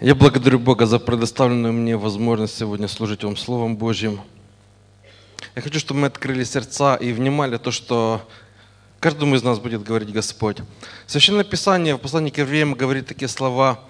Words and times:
Я 0.00 0.14
благодарю 0.14 0.60
Бога 0.60 0.86
за 0.86 1.00
предоставленную 1.00 1.72
мне 1.72 1.96
возможность 1.96 2.56
сегодня 2.56 2.86
служить 2.86 3.24
вам 3.24 3.36
Словом 3.36 3.76
Божьим. 3.76 4.20
Я 5.56 5.62
хочу, 5.62 5.80
чтобы 5.80 5.98
мы 5.98 6.06
открыли 6.06 6.44
сердца 6.44 6.94
и 6.94 7.10
внимали 7.10 7.56
то, 7.56 7.72
что 7.72 8.24
каждому 9.00 9.34
из 9.34 9.42
нас 9.42 9.58
будет 9.58 9.82
говорить 9.82 10.12
Господь. 10.12 10.58
Священное 11.08 11.42
Писание 11.42 11.96
в 11.96 11.98
послании 11.98 12.30
к 12.30 12.38
евреям 12.38 12.74
говорит 12.74 13.08
такие 13.08 13.26
слова, 13.26 13.80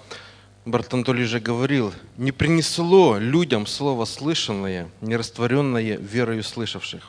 брат 0.65 0.95
Анатолий 0.95 1.25
же 1.25 1.41
говорил, 1.41 1.93
«Не 2.17 2.33
принесло 2.33 3.19
людям 3.19 3.67
слово 3.67 4.07
слышанное, 4.07 4.89
не 5.03 5.15
растворенное 5.15 5.99
верою 5.99 6.43
слышавших». 6.43 7.07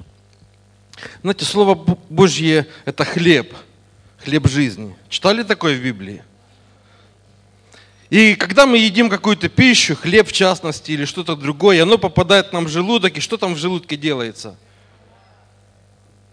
Знаете, 1.21 1.45
Слово 1.45 1.75
Божье– 2.09 2.68
это 2.84 3.05
хлеб, 3.05 3.55
хлеб 4.18 4.45
жизни. 4.50 4.93
Читали 5.07 5.43
такое 5.43 5.77
в 5.77 5.81
Библии? 5.81 6.21
И 8.10 8.34
когда 8.34 8.66
мы 8.66 8.80
едим 8.80 9.07
какую-то 9.07 9.50
пищу, 9.50 9.96
хлеб 9.96 10.28
в 10.28 10.32
частности, 10.32 10.91
или 10.91 11.05
что-то 11.05 11.36
другое, 11.36 11.84
оно 11.84 12.00
попадает 12.00 12.52
нам 12.54 12.66
в 12.66 12.70
желудок, 12.70 13.17
и 13.17 13.20
что 13.22 13.38
там 13.38 13.54
в 13.54 13.58
желудке 13.58 13.95
делается? 13.95 14.58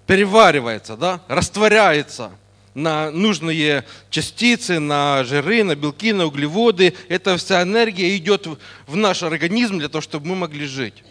Переваривается, 0.06 0.96
да? 0.96 1.20
Растворяется 1.28 2.30
на 2.72 3.10
нужные 3.10 3.84
частицы, 4.08 4.78
на 4.78 5.22
жиры, 5.24 5.64
на 5.64 5.74
белки, 5.74 6.12
на 6.12 6.24
углеводы. 6.24 6.94
Эта 7.08 7.36
вся 7.36 7.62
энергия 7.62 8.16
идет 8.16 8.46
в 8.86 8.96
наш 8.96 9.22
организм 9.22 9.78
для 9.78 9.88
того, 9.88 10.00
чтобы 10.00 10.28
мы 10.28 10.36
могли 10.36 10.66
жить. 10.66 11.04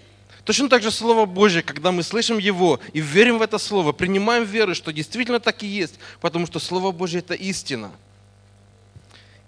Точно 0.46 0.70
так 0.70 0.82
же 0.82 0.90
Слово 0.92 1.26
Божье, 1.26 1.62
когда 1.62 1.92
мы 1.92 2.02
слышим 2.02 2.38
Его 2.38 2.80
и 2.94 3.02
верим 3.02 3.38
в 3.38 3.42
это 3.42 3.58
Слово, 3.60 3.92
принимаем 3.92 4.44
веру, 4.46 4.74
что 4.74 4.94
действительно 4.94 5.40
так 5.40 5.62
и 5.62 5.68
есть, 5.68 5.96
потому 6.22 6.46
что 6.48 6.60
Слово 6.60 6.92
Божье– 6.92 7.20
это 7.22 7.36
истина– 7.36 7.92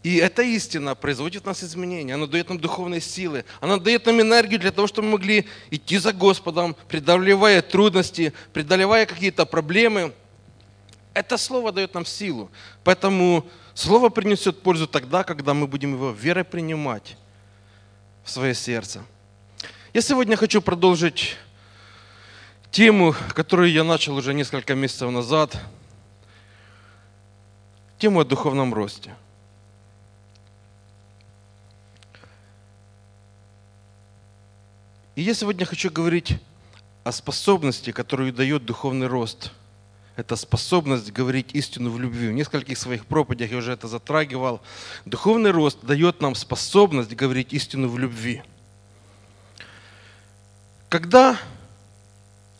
и 0.08 0.16
эта 0.20 0.42
истина 0.42 0.96
производит 0.96 1.44
в 1.44 1.48
нас 1.48 1.62
изменения, 1.66 2.14
она 2.14 2.28
дает 2.28 2.48
нам 2.48 2.58
духовные 2.58 3.02
силы, 3.02 3.44
она 3.60 3.76
дает 3.76 4.06
нам 4.06 4.22
энергию 4.22 4.58
для 4.58 4.72
того, 4.72 4.88
чтобы 4.88 5.08
мы 5.08 5.12
могли 5.18 5.46
идти 5.70 5.98
за 5.98 6.14
Господом, 6.14 6.78
преодолевая 6.88 7.62
трудности, 7.62 8.32
преодолевая 8.54 9.06
какие-то 9.06 9.46
проблемы. 9.46 10.14
Это 11.14 11.36
Слово 11.36 11.74
дает 11.74 11.94
нам 11.94 12.06
силу. 12.06 12.50
Поэтому 12.86 13.50
Слово 13.74 14.08
принесет 14.08 14.62
пользу 14.62 14.88
тогда, 14.88 15.26
когда 15.26 15.54
мы 15.54 15.68
будем 15.68 15.96
его 15.96 16.12
верой 16.12 16.46
принимать 16.46 17.18
в 18.24 18.32
свое 18.32 18.56
сердце. 18.56 19.04
Я 19.94 20.00
сегодня 20.00 20.38
хочу 20.38 20.62
продолжить 20.62 21.36
тему, 22.72 23.14
которую 23.36 23.74
я 23.74 23.84
начал 23.84 24.16
уже 24.16 24.34
несколько 24.34 24.74
месяцев 24.74 25.12
назад, 25.12 25.58
тему 28.00 28.22
о 28.22 28.24
духовном 28.24 28.74
росте– 28.74 29.14
И 35.18 35.24
я 35.24 35.34
сегодня 35.34 35.66
хочу 35.66 35.90
говорить 35.90 36.38
о 37.04 37.12
способности, 37.12 37.92
которую 37.92 38.32
дает 38.32 38.66
духовный 38.66 39.08
рост. 39.08 39.52
Это 40.16 40.36
способность 40.36 41.12
говорить 41.12 41.56
истину 41.56 41.90
в 41.90 42.00
любви. 42.00 42.28
В 42.28 42.34
нескольких 42.34 42.78
своих 42.78 43.08
проповедях 43.08 43.50
я 43.50 43.58
уже 43.58 43.72
это 43.72 43.88
затрагивал. 43.88 44.62
Духовный 45.06 45.50
рост 45.50 45.80
дает 45.82 46.22
нам 46.22 46.36
способность 46.36 47.16
говорить 47.16 47.52
истину 47.52 47.90
в 47.90 47.98
любви. 47.98 48.44
Когда 50.88 51.40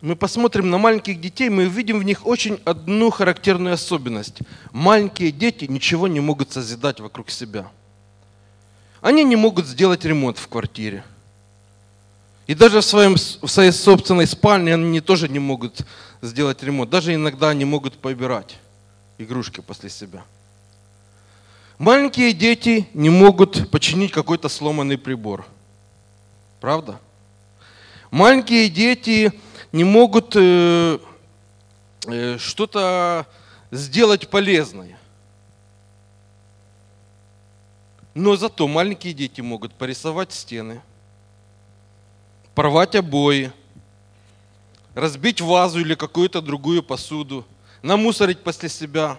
мы 0.00 0.16
посмотрим 0.16 0.68
на 0.68 0.78
маленьких 0.78 1.20
детей, 1.20 1.50
мы 1.50 1.68
увидим 1.68 2.00
в 2.00 2.02
них 2.02 2.26
очень 2.26 2.60
одну 2.64 3.10
характерную 3.10 3.74
особенность. 3.74 4.40
Маленькие 4.72 5.30
дети 5.30 5.66
ничего 5.66 6.08
не 6.08 6.18
могут 6.18 6.50
созидать 6.50 6.98
вокруг 6.98 7.30
себя. 7.30 7.70
Они 9.00 9.22
не 9.22 9.36
могут 9.36 9.64
сделать 9.66 10.04
ремонт 10.04 10.38
в 10.38 10.48
квартире– 10.48 11.04
и 12.48 12.54
даже 12.54 12.80
в, 12.80 12.84
своем, 12.84 13.14
в 13.14 13.46
своей 13.46 13.72
собственной 13.72 14.26
спальне 14.26 14.72
они 14.72 15.02
тоже 15.02 15.28
не 15.28 15.38
могут 15.38 15.84
сделать 16.22 16.62
ремонт. 16.62 16.88
Даже 16.88 17.14
иногда 17.14 17.50
они 17.50 17.66
могут 17.66 17.98
побирать 17.98 18.56
игрушки 19.18 19.60
после 19.60 19.90
себя. 19.90 20.24
Маленькие 21.76 22.32
дети 22.32 22.88
не 22.94 23.10
могут 23.10 23.70
починить 23.70 24.12
какой-то 24.12 24.48
сломанный 24.48 24.96
прибор. 24.96 25.44
Правда? 26.58 26.98
Маленькие 28.10 28.70
дети 28.70 29.30
не 29.70 29.84
могут 29.84 30.34
э, 30.34 30.98
э, 32.06 32.38
что-то 32.38 33.26
сделать 33.70 34.30
полезное. 34.30 34.98
Но 38.14 38.36
зато 38.36 38.66
маленькие 38.66 39.12
дети 39.12 39.42
могут 39.42 39.74
порисовать 39.74 40.32
стены– 40.32 40.80
порвать 42.58 42.96
обои, 42.96 43.52
разбить 44.92 45.40
вазу 45.40 45.78
или 45.78 45.94
какую-то 45.94 46.42
другую 46.42 46.82
посуду, 46.82 47.46
намусорить 47.82 48.42
после 48.42 48.68
себя, 48.68 49.16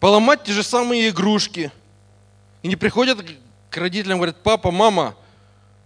поломать 0.00 0.42
те 0.42 0.50
же 0.50 0.64
самые 0.64 1.10
игрушки. 1.10 1.70
И 2.64 2.66
не 2.66 2.74
приходят 2.74 3.24
к 3.70 3.76
родителям, 3.76 4.18
говорят, 4.18 4.42
папа, 4.42 4.72
мама, 4.72 5.14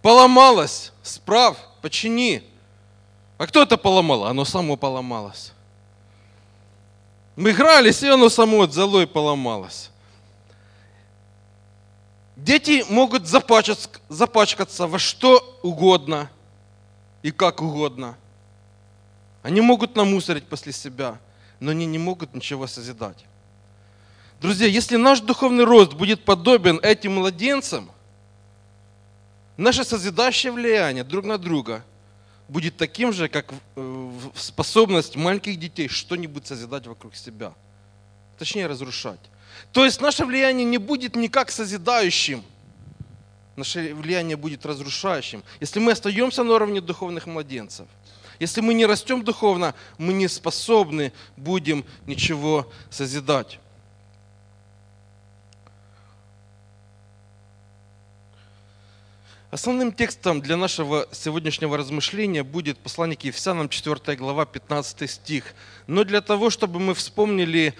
поломалось, 0.01 0.93
справ, 1.03 1.55
почини. 1.79 2.41
А 3.37 3.45
кто 3.45 3.61
это 3.61 3.77
поломал? 3.77 4.25
Оно 4.25 4.45
само 4.45 4.77
поломалось. 4.77 5.53
Мы 7.35 7.51
игрались, 7.51 8.01
и 8.01 8.07
оно 8.07 8.29
само 8.29 8.63
от 8.63 8.73
золой 8.73 9.05
поломалось. 9.05 9.88
Дети 12.43 12.85
могут 12.89 13.27
запачкаться, 13.27 13.89
запачкаться 14.07 14.87
во 14.87 14.97
что 14.97 15.59
угодно 15.61 16.29
и 17.21 17.31
как 17.31 17.61
угодно. 17.61 18.15
Они 19.43 19.59
могут 19.59 19.95
намусорить 19.95 20.45
после 20.45 20.71
себя, 20.71 21.19
но 21.59 21.71
они 21.71 21.85
не 21.85 21.97
могут 21.97 22.33
ничего 22.33 22.65
созидать. 22.65 23.25
Друзья, 24.39 24.67
если 24.67 24.95
наш 24.95 25.19
духовный 25.19 25.65
рост 25.65 25.93
будет 25.93 26.23
подобен 26.23 26.79
этим 26.81 27.15
младенцам, 27.15 27.91
наше 29.57 29.83
созидающее 29.83 30.53
влияние 30.53 31.03
друг 31.03 31.25
на 31.25 31.37
друга 31.37 31.83
будет 32.47 32.77
таким 32.77 33.11
же, 33.11 33.27
как 33.27 33.53
способность 34.33 35.17
маленьких 35.17 35.59
детей 35.59 35.89
что-нибудь 35.89 36.47
созидать 36.47 36.87
вокруг 36.87 37.15
себя. 37.15 37.53
Точнее, 38.37 38.67
разрушать. 38.67 39.19
То 39.71 39.85
есть 39.85 40.01
наше 40.01 40.25
влияние 40.25 40.65
не 40.65 40.77
будет 40.77 41.15
никак 41.15 41.51
созидающим, 41.51 42.43
наше 43.55 43.93
влияние 43.93 44.37
будет 44.37 44.65
разрушающим. 44.65 45.43
Если 45.59 45.79
мы 45.79 45.91
остаемся 45.91 46.43
на 46.43 46.53
уровне 46.53 46.81
духовных 46.81 47.27
младенцев, 47.27 47.87
если 48.39 48.61
мы 48.61 48.73
не 48.73 48.85
растем 48.85 49.23
духовно, 49.23 49.75
мы 49.97 50.13
не 50.13 50.27
способны 50.27 51.11
будем 51.35 51.85
ничего 52.05 52.71
созидать. 52.89 53.59
Основным 59.51 59.91
текстом 59.91 60.41
для 60.41 60.57
нашего 60.57 61.07
сегодняшнего 61.11 61.75
размышления 61.75 62.43
будет 62.43 62.77
послание 62.77 63.17
к 63.17 63.23
Ефесянам 63.23 63.67
4 63.67 64.15
глава 64.15 64.45
15 64.45 65.09
стих. 65.09 65.55
Но 65.87 66.03
для 66.03 66.21
того, 66.21 66.51
чтобы 66.51 66.79
мы 66.79 66.93
вспомнили 66.93 67.73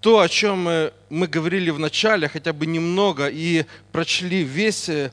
то, 0.00 0.20
о 0.20 0.28
чем 0.28 0.64
мы, 0.64 0.92
мы 1.10 1.26
говорили 1.26 1.70
в 1.70 1.78
начале, 1.78 2.28
хотя 2.28 2.52
бы 2.52 2.66
немного, 2.66 3.28
и 3.28 3.66
прочли 3.92 4.42
весь 4.42 4.88
э, 4.88 5.10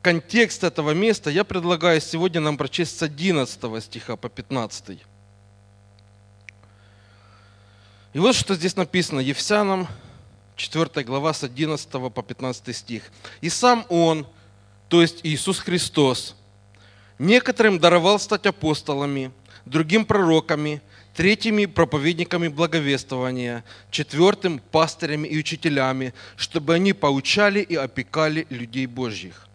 контекст 0.00 0.64
этого 0.64 0.92
места, 0.92 1.30
я 1.30 1.44
предлагаю 1.44 2.00
сегодня 2.00 2.40
нам 2.40 2.56
прочесть 2.56 2.98
с 2.98 3.02
11 3.02 3.82
стиха 3.82 4.16
по 4.16 4.28
15. 4.28 5.00
И 8.14 8.18
вот 8.18 8.34
что 8.34 8.54
здесь 8.54 8.76
написано, 8.76 9.20
Ефесянам 9.20 9.88
4 10.56 11.04
глава 11.04 11.32
с 11.32 11.44
11 11.44 11.88
по 11.90 12.22
15 12.22 12.76
стих. 12.76 13.02
«И 13.40 13.48
сам 13.48 13.86
Он, 13.88 14.26
то 14.88 15.02
есть 15.02 15.20
Иисус 15.24 15.58
Христос, 15.58 16.34
некоторым 17.18 17.78
даровал 17.78 18.18
стать 18.18 18.46
апостолами, 18.46 19.32
другим 19.64 20.04
пророками, 20.04 20.80
третьими 21.18 21.66
проповедниками 21.66 22.46
благовествования, 22.46 23.64
четвертым 23.90 24.60
пастырями 24.60 25.26
и 25.26 25.36
учителями, 25.36 26.14
чтобы 26.36 26.74
они 26.74 26.92
поучали 26.92 27.58
и 27.58 27.74
опекали 27.74 28.46
людей 28.50 28.86
Божьих. 28.86 29.48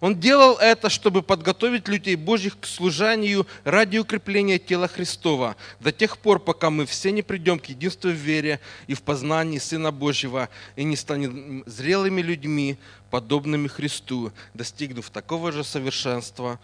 Он 0.00 0.20
делал 0.20 0.58
это, 0.58 0.90
чтобы 0.90 1.22
подготовить 1.22 1.88
людей 1.88 2.16
Божьих 2.16 2.60
к 2.60 2.66
служению 2.66 3.46
ради 3.64 3.96
укрепления 3.96 4.58
тела 4.58 4.88
Христова, 4.88 5.56
до 5.80 5.90
тех 5.90 6.18
пор, 6.18 6.38
пока 6.38 6.68
мы 6.68 6.84
все 6.84 7.10
не 7.12 7.22
придем 7.22 7.58
к 7.60 7.64
единству 7.64 8.10
в 8.10 8.12
вере 8.12 8.60
и 8.86 8.92
в 8.92 9.00
познании 9.00 9.56
Сына 9.56 9.92
Божьего, 9.92 10.50
и 10.76 10.84
не 10.84 10.96
станем 10.96 11.62
зрелыми 11.64 12.20
людьми, 12.20 12.76
подобными 13.10 13.68
Христу, 13.68 14.32
достигнув 14.52 15.08
такого 15.08 15.50
же 15.50 15.64
совершенства, 15.64 16.60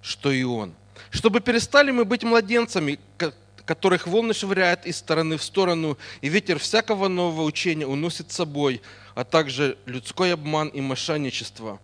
что 0.00 0.32
и 0.32 0.44
Он. 0.44 0.72
Чтобы 1.10 1.40
перестали 1.40 1.90
мы 1.90 2.06
быть 2.06 2.22
младенцами, 2.22 2.98
которых 3.64 4.06
волны 4.06 4.34
швыряют 4.34 4.86
из 4.86 4.96
стороны 4.96 5.36
в 5.36 5.42
сторону, 5.42 5.98
и 6.20 6.28
ветер 6.28 6.58
всякого 6.58 7.08
нового 7.08 7.42
учения 7.42 7.86
уносит 7.86 8.30
с 8.32 8.36
собой, 8.36 8.82
а 9.14 9.24
также 9.24 9.78
людской 9.86 10.32
обман 10.32 10.68
и 10.68 10.80
мошенничество, 10.80 11.80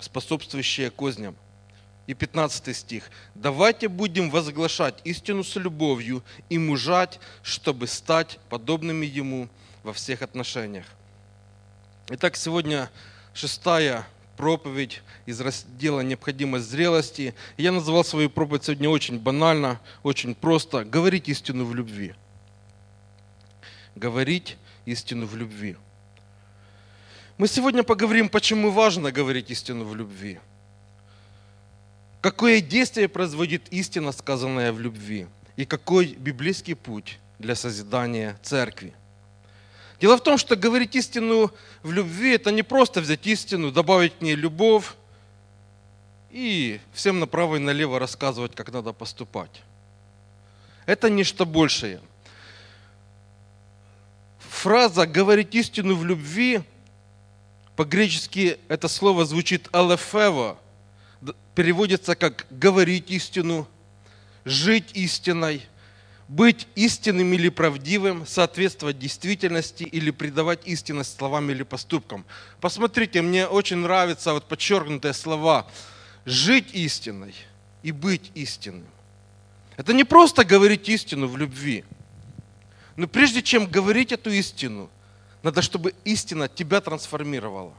способствующие 0.00 0.90
козням. 0.90 1.36
И 2.06 2.14
15 2.14 2.76
стих. 2.76 3.10
«Давайте 3.34 3.88
будем 3.88 4.30
возглашать 4.30 5.00
истину 5.02 5.42
с 5.42 5.56
любовью 5.56 6.22
и 6.48 6.56
мужать, 6.56 7.18
чтобы 7.42 7.88
стать 7.88 8.38
подобными 8.48 9.04
Ему 9.04 9.48
во 9.82 9.92
всех 9.92 10.22
отношениях». 10.22 10.86
Итак, 12.08 12.36
сегодня 12.36 12.88
шестая 13.34 14.06
проповедь 14.36 15.02
из 15.26 15.40
раздела 15.40 16.00
«Необходимость 16.00 16.70
зрелости». 16.70 17.34
Я 17.56 17.72
назвал 17.72 18.04
свою 18.04 18.30
проповедь 18.30 18.64
сегодня 18.64 18.88
очень 18.88 19.18
банально, 19.18 19.80
очень 20.02 20.34
просто. 20.34 20.84
Говорить 20.84 21.28
истину 21.28 21.64
в 21.64 21.74
любви. 21.74 22.14
Говорить 23.94 24.56
истину 24.84 25.26
в 25.26 25.36
любви. 25.36 25.76
Мы 27.38 27.48
сегодня 27.48 27.82
поговорим, 27.82 28.28
почему 28.28 28.70
важно 28.70 29.12
говорить 29.12 29.50
истину 29.50 29.84
в 29.84 29.94
любви. 29.94 30.38
Какое 32.20 32.60
действие 32.60 33.08
производит 33.08 33.68
истина, 33.70 34.12
сказанная 34.12 34.72
в 34.72 34.80
любви? 34.80 35.26
И 35.56 35.64
какой 35.64 36.14
библейский 36.14 36.74
путь 36.74 37.18
для 37.38 37.54
созидания 37.54 38.38
церкви? 38.42 38.94
Дело 40.00 40.16
в 40.18 40.22
том, 40.22 40.36
что 40.36 40.56
говорить 40.56 40.94
истину 40.94 41.50
в 41.82 41.90
любви– 41.92 42.32
это 42.34 42.50
не 42.50 42.62
просто 42.62 43.00
взять 43.00 43.26
истину, 43.26 43.72
добавить 43.72 44.18
к 44.18 44.20
ней 44.20 44.34
любовь 44.34 44.94
и 46.30 46.80
всем 46.92 47.18
направо 47.18 47.56
и 47.56 47.60
налево 47.60 47.98
рассказывать, 47.98 48.54
как 48.54 48.72
надо 48.72 48.92
поступать. 48.92 49.62
Это 50.84 51.08
нечто 51.08 51.44
большее. 51.44 52.00
Фраза 54.38 55.06
«говорить 55.06 55.54
истину 55.54 55.94
в 55.94 56.04
любви» 56.04 56.62
по-гречески 57.74 58.58
это 58.68 58.88
слово 58.88 59.24
звучит 59.24 59.74
«алефево», 59.74 60.58
переводится 61.54 62.14
как 62.14 62.46
говорить 62.50 63.10
истину, 63.10 63.66
жить 64.44 64.90
истиной, 64.94 65.62
быть 66.28 66.66
истинным 66.74 67.32
или 67.32 67.48
правдивым, 67.48 68.26
соответствовать 68.26 68.98
действительности 68.98 69.84
или 69.84 70.10
придавать 70.10 70.66
истинность 70.66 71.16
словам 71.16 71.50
или 71.50 71.62
поступкам. 71.62 72.24
Посмотрите, 72.60 73.22
мне 73.22 73.46
очень 73.46 73.76
нравятся 73.76 74.32
вот 74.32 74.48
подчеркнутые 74.48 75.14
слова 75.14 75.66
«жить 76.24 76.74
истиной» 76.74 77.34
и 77.82 77.92
«быть 77.92 78.32
истинным». 78.34 78.88
Это 79.76 79.92
не 79.92 80.04
просто 80.04 80.44
говорить 80.44 80.88
истину 80.88 81.28
в 81.28 81.36
любви. 81.36 81.84
Но 82.96 83.06
прежде 83.06 83.42
чем 83.42 83.66
говорить 83.66 84.10
эту 84.10 84.30
истину, 84.30 84.90
надо, 85.42 85.62
чтобы 85.62 85.94
истина 86.04 86.48
тебя 86.48 86.80
трансформировала. 86.80 87.74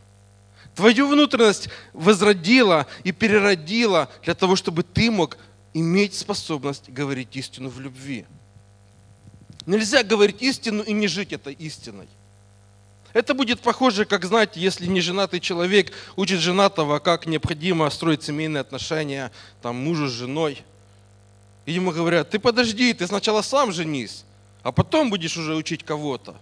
Твою 0.75 1.07
внутренность 1.07 1.69
возродила 1.91 2.85
и 3.03 3.11
переродила 3.11 4.09
для 4.23 4.35
того, 4.35 4.55
чтобы 4.55 4.83
ты 4.83 5.09
мог 5.09 5.37
иметь 5.73 6.13
способность 6.13 6.89
говорить 6.89 7.35
истину 7.35 7.69
в 7.69 7.79
любви. 7.79 8.25
Нельзя 9.67 10.01
говорить 10.01 10.41
истину 10.41 10.81
и 10.81 10.93
не 10.93 11.07
жить 11.07 11.33
этой 11.33 11.53
истиной. 11.53 12.07
Это 13.11 13.33
будет 13.33 13.59
похоже, 13.59 14.05
как, 14.05 14.23
знаете, 14.23 14.61
если 14.61 14.85
неженатый 14.85 15.41
человек 15.41 15.91
учит 16.15 16.39
женатого, 16.39 16.99
как 16.99 17.25
необходимо 17.25 17.89
строить 17.89 18.23
семейные 18.23 18.61
отношения, 18.61 19.29
там, 19.61 19.75
мужу 19.75 20.07
с 20.07 20.11
женой. 20.11 20.63
И 21.65 21.73
ему 21.73 21.91
говорят, 21.91 22.29
ты 22.29 22.39
подожди, 22.39 22.93
ты 22.93 23.05
сначала 23.07 23.41
сам 23.41 23.73
женись, 23.73 24.23
а 24.63 24.71
потом 24.71 25.09
будешь 25.09 25.35
уже 25.35 25.53
учить 25.53 25.83
кого-то. 25.83 26.37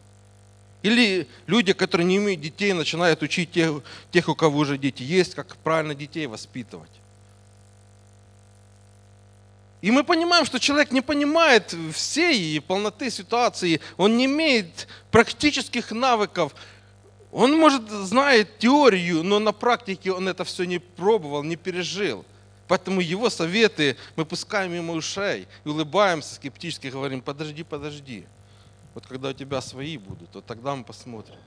Или 0.84 1.28
люди, 1.48 1.74
которые 1.74 2.06
не 2.06 2.18
имеют 2.18 2.42
детей, 2.42 2.74
начинают 2.74 3.24
учить 3.24 3.52
тех, 3.52 3.82
тех, 4.12 4.30
у 4.30 4.36
кого 4.36 4.60
уже 4.60 4.78
дети 4.78 5.02
есть, 5.02 5.34
как 5.34 5.58
правильно 5.58 5.96
детей 5.96 6.28
воспитывать. 6.28 6.92
И 9.86 9.92
мы 9.92 10.04
понимаем, 10.04 10.46
что 10.46 10.60
человек 10.60 10.92
не 10.92 11.02
понимает 11.02 11.76
всей 11.94 12.60
полноты 12.60 13.12
ситуации, 13.12 13.80
он 13.98 14.18
не 14.18 14.26
имеет 14.26 14.88
практических 15.12 15.92
навыков. 15.92 16.56
Он, 17.32 17.56
может, 17.56 17.88
знает 17.92 18.58
теорию, 18.58 19.22
но 19.22 19.38
на 19.38 19.52
практике 19.52 20.12
он 20.12 20.28
это 20.28 20.44
все 20.44 20.64
не 20.64 20.80
пробовал, 20.80 21.44
не 21.44 21.56
пережил. 21.56 22.26
Поэтому 22.68 23.00
его 23.00 23.30
советы 23.30 23.96
мы 24.16 24.26
пускаем 24.26 24.74
мимо 24.74 24.94
ушей 24.94 25.48
и 25.64 25.70
улыбаемся 25.70 26.34
скептически, 26.34 26.88
говорим, 26.88 27.22
подожди, 27.22 27.62
подожди. 27.62 28.26
Вот 28.96 29.06
когда 29.06 29.30
у 29.30 29.34
тебя 29.34 29.62
свои 29.62 30.00
будут, 30.00 30.34
вот 30.34 30.48
тогда 30.48 30.76
мы 30.76 30.84
посмотрим. 30.84 31.38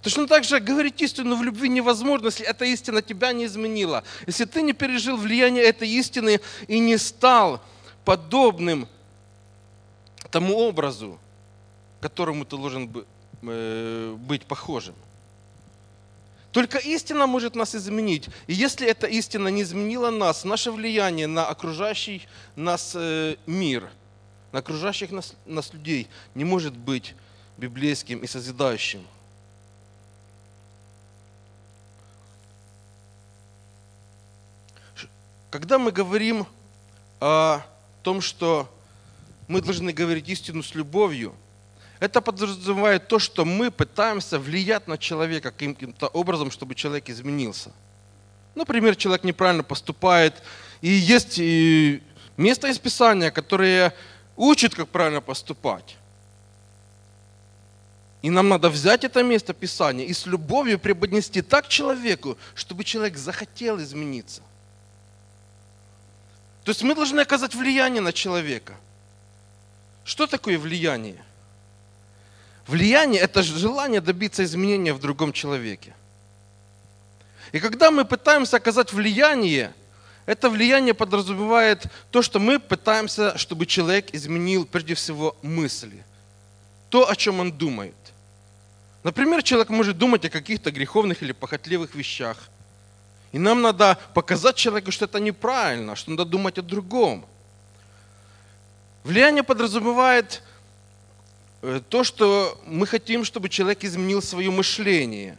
Точно 0.00 0.26
так 0.26 0.44
же 0.44 0.58
говорить 0.58 1.02
истину 1.02 1.36
в 1.36 1.42
любви 1.42 1.68
невозможно, 1.68 2.28
если 2.28 2.46
эта 2.46 2.64
истина 2.64 3.02
тебя 3.02 3.34
не 3.34 3.44
изменила. 3.44 4.04
Если 4.26 4.46
ты 4.46 4.62
не 4.62 4.72
пережил 4.72 5.18
влияние 5.18 5.64
этой 5.64 5.90
истины 5.90 6.40
и 6.66 6.78
не 6.78 6.96
стал 6.96 7.60
подобным 8.04 8.88
тому 10.30 10.56
образу, 10.58 11.18
которому 12.00 12.44
ты 12.44 12.56
должен 12.56 13.06
э, 13.42 14.14
быть 14.18 14.46
похожим. 14.46 14.94
Только 16.52 16.78
истина 16.78 17.26
может 17.26 17.56
нас 17.56 17.74
изменить. 17.74 18.28
И 18.46 18.54
если 18.54 18.86
эта 18.86 19.06
истина 19.06 19.48
не 19.48 19.62
изменила 19.62 20.10
нас, 20.10 20.44
наше 20.44 20.70
влияние 20.70 21.26
на 21.26 21.46
окружающий 21.46 22.26
нас 22.56 22.92
э, 22.94 23.36
мир– 23.46 23.90
на 24.54 24.60
окружающих 24.60 25.10
нас, 25.10 25.34
нас 25.46 25.72
людей 25.72 26.08
не 26.36 26.44
может 26.44 26.76
быть 26.76 27.16
библейским 27.56 28.20
и 28.20 28.28
созидающим. 28.28 29.04
Когда 35.50 35.80
мы 35.80 35.90
говорим 35.90 36.46
о 37.18 37.62
том, 38.04 38.20
что 38.20 38.68
мы 39.48 39.60
должны 39.60 39.92
говорить 39.92 40.28
истину 40.28 40.62
с 40.62 40.74
любовью, 40.74 41.34
это 42.00 42.20
подразумевает 42.20 43.08
то, 43.08 43.18
что 43.18 43.44
мы 43.44 43.70
пытаемся 43.70 44.38
влиять 44.38 44.86
на 44.86 44.98
человека 44.98 45.50
каким-то 45.50 46.08
образом, 46.08 46.50
чтобы 46.50 46.74
человек 46.74 47.08
изменился. 47.08 47.72
Например, 48.54 48.94
человек 48.94 49.24
неправильно 49.24 49.64
поступает, 49.64 50.42
и 50.82 50.88
есть 50.88 51.38
место 52.36 52.68
из 52.68 52.78
Писания, 52.78 53.30
которые 53.30 53.92
учит, 54.36 54.74
как 54.74 54.88
правильно 54.88 55.20
поступать. 55.20 55.96
И 58.22 58.30
нам 58.30 58.48
надо 58.48 58.68
взять 58.68 59.04
это 59.04 59.22
место 59.22 59.54
Писания 59.54 60.06
и 60.06 60.12
с 60.12 60.26
любовью 60.26 60.78
преподнести 60.78 61.42
так 61.42 61.68
человеку, 61.68 62.36
чтобы 62.54 62.84
человек 62.84 63.16
захотел 63.16 63.80
измениться. 63.80 64.42
То 66.64 66.70
есть 66.70 66.82
мы 66.82 66.94
должны 66.94 67.20
оказать 67.20 67.54
влияние 67.54 68.00
на 68.00 68.12
человека. 68.12 68.74
Что 70.04 70.26
такое 70.26 70.58
влияние? 70.58 71.22
Влияние– 72.66 73.20
это 73.22 73.42
желание 73.42 74.00
добиться 74.00 74.42
изменения 74.42 74.92
в 74.92 74.98
другом 74.98 75.32
человеке. 75.32 75.94
И 77.52 77.60
когда 77.60 77.90
мы 77.90 78.04
пытаемся 78.04 78.56
оказать 78.56 78.92
влияние– 78.92 79.72
это 80.26 80.48
влияние 80.48 80.94
подразумевает 80.94 81.86
то, 82.10 82.22
что 82.22 82.38
мы 82.38 82.58
пытаемся, 82.58 83.36
чтобы 83.36 83.66
человек 83.66 84.14
изменил 84.14 84.64
прежде 84.64 84.94
всего 84.94 85.36
мысли. 85.42 86.04
То, 86.88 87.08
о 87.08 87.16
чем 87.16 87.40
он 87.40 87.52
думает. 87.52 87.94
Например, 89.02 89.42
человек 89.42 89.68
может 89.68 89.98
думать 89.98 90.24
о 90.24 90.30
каких-то 90.30 90.70
греховных 90.70 91.22
или 91.22 91.32
похотливых 91.32 91.94
вещах. 91.94 92.38
И 93.34 93.38
нам 93.38 93.62
надо 93.62 93.98
показать 94.14 94.54
человеку, 94.54 94.92
что 94.92 95.06
это 95.06 95.18
неправильно, 95.18 95.96
что 95.96 96.12
надо 96.12 96.24
думать 96.24 96.56
о 96.56 96.62
другом. 96.62 97.26
Влияние 99.02 99.42
подразумевает 99.42 100.40
э, 101.60 101.80
то, 101.88 102.04
что 102.04 102.56
мы 102.64 102.86
хотим, 102.86 103.24
чтобы 103.24 103.48
человек 103.48 103.82
изменил 103.82 104.22
свое 104.22 104.52
мышление, 104.52 105.36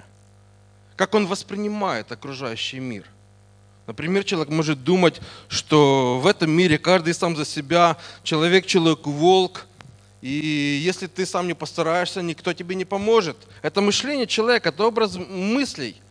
как 0.98 1.16
он 1.16 1.26
воспринимает 1.26 2.12
окружающий 2.12 2.82
мир. 2.82 3.06
Например, 3.88 4.26
человек 4.26 4.50
может 4.50 4.84
думать, 4.84 5.22
что 5.48 6.20
в 6.20 6.28
этом 6.28 6.52
мире 6.52 6.78
каждый 6.78 7.14
сам 7.14 7.34
за 7.38 7.46
себя, 7.46 7.96
человек, 8.24 8.66
человек, 8.66 9.08
волк, 9.08 9.68
и 10.22 10.82
если 10.84 11.08
ты 11.08 11.26
сам 11.26 11.48
не 11.48 11.54
постараешься, 11.54 12.22
никто 12.22 12.52
тебе 12.52 12.76
не 12.76 12.84
поможет. 12.84 13.38
Это 13.62 13.80
мышление 13.80 14.28
человека, 14.28 14.68
это 14.68 14.86
образ 14.86 15.16
мыслей. 15.16 16.02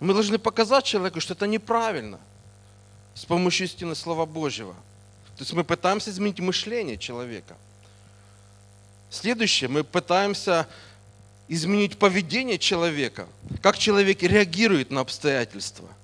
Мы 0.00 0.12
должны 0.12 0.38
показать 0.38 0.84
человеку, 0.84 1.20
что 1.20 1.34
это 1.34 1.46
неправильно 1.46 2.20
с 3.14 3.24
помощью 3.24 3.66
истины 3.66 3.94
Слова 3.94 4.26
Божьего. 4.26 4.74
То 5.36 5.42
есть 5.42 5.52
мы 5.52 5.64
пытаемся 5.64 6.10
изменить 6.10 6.40
мышление 6.40 6.96
человека. 6.96 7.56
Следующее, 9.10 9.68
мы 9.68 9.84
пытаемся 9.84 10.66
изменить 11.48 11.98
поведение 11.98 12.58
человека, 12.58 13.26
как 13.62 13.78
человек 13.78 14.22
реагирует 14.22 14.90
на 14.90 15.00
обстоятельства– 15.00 15.88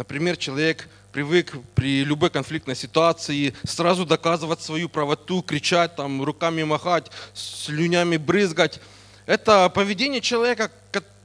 Например, 0.00 0.34
человек 0.38 0.88
привык 1.12 1.54
при 1.74 2.04
любой 2.04 2.30
конфликтной 2.30 2.74
ситуации 2.74 3.54
сразу 3.64 4.06
доказывать 4.06 4.62
свою 4.62 4.88
правоту, 4.88 5.42
кричать, 5.42 5.94
там, 5.94 6.22
руками 6.22 6.62
махать, 6.62 7.10
слюнями 7.34 8.16
брызгать. 8.16 8.80
Это 9.26 9.68
поведение 9.68 10.22
человека, 10.22 10.70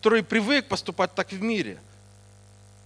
который 0.05 0.21
привык 0.21 0.67
поступать 0.67 1.15
так 1.15 1.31
в 1.31 1.41
мире. 1.41 1.79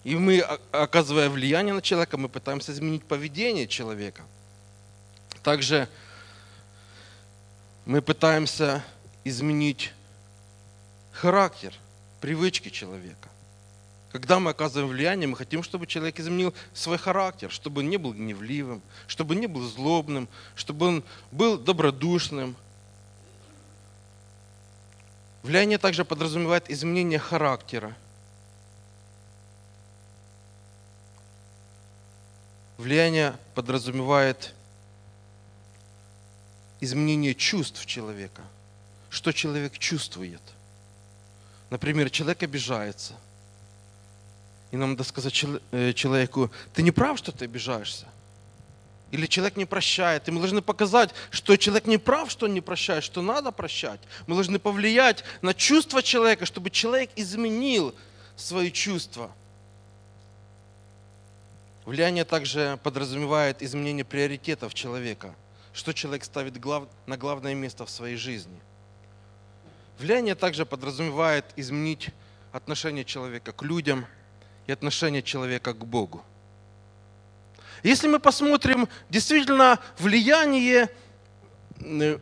И 0.05 0.15
мы, 0.15 0.39
оказывая 0.71 1.29
влияние 1.29 1.73
на 1.73 1.81
человека, 1.81 2.15
мы 2.15 2.29
пытаемся 2.29 2.71
изменить 2.71 3.03
поведение 3.03 3.67
человека. 3.67 4.21
Также 5.43 5.89
мы 7.85 8.01
пытаемся 8.01 8.85
изменить 9.25 9.91
характер, 11.11 11.73
привычки 12.21 12.69
человека. 12.69 13.27
Когда 14.13 14.39
мы 14.39 14.51
оказываем 14.51 14.87
влияние, 14.87 15.27
мы 15.27 15.35
хотим, 15.35 15.61
чтобы 15.61 15.87
человек 15.87 16.21
изменил 16.21 16.53
свой 16.73 16.97
характер, 16.97 17.51
чтобы 17.51 17.81
он 17.81 17.89
не 17.89 17.97
был 17.97 18.13
гневливым, 18.13 18.81
чтобы 19.07 19.35
не 19.35 19.47
был 19.47 19.67
злобным, 19.67 20.29
чтобы 20.55 20.85
он 20.85 21.03
был 21.33 21.57
добродушным. 21.57 22.55
Влияние 25.43 25.77
также 25.77 26.03
подразумевает 26.03 26.69
изменение 26.69 27.19
характера. 27.19 27.95
Влияние 32.77 33.37
подразумевает 33.55 34.53
изменение 36.79 37.35
чувств 37.35 37.85
человека. 37.85 38.41
Что 39.09 39.31
человек 39.31 39.77
чувствует. 39.77 40.41
Например, 41.69 42.09
человек 42.09 42.43
обижается– 42.43 43.13
и 44.71 44.77
нам 44.77 44.91
надо 44.91 45.03
сказать 45.03 45.45
э, 45.71 45.93
человеку, 45.93 46.51
ты 46.73 46.83
не 46.83 46.91
прав, 46.91 47.17
что 47.17 47.31
ты 47.31 47.45
обижаешься. 47.45 48.05
Или 49.11 49.25
человек 49.25 49.57
не 49.57 49.65
прощает. 49.65 50.27
И 50.27 50.31
мы 50.31 50.39
должны 50.39 50.61
показать, 50.61 51.11
что 51.31 51.55
человек 51.57 51.87
не 51.87 51.97
прав, 51.97 52.29
что 52.29 52.45
он 52.45 52.53
не 52.53 52.61
прощает, 52.61 53.03
что 53.03 53.21
надо 53.21 53.51
прощать. 53.51 53.99
Мы 54.27 54.35
должны 54.35 54.59
повлиять 54.59 55.23
на 55.41 55.53
чувства 55.53 56.03
человека, 56.03 56.45
чтобы 56.45 56.69
человек 56.69 57.09
изменил 57.15 57.95
свои 58.35 58.71
чувства. 58.71 59.31
Влияние 61.85 62.23
также 62.23 62.79
подразумевает 62.83 63.63
изменение 63.63 64.05
приоритетов 64.05 64.73
человека. 64.73 65.33
Что 65.73 65.93
человек 65.93 66.23
ставит 66.23 66.59
глав... 66.59 66.87
на 67.07 67.17
главное 67.17 67.55
место 67.55 67.85
в 67.85 67.89
своей 67.89 68.15
жизни. 68.15 68.59
Влияние 69.97 70.35
также 70.35 70.65
подразумевает 70.65 71.45
изменить 71.55 72.09
отношение 72.51 73.05
человека 73.05 73.51
к 73.51 73.63
людям– 73.63 74.05
и 74.69 74.71
отношение 74.71 75.23
человека 75.23 75.73
к 75.73 75.83
Богу. 75.83 76.23
Если 77.83 78.07
мы 78.07 78.19
посмотрим, 78.19 78.87
действительно, 79.09 79.79
влияние 79.97 80.89
э, 81.79 82.19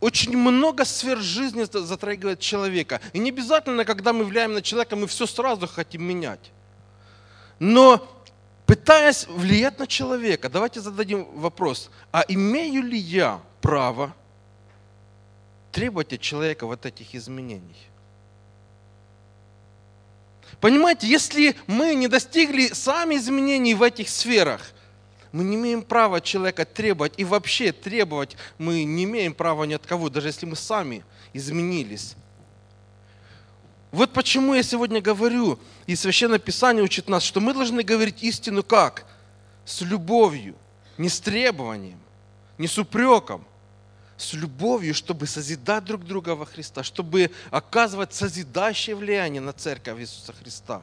очень 0.00 0.36
много 0.36 0.84
сфер 0.84 1.18
жизни 1.18 1.64
затрагивает 1.64 2.40
человека. 2.40 3.00
И 3.12 3.18
не 3.18 3.30
обязательно, 3.30 3.84
когда 3.84 4.12
мы 4.12 4.24
влияем 4.24 4.52
на 4.52 4.60
человека, 4.60 4.96
мы 4.96 5.06
все 5.06 5.26
сразу 5.26 5.66
хотим 5.66 6.02
менять. 6.02 6.50
Но 7.58 8.06
пытаясь 8.66 9.26
влиять 9.28 9.78
на 9.78 9.86
человека, 9.86 10.48
давайте 10.48 10.80
зададим 10.80 11.24
вопрос, 11.38 11.90
а 12.10 12.24
имею 12.26 12.82
ли 12.82 12.98
я 12.98 13.40
право 13.60 14.14
требовать 15.70 16.12
от 16.12 16.20
человека 16.20 16.66
вот 16.66 16.84
этих 16.84 17.14
изменений? 17.14 17.88
Понимаете, 20.60 21.06
если 21.06 21.56
мы 21.66 21.94
не 21.94 22.08
достигли 22.08 22.68
сами 22.68 23.16
изменений 23.16 23.74
в 23.74 23.82
этих 23.82 24.08
сферах, 24.08 24.72
мы 25.32 25.44
не 25.44 25.56
имеем 25.56 25.82
права 25.82 26.20
человека 26.20 26.64
требовать, 26.64 27.14
и 27.16 27.24
вообще 27.24 27.72
требовать 27.72 28.36
мы 28.58 28.84
не 28.84 29.04
имеем 29.04 29.34
права 29.34 29.64
ни 29.64 29.72
от 29.74 29.86
кого, 29.86 30.10
даже 30.10 30.28
если 30.28 30.46
мы 30.46 30.56
сами 30.56 31.04
изменились. 31.32 32.14
Вот 33.90 34.12
почему 34.12 34.54
я 34.54 34.62
сегодня 34.62 35.00
говорю, 35.00 35.58
и 35.86 35.96
Священное 35.96 36.38
Писание 36.38 36.82
учит 36.82 37.08
нас, 37.08 37.22
что 37.22 37.40
мы 37.40 37.52
должны 37.52 37.82
говорить 37.82 38.22
истину 38.22 38.62
как? 38.62 39.04
С 39.64 39.80
любовью, 39.82 40.54
не 40.96 41.08
с 41.08 41.20
требованием, 41.20 41.98
не 42.58 42.68
с 42.68 42.78
упреком, 42.78 43.44
с 44.16 44.32
любовью, 44.34 44.94
чтобы 44.94 45.26
созидать 45.26 45.84
друг 45.84 46.04
друга 46.04 46.34
во 46.34 46.46
Христа, 46.46 46.82
чтобы 46.82 47.30
оказывать 47.50 48.14
созидающее 48.14 48.96
влияние 48.96 49.40
на 49.40 49.52
церковь 49.52 50.00
Иисуса 50.00 50.32
Христа. 50.32 50.82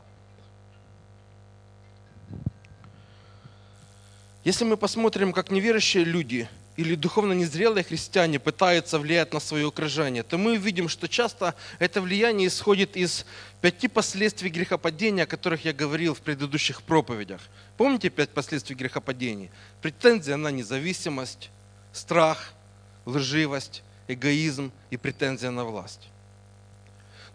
Если 4.49 4.65
мы 4.65 4.77
посмотрим, 4.77 5.31
как 5.31 5.51
неверующие 5.51 6.03
люди 6.03 6.49
или 6.75 6.95
духовно 6.95 7.33
незрелые 7.33 7.83
христиане 7.83 8.39
пытаются 8.39 8.97
влиять 8.97 9.31
на 9.31 9.39
свое 9.39 9.67
окружение, 9.67 10.23
то 10.23 10.39
мы 10.39 10.53
увидим, 10.53 10.89
что 10.89 11.07
часто 11.07 11.53
это 11.77 12.01
влияние 12.01 12.47
исходит 12.47 12.97
из 12.97 13.27
пяти 13.61 13.87
последствий 13.87 14.49
грехопадения, 14.49 15.25
о 15.25 15.27
которых 15.27 15.65
я 15.65 15.71
говорил 15.71 16.15
в 16.15 16.21
предыдущих 16.21 16.81
проповедях. 16.81 17.41
Помните 17.77 18.09
пять 18.09 18.31
последствий 18.31 18.75
грехопадения? 18.75 19.51
Претензия 19.83 20.35
на 20.35 20.47
независимость, 20.47 21.51
страх– 21.93 22.53
лживость, 23.05 23.83
эгоизм 24.07 24.71
и 24.89 24.97
претензия 24.97 25.51
на 25.51 25.63
власть. 25.63 26.09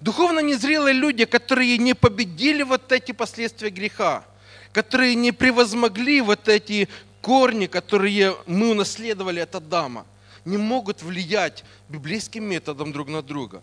Духовно 0.01 0.41
незрелые 0.41 0.95
люди, 0.95 1.27
которые 1.27 1.79
не 1.79 1.95
победили 1.95 2.65
вот 2.65 2.91
эти 2.91 3.13
последствия 3.13 3.71
греха, 3.71 4.25
которые 4.75 5.15
не 5.15 5.31
превозмогли 5.31 6.21
вот 6.21 6.49
эти 6.49 6.89
корни, 7.23 7.67
которые 7.67 8.37
мы 8.47 8.73
унаследовали 8.73 9.39
от 9.39 9.55
Адама, 9.55 10.05
не 10.45 10.59
могут 10.59 11.01
влиять 11.01 11.65
библейским 11.89 12.45
методом 12.45 12.93
друг 12.93 13.09
на 13.09 13.23
друга. 13.23 13.63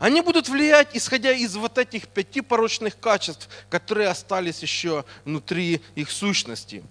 Они 0.00 0.20
будут 0.20 0.48
влиять, 0.48 0.88
исходя 0.94 1.30
из 1.32 1.54
вот 1.54 1.78
этих 1.78 2.08
пяти 2.08 2.40
порочных 2.40 2.98
качеств, 2.98 3.48
которые 3.70 4.08
остались 4.08 4.60
еще 4.62 5.04
внутри 5.24 5.80
их 5.94 6.10
сущности. 6.10 6.82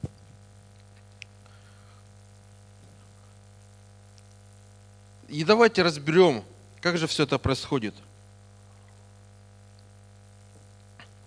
И 5.28 5.44
давайте 5.44 5.84
разберем, 5.84 6.44
как 6.80 6.98
же 6.98 7.06
все 7.06 7.24
это 7.24 7.38
происходит. 7.38 7.94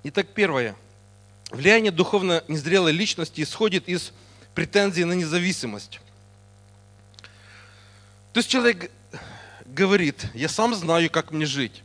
Итак, 0.04 0.28
первое. 0.34 0.74
Влияние 1.52 1.92
духовно 1.92 2.42
незрелой 2.48 2.92
личности 2.92 3.42
исходит 3.42 3.86
из 3.86 4.12
претензий 4.54 5.04
на 5.04 5.12
независимость. 5.12 6.00
То 8.32 8.38
есть 8.38 8.48
человек 8.48 8.90
говорит, 9.66 10.26
я 10.32 10.48
сам 10.48 10.74
знаю, 10.74 11.10
как 11.10 11.30
мне 11.30 11.44
жить. 11.44 11.82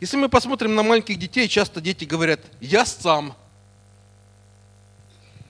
Если 0.00 0.18
мы 0.18 0.28
посмотрим 0.28 0.74
на 0.74 0.82
маленьких 0.82 1.18
детей, 1.18 1.48
часто 1.48 1.80
дети 1.80 2.04
говорят, 2.04 2.40
я 2.60 2.84
сам. 2.84 3.34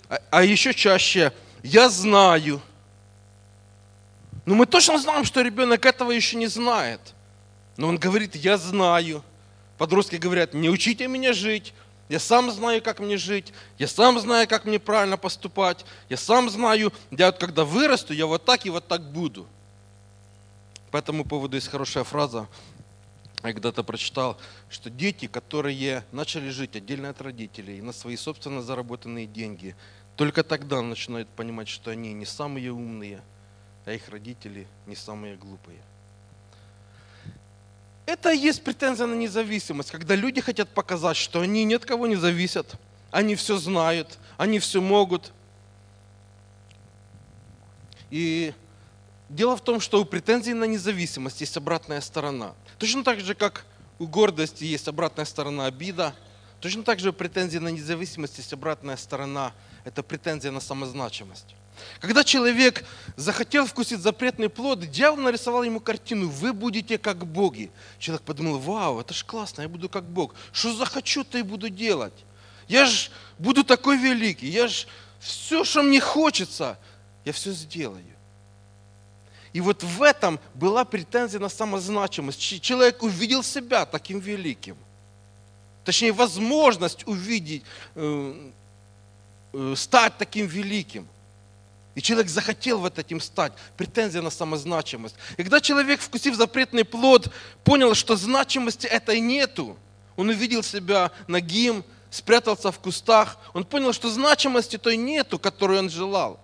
А, 0.08 0.20
а 0.30 0.44
еще 0.44 0.72
чаще, 0.72 1.32
я 1.64 1.88
знаю. 1.88 2.62
Но 4.46 4.54
мы 4.54 4.66
точно 4.66 4.98
знаем, 4.98 5.24
что 5.24 5.42
ребенок 5.42 5.84
этого 5.84 6.12
еще 6.12 6.36
не 6.36 6.46
знает. 6.46 7.00
Но 7.76 7.88
он 7.88 7.98
говорит, 7.98 8.36
я 8.36 8.56
знаю. 8.56 9.24
Подростки 9.76 10.16
говорят, 10.16 10.54
не 10.54 10.70
учите 10.70 11.08
меня 11.08 11.32
жить, 11.32 11.74
я 12.10 12.18
сам 12.18 12.50
знаю, 12.50 12.82
как 12.82 13.00
мне 13.00 13.16
жить, 13.16 13.54
я 13.78 13.88
сам 13.88 14.20
знаю, 14.20 14.46
как 14.46 14.66
мне 14.66 14.78
правильно 14.78 15.16
поступать, 15.16 15.86
я 16.10 16.18
сам 16.18 16.50
знаю, 16.50 16.92
я 17.10 17.26
вот 17.26 17.38
когда 17.38 17.64
вырасту, 17.64 18.12
я 18.12 18.26
вот 18.26 18.44
так 18.44 18.66
и 18.66 18.70
вот 18.70 18.86
так 18.86 19.10
буду. 19.10 19.46
По 20.90 20.98
этому 20.98 21.24
поводу 21.24 21.56
есть 21.56 21.68
хорошая 21.68 22.04
фраза, 22.04 22.46
я 23.42 23.52
когда-то 23.54 23.82
прочитал, 23.82 24.36
что 24.68 24.90
дети, 24.90 25.26
которые 25.26 26.04
начали 26.12 26.50
жить 26.50 26.76
отдельно 26.76 27.08
от 27.08 27.22
родителей, 27.22 27.80
на 27.80 27.94
свои 27.94 28.16
собственно 28.16 28.60
заработанные 28.60 29.26
деньги, 29.26 29.74
только 30.16 30.44
тогда 30.44 30.82
начинают 30.82 31.28
понимать, 31.30 31.68
что 31.68 31.90
они 31.90 32.12
не 32.12 32.26
самые 32.26 32.70
умные– 32.70 33.22
а 33.90 33.92
их 33.92 34.08
родители 34.08 34.66
не 34.86 34.94
самые 34.94 35.36
глупые. 35.36 35.78
Это 38.10 38.32
и 38.32 38.38
есть 38.38 38.64
претензия 38.64 39.06
на 39.06 39.14
независимость, 39.14 39.92
когда 39.92 40.16
люди 40.16 40.40
хотят 40.40 40.68
показать, 40.68 41.16
что 41.16 41.42
они 41.42 41.62
ни 41.62 41.74
от 41.74 41.84
кого 41.84 42.08
не 42.08 42.16
зависят, 42.16 42.74
они 43.12 43.36
все 43.36 43.56
знают, 43.56 44.18
они 44.36 44.58
все 44.58 44.80
могут. 44.80 45.32
И 48.10 48.52
дело 49.28 49.56
в 49.56 49.60
том, 49.60 49.78
что 49.78 50.02
у 50.02 50.04
претензий 50.04 50.54
на 50.54 50.64
независимость 50.64 51.40
есть 51.40 51.56
обратная 51.56 52.00
сторона. 52.00 52.54
Точно 52.78 53.04
так 53.04 53.20
же, 53.20 53.36
как 53.36 53.64
у 54.00 54.08
гордости 54.08 54.64
есть 54.64 54.88
обратная 54.88 55.24
сторона 55.24 55.66
обида, 55.66 56.12
точно 56.58 56.82
так 56.82 56.98
же 56.98 57.10
у 57.10 57.12
претензий 57.12 57.60
на 57.60 57.68
независимость 57.68 58.38
есть 58.38 58.52
обратная 58.52 58.96
сторона, 58.96 59.52
это 59.84 60.02
претензия 60.02 60.50
на 60.50 60.58
самозначимость. 60.58 61.54
Когда 62.00 62.24
человек 62.24 62.84
захотел 63.16 63.66
вкусить 63.66 64.00
запретный 64.00 64.48
плод, 64.48 64.80
дьявол 64.90 65.18
нарисовал 65.18 65.62
ему 65.62 65.80
картину 65.80 66.28
«Вы 66.28 66.52
будете 66.52 66.98
как 66.98 67.26
боги». 67.26 67.70
Человек 67.98 68.22
подумал, 68.22 68.58
вау, 68.58 69.00
это 69.00 69.14
ж 69.14 69.24
классно, 69.24 69.62
я 69.62 69.68
буду 69.68 69.88
как 69.88 70.04
бог. 70.04 70.34
Что 70.52 70.72
захочу, 70.74 71.24
то 71.24 71.38
и 71.38 71.42
буду 71.42 71.68
делать. 71.68 72.14
Я 72.68 72.86
ж 72.86 73.10
буду 73.38 73.64
такой 73.64 73.98
великий, 73.98 74.48
я 74.48 74.68
ж 74.68 74.86
все, 75.18 75.64
что 75.64 75.82
мне 75.82 76.00
хочется, 76.00 76.78
я 77.24 77.32
все 77.32 77.52
сделаю. 77.52 78.04
И 79.52 79.60
вот 79.60 79.82
в 79.82 80.02
этом 80.02 80.38
была 80.54 80.84
претензия 80.84 81.40
на 81.40 81.48
самозначимость. 81.48 82.40
Человек 82.62 83.02
увидел 83.02 83.42
себя 83.42 83.84
таким 83.84 84.20
великим. 84.20 84.76
Точнее, 85.84 86.12
возможность 86.12 87.06
увидеть, 87.06 87.64
э, 87.94 88.50
э, 89.52 89.74
стать 89.76 90.16
таким 90.18 90.46
великим. 90.46 91.08
И 92.00 92.02
человек 92.02 92.30
захотел 92.30 92.78
вот 92.78 92.98
этим 92.98 93.20
стать. 93.20 93.52
Претензия 93.76 94.22
на 94.22 94.30
самозначимость. 94.30 95.16
И 95.36 95.42
когда 95.42 95.60
человек, 95.60 96.00
вкусив 96.00 96.34
запретный 96.34 96.82
плод, 96.82 97.30
понял, 97.62 97.94
что 97.94 98.16
значимости 98.16 98.86
этой 98.86 99.20
нету, 99.20 99.76
он 100.16 100.30
увидел 100.30 100.62
себя 100.62 101.10
нагим, 101.28 101.84
спрятался 102.08 102.72
в 102.72 102.78
кустах, 102.78 103.36
он 103.52 103.66
понял, 103.66 103.92
что 103.92 104.08
значимости 104.08 104.78
той 104.78 104.96
нету, 104.96 105.38
которую 105.38 105.78
он 105.78 105.90
желал. 105.90 106.40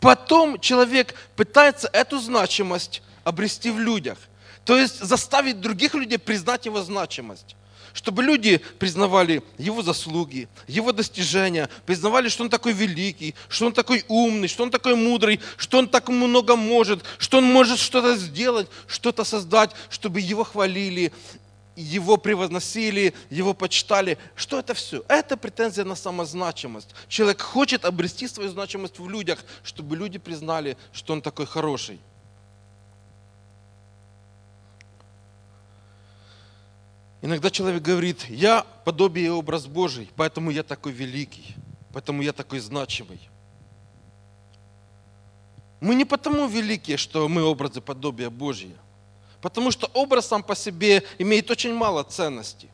Потом 0.00 0.60
человек 0.60 1.14
пытается 1.34 1.88
эту 1.90 2.18
значимость 2.18 3.00
обрести 3.24 3.70
в 3.70 3.80
людях. 3.80 4.18
То 4.66 4.76
есть 4.76 5.00
заставить 5.00 5.62
других 5.62 5.94
людей 5.94 6.18
признать 6.18 6.66
его 6.66 6.82
значимость. 6.82 7.56
Чтобы 7.92 8.22
люди 8.22 8.60
признавали 8.78 9.42
его 9.58 9.82
заслуги, 9.82 10.48
его 10.66 10.92
достижения, 10.92 11.68
признавали, 11.86 12.28
что 12.28 12.44
он 12.44 12.50
такой 12.50 12.72
великий, 12.72 13.34
что 13.48 13.66
он 13.66 13.72
такой 13.72 14.04
умный, 14.08 14.48
что 14.48 14.62
он 14.62 14.70
такой 14.70 14.94
мудрый, 14.94 15.40
что 15.56 15.78
он 15.78 15.88
так 15.88 16.08
много 16.08 16.56
может, 16.56 17.04
что 17.18 17.38
он 17.38 17.44
может 17.44 17.78
что-то 17.78 18.16
сделать, 18.16 18.68
что-то 18.86 19.24
создать, 19.24 19.70
чтобы 19.90 20.20
его 20.20 20.44
хвалили 20.44 21.12
его 21.76 22.16
превозносили, 22.16 23.14
его 23.30 23.54
почитали. 23.54 24.18
Что 24.36 24.58
это 24.58 24.74
все? 24.74 25.02
Это 25.08 25.36
претензия 25.36 25.84
на 25.84 25.94
самозначимость. 25.94 26.90
Человек 27.08 27.40
хочет 27.40 27.84
обрести 27.84 28.28
свою 28.28 28.50
значимость 28.50 28.98
в 28.98 29.08
людях, 29.08 29.38
чтобы 29.62 29.96
люди 29.96 30.18
признали, 30.18 30.76
что 30.92 31.12
он 31.14 31.22
такой 31.22 31.46
хороший. 31.46 31.98
Иногда 37.22 37.50
человек 37.50 37.82
говорит, 37.82 38.28
я 38.28 38.66
подобие 38.84 39.26
и 39.26 39.30
образ 39.30 39.66
Божий, 39.66 40.10
поэтому 40.16 40.50
я 40.50 40.64
такой 40.64 40.90
великий, 40.90 41.54
поэтому 41.92 42.20
я 42.20 42.32
такой 42.32 42.58
значимый. 42.58 43.20
Мы 45.80 45.94
не 45.94 46.04
потому 46.04 46.48
великие, 46.48 46.96
что 46.96 47.28
мы 47.28 47.42
образы 47.42 47.80
подобия 47.80 48.28
Божьи. 48.28 48.76
Потому 49.40 49.72
что 49.72 49.88
образ 49.94 50.26
сам 50.26 50.42
по 50.42 50.54
себе 50.54 51.02
имеет 51.18 51.50
очень 51.50 51.74
мало 51.74 52.04
ценности. 52.04 52.68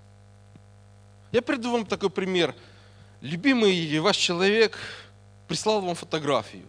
Я 1.33 1.41
приду 1.41 1.73
вам 1.73 1.87
такой 1.87 2.11
пример. 2.11 2.55
Любимый 3.21 3.99
ваш 4.01 4.17
человек 4.17 4.79
прислал 5.47 5.81
вам 5.81 5.95
фотографию. 5.95 6.67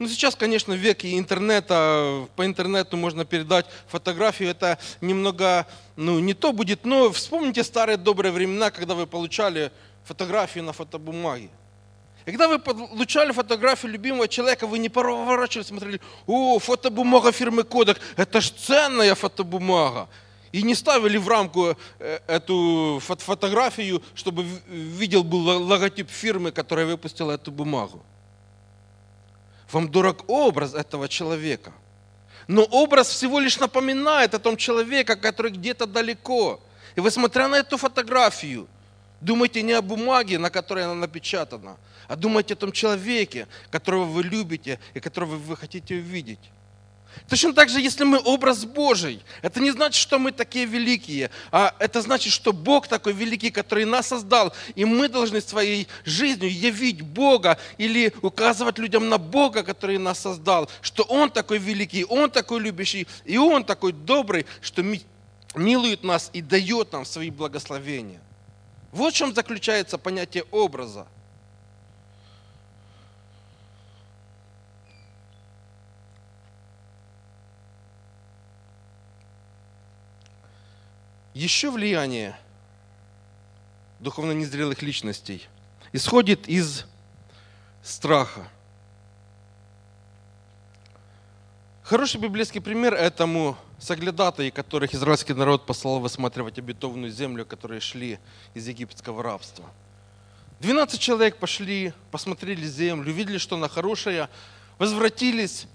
Ну, 0.00 0.08
сейчас, 0.08 0.34
конечно, 0.34 0.72
в 0.72 0.78
веке 0.78 1.18
интернета, 1.18 2.26
по 2.34 2.46
интернету 2.46 2.96
можно 2.96 3.26
передать 3.26 3.66
фотографию, 3.86 4.48
это 4.48 4.78
немного, 5.02 5.66
ну, 5.94 6.18
не 6.20 6.32
то 6.32 6.54
будет, 6.54 6.86
но 6.86 7.12
вспомните 7.12 7.62
старые 7.62 7.98
добрые 7.98 8.32
времена, 8.32 8.70
когда 8.70 8.94
вы 8.94 9.06
получали 9.06 9.70
фотографию 10.04 10.64
на 10.64 10.72
фотобумаге. 10.72 11.50
И 12.24 12.30
когда 12.30 12.48
вы 12.48 12.58
получали 12.58 13.30
фотографию 13.32 13.92
любимого 13.92 14.26
человека, 14.26 14.66
вы 14.66 14.78
не 14.78 14.88
поворачивались, 14.88 15.68
смотрели, 15.68 16.00
о, 16.26 16.58
фотобумага 16.58 17.30
фирмы 17.30 17.62
Кодек, 17.62 18.00
это 18.16 18.40
ж 18.40 18.48
ценная 18.52 19.14
фотобумага. 19.14 20.08
И 20.50 20.62
не 20.62 20.74
ставили 20.74 21.18
в 21.18 21.28
рамку 21.28 21.76
э, 21.98 22.20
эту 22.26 23.02
фотографию, 23.02 24.02
чтобы 24.14 24.46
видел 24.66 25.24
был 25.24 25.62
логотип 25.62 26.08
фирмы, 26.10 26.52
которая 26.52 26.86
выпустила 26.86 27.32
эту 27.32 27.52
бумагу. 27.52 28.02
Вам 29.72 29.90
дорог 29.90 30.24
образ 30.28 30.74
этого 30.74 31.08
человека. 31.08 31.72
Но 32.48 32.64
образ 32.64 33.08
всего 33.08 33.38
лишь 33.38 33.58
напоминает 33.58 34.34
о 34.34 34.38
том 34.38 34.56
человеке, 34.56 35.14
который 35.14 35.52
где-то 35.52 35.86
далеко. 35.86 36.60
И 36.96 37.00
вы, 37.00 37.10
смотря 37.10 37.46
на 37.46 37.56
эту 37.56 37.76
фотографию, 37.76 38.66
думаете 39.20 39.62
не 39.62 39.72
о 39.72 39.82
бумаге, 39.82 40.38
на 40.38 40.50
которой 40.50 40.84
она 40.84 40.94
напечатана, 40.94 41.76
а 42.08 42.16
думайте 42.16 42.54
о 42.54 42.56
том 42.56 42.72
человеке, 42.72 43.46
которого 43.70 44.04
вы 44.04 44.24
любите 44.24 44.80
и 44.94 45.00
которого 45.00 45.36
вы 45.36 45.56
хотите 45.56 45.94
увидеть. 45.94 46.40
Точно 47.28 47.52
так 47.52 47.68
же, 47.68 47.80
если 47.80 48.04
мы 48.04 48.18
образ 48.18 48.64
Божий, 48.64 49.22
это 49.42 49.60
не 49.60 49.70
значит, 49.70 50.00
что 50.00 50.18
мы 50.18 50.32
такие 50.32 50.64
великие, 50.64 51.30
а 51.52 51.74
это 51.78 52.02
значит, 52.02 52.32
что 52.32 52.52
Бог 52.52 52.88
такой 52.88 53.12
великий, 53.12 53.50
который 53.50 53.84
нас 53.84 54.08
создал, 54.08 54.52
и 54.74 54.84
мы 54.84 55.08
должны 55.08 55.40
своей 55.40 55.86
жизнью 56.04 56.52
явить 56.52 57.02
Бога 57.02 57.58
или 57.78 58.12
указывать 58.22 58.78
людям 58.78 59.08
на 59.08 59.18
Бога, 59.18 59.62
который 59.62 59.98
нас 59.98 60.18
создал, 60.20 60.68
что 60.80 61.04
Он 61.04 61.30
такой 61.30 61.58
великий, 61.58 62.04
Он 62.04 62.30
такой 62.30 62.60
любящий, 62.60 63.06
и 63.24 63.38
Он 63.38 63.64
такой 63.64 63.92
добрый, 63.92 64.46
что 64.60 64.82
милует 65.54 66.02
нас 66.02 66.30
и 66.32 66.42
дает 66.42 66.92
нам 66.92 67.04
свои 67.04 67.30
благословения. 67.30 68.20
Вот 68.92 69.14
в 69.14 69.16
чем 69.16 69.34
заключается 69.34 69.98
понятие 69.98 70.44
образа. 70.50 71.06
Еще 81.34 81.70
влияние 81.70 82.36
духовно 84.00 84.32
незрелых 84.32 84.82
личностей 84.82 85.46
исходит 85.92 86.48
из 86.48 86.86
страха. 87.82 88.48
Хороший 91.84 92.20
библейский 92.20 92.60
пример 92.60 92.94
этому 92.94 93.56
соглядатые, 93.78 94.50
которых 94.50 94.92
израильский 94.94 95.34
народ 95.34 95.66
послал 95.66 96.00
высматривать 96.00 96.58
обетованную 96.58 97.12
землю, 97.12 97.46
которые 97.46 97.80
шли 97.80 98.18
из 98.54 98.66
египетского 98.66 99.22
рабства. 99.22 99.64
12 100.60 101.00
человек 101.00 101.36
пошли, 101.36 101.92
посмотрели 102.10 102.64
землю, 102.66 103.10
увидели, 103.10 103.38
что 103.38 103.56
она 103.56 103.68
хорошая, 103.68 104.28
возвратились 104.78 105.66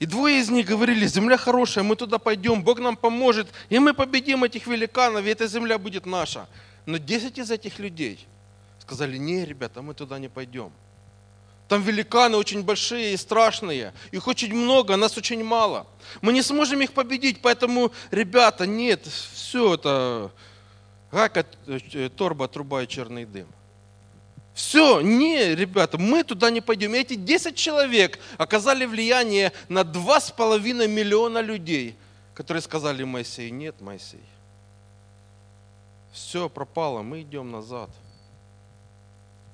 и 0.00 0.06
двое 0.06 0.40
из 0.40 0.48
них 0.48 0.66
говорили, 0.66 1.06
земля 1.06 1.36
хорошая, 1.36 1.84
мы 1.84 1.94
туда 1.94 2.18
пойдем, 2.18 2.64
Бог 2.64 2.80
нам 2.80 2.96
поможет, 2.96 3.48
и 3.68 3.78
мы 3.78 3.92
победим 3.92 4.42
этих 4.42 4.66
великанов, 4.66 5.26
и 5.26 5.28
эта 5.28 5.46
земля 5.46 5.78
будет 5.78 6.06
наша. 6.06 6.48
Но 6.86 6.96
10 6.96 7.38
из 7.38 7.50
этих 7.50 7.78
людей 7.78 8.26
сказали, 8.80 9.18
не, 9.18 9.44
ребята, 9.44 9.82
мы 9.82 9.92
туда 9.92 10.18
не 10.18 10.28
пойдем. 10.28 10.72
Там 11.68 11.82
великаны 11.82 12.38
очень 12.38 12.62
большие 12.62 13.12
и 13.12 13.16
страшные. 13.18 13.92
Их 14.10 14.26
очень 14.26 14.54
много, 14.54 14.96
нас 14.96 15.18
очень 15.18 15.44
мало. 15.44 15.86
Мы 16.22 16.32
не 16.32 16.42
сможем 16.42 16.80
их 16.80 16.92
победить, 16.94 17.42
поэтому, 17.42 17.92
ребята, 18.10 18.66
нет, 18.66 19.06
все 19.06 19.74
это 19.74 20.32
гака, 21.12 21.44
э, 21.66 22.08
торба, 22.08 22.48
труба 22.48 22.82
и 22.82 22.88
черный 22.88 23.26
дым. 23.26 23.46
Все, 24.60 25.00
не, 25.00 25.54
ребята, 25.54 25.96
мы 25.96 26.22
туда 26.22 26.50
не 26.50 26.60
пойдем. 26.60 26.94
И 26.94 26.98
эти 26.98 27.14
10 27.14 27.56
человек 27.56 28.18
оказали 28.36 28.84
влияние 28.84 29.52
на 29.70 29.80
2,5 29.80 30.86
миллиона 30.86 31.40
людей, 31.40 31.96
которые 32.34 32.60
сказали 32.60 33.02
Моисею, 33.02 33.54
нет, 33.54 33.80
Моисей, 33.80 34.20
все 36.12 36.50
пропало, 36.50 37.00
мы 37.00 37.22
идем 37.22 37.50
назад. 37.50 37.88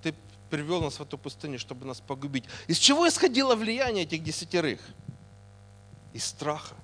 Ты 0.02 0.12
привел 0.50 0.82
нас 0.82 0.98
в 0.98 1.02
эту 1.02 1.16
пустыню, 1.16 1.60
чтобы 1.60 1.86
нас 1.86 2.00
погубить. 2.00 2.44
Из 2.66 2.76
чего 2.76 3.06
исходило 3.06 3.54
влияние 3.54 4.02
этих 4.02 4.24
десятерых? 4.24 4.80
Из 6.14 6.24
страха. 6.24 6.74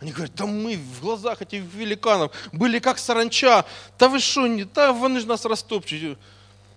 Они 0.00 0.12
говорят, 0.12 0.34
да 0.34 0.44
мы 0.44 0.76
в 0.76 1.00
глазах 1.00 1.40
этих 1.40 1.62
великанов 1.62 2.30
были 2.52 2.78
как 2.78 2.98
саранча. 2.98 3.64
Да 3.98 4.10
вы 4.10 4.20
что, 4.20 4.46
не, 4.46 4.64
да 4.64 4.92
вони 4.92 5.20
ж 5.20 5.24
нас 5.24 5.46
растопчуть 5.46 6.18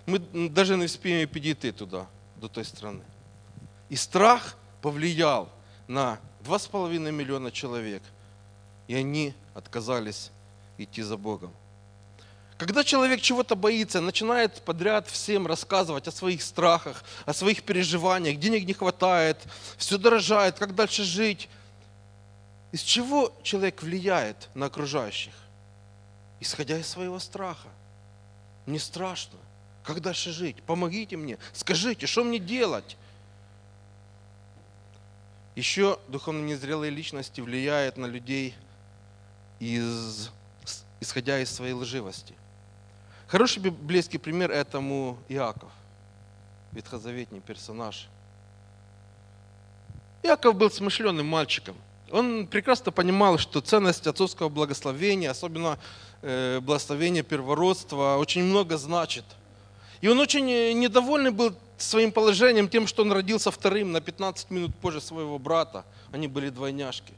мы 0.07 0.19
даже 0.49 0.77
не 0.77 0.85
успеем 0.85 1.29
підійти 1.29 1.71
туда, 1.71 2.07
до 2.37 2.47
той 2.47 2.63
страны. 2.63 3.01
И 3.89 3.95
страх 3.95 4.57
повлиял 4.81 5.49
на 5.87 6.17
2,5 6.45 7.11
миллиона 7.11 7.51
человек, 7.51 8.01
и 8.87 8.95
они 8.95 9.33
отказались 9.53 10.31
идти 10.77 11.03
за 11.03 11.17
Богом. 11.17 11.51
Когда 12.57 12.83
человек 12.83 13.21
чего-то 13.21 13.55
боится, 13.55 14.01
начинает 14.01 14.61
подряд 14.63 15.07
всем 15.07 15.45
рассказывать 15.45 16.07
о 16.07 16.11
своих 16.11 16.41
страхах, 16.41 17.03
о 17.25 17.33
своих 17.33 17.63
переживаниях, 17.63 18.39
денег 18.39 18.65
не 18.65 18.73
хватает, 18.73 19.37
все 19.77 19.97
дорожает, 19.97 20.57
как 20.57 20.73
дальше 20.73 21.03
жить. 21.03 21.49
Из 22.71 22.81
чего 22.81 23.31
человек 23.43 23.83
влияет 23.83 24.49
на 24.55 24.65
окружающих? 24.67 25.33
Исходя 26.39 26.77
из 26.77 26.87
своего 26.87 27.19
страха. 27.19 27.67
Мне 28.65 28.79
страшно. 28.79 29.37
Как 29.88 30.02
дальше 30.02 30.34
жить? 30.34 30.62
Помогите 30.63 31.15
мне. 31.15 31.38
Скажите, 31.54 32.08
что 32.08 32.26
мне 32.26 32.39
делать? 32.39 32.97
Еще 35.56 35.97
духовно 36.10 36.41
незрелые 36.43 36.91
личности 36.91 37.39
влияют 37.39 37.95
на 37.95 38.06
людей, 38.06 38.54
из, 39.62 40.30
исходя 41.00 41.39
из 41.39 41.50
своей 41.50 41.71
лживости. 41.71 42.36
Хороший 43.28 43.60
библейский 43.60 44.19
пример 44.19 44.52
этому 44.52 45.19
Иаков, 45.30 45.71
ветхозаветний 46.73 47.39
персонаж. 47.39 48.10
Иаков 50.21 50.54
был 50.54 50.69
смышленым 50.69 51.28
мальчиком– 51.28 51.78
Он 52.12 52.47
прекрасно 52.47 52.91
понимал, 52.91 53.38
что 53.38 53.62
ценность 53.62 54.06
отцовского 54.06 54.50
благословения, 54.50 55.30
особенно 55.32 55.80
э, 56.21 56.60
благословения 56.60 57.23
первородства, 57.23 58.17
очень 58.17 58.43
много 58.43 58.78
значит. 58.78 59.23
И 60.01 60.07
он 60.07 60.19
очень 60.19 60.49
э, 60.49 60.73
недовольный 60.73 61.31
был 61.31 61.53
своим 61.77 62.12
положением, 62.12 62.69
тем, 62.69 62.88
что 62.88 63.03
он 63.03 63.12
родился 63.12 63.51
вторым 63.51 63.91
на 63.91 64.01
15 64.01 64.49
минут 64.51 64.75
позже 64.75 65.01
своего 65.01 65.38
брата. 65.39 65.86
Они 66.12 66.27
были 66.27 66.49
двойняшки. 66.49 67.13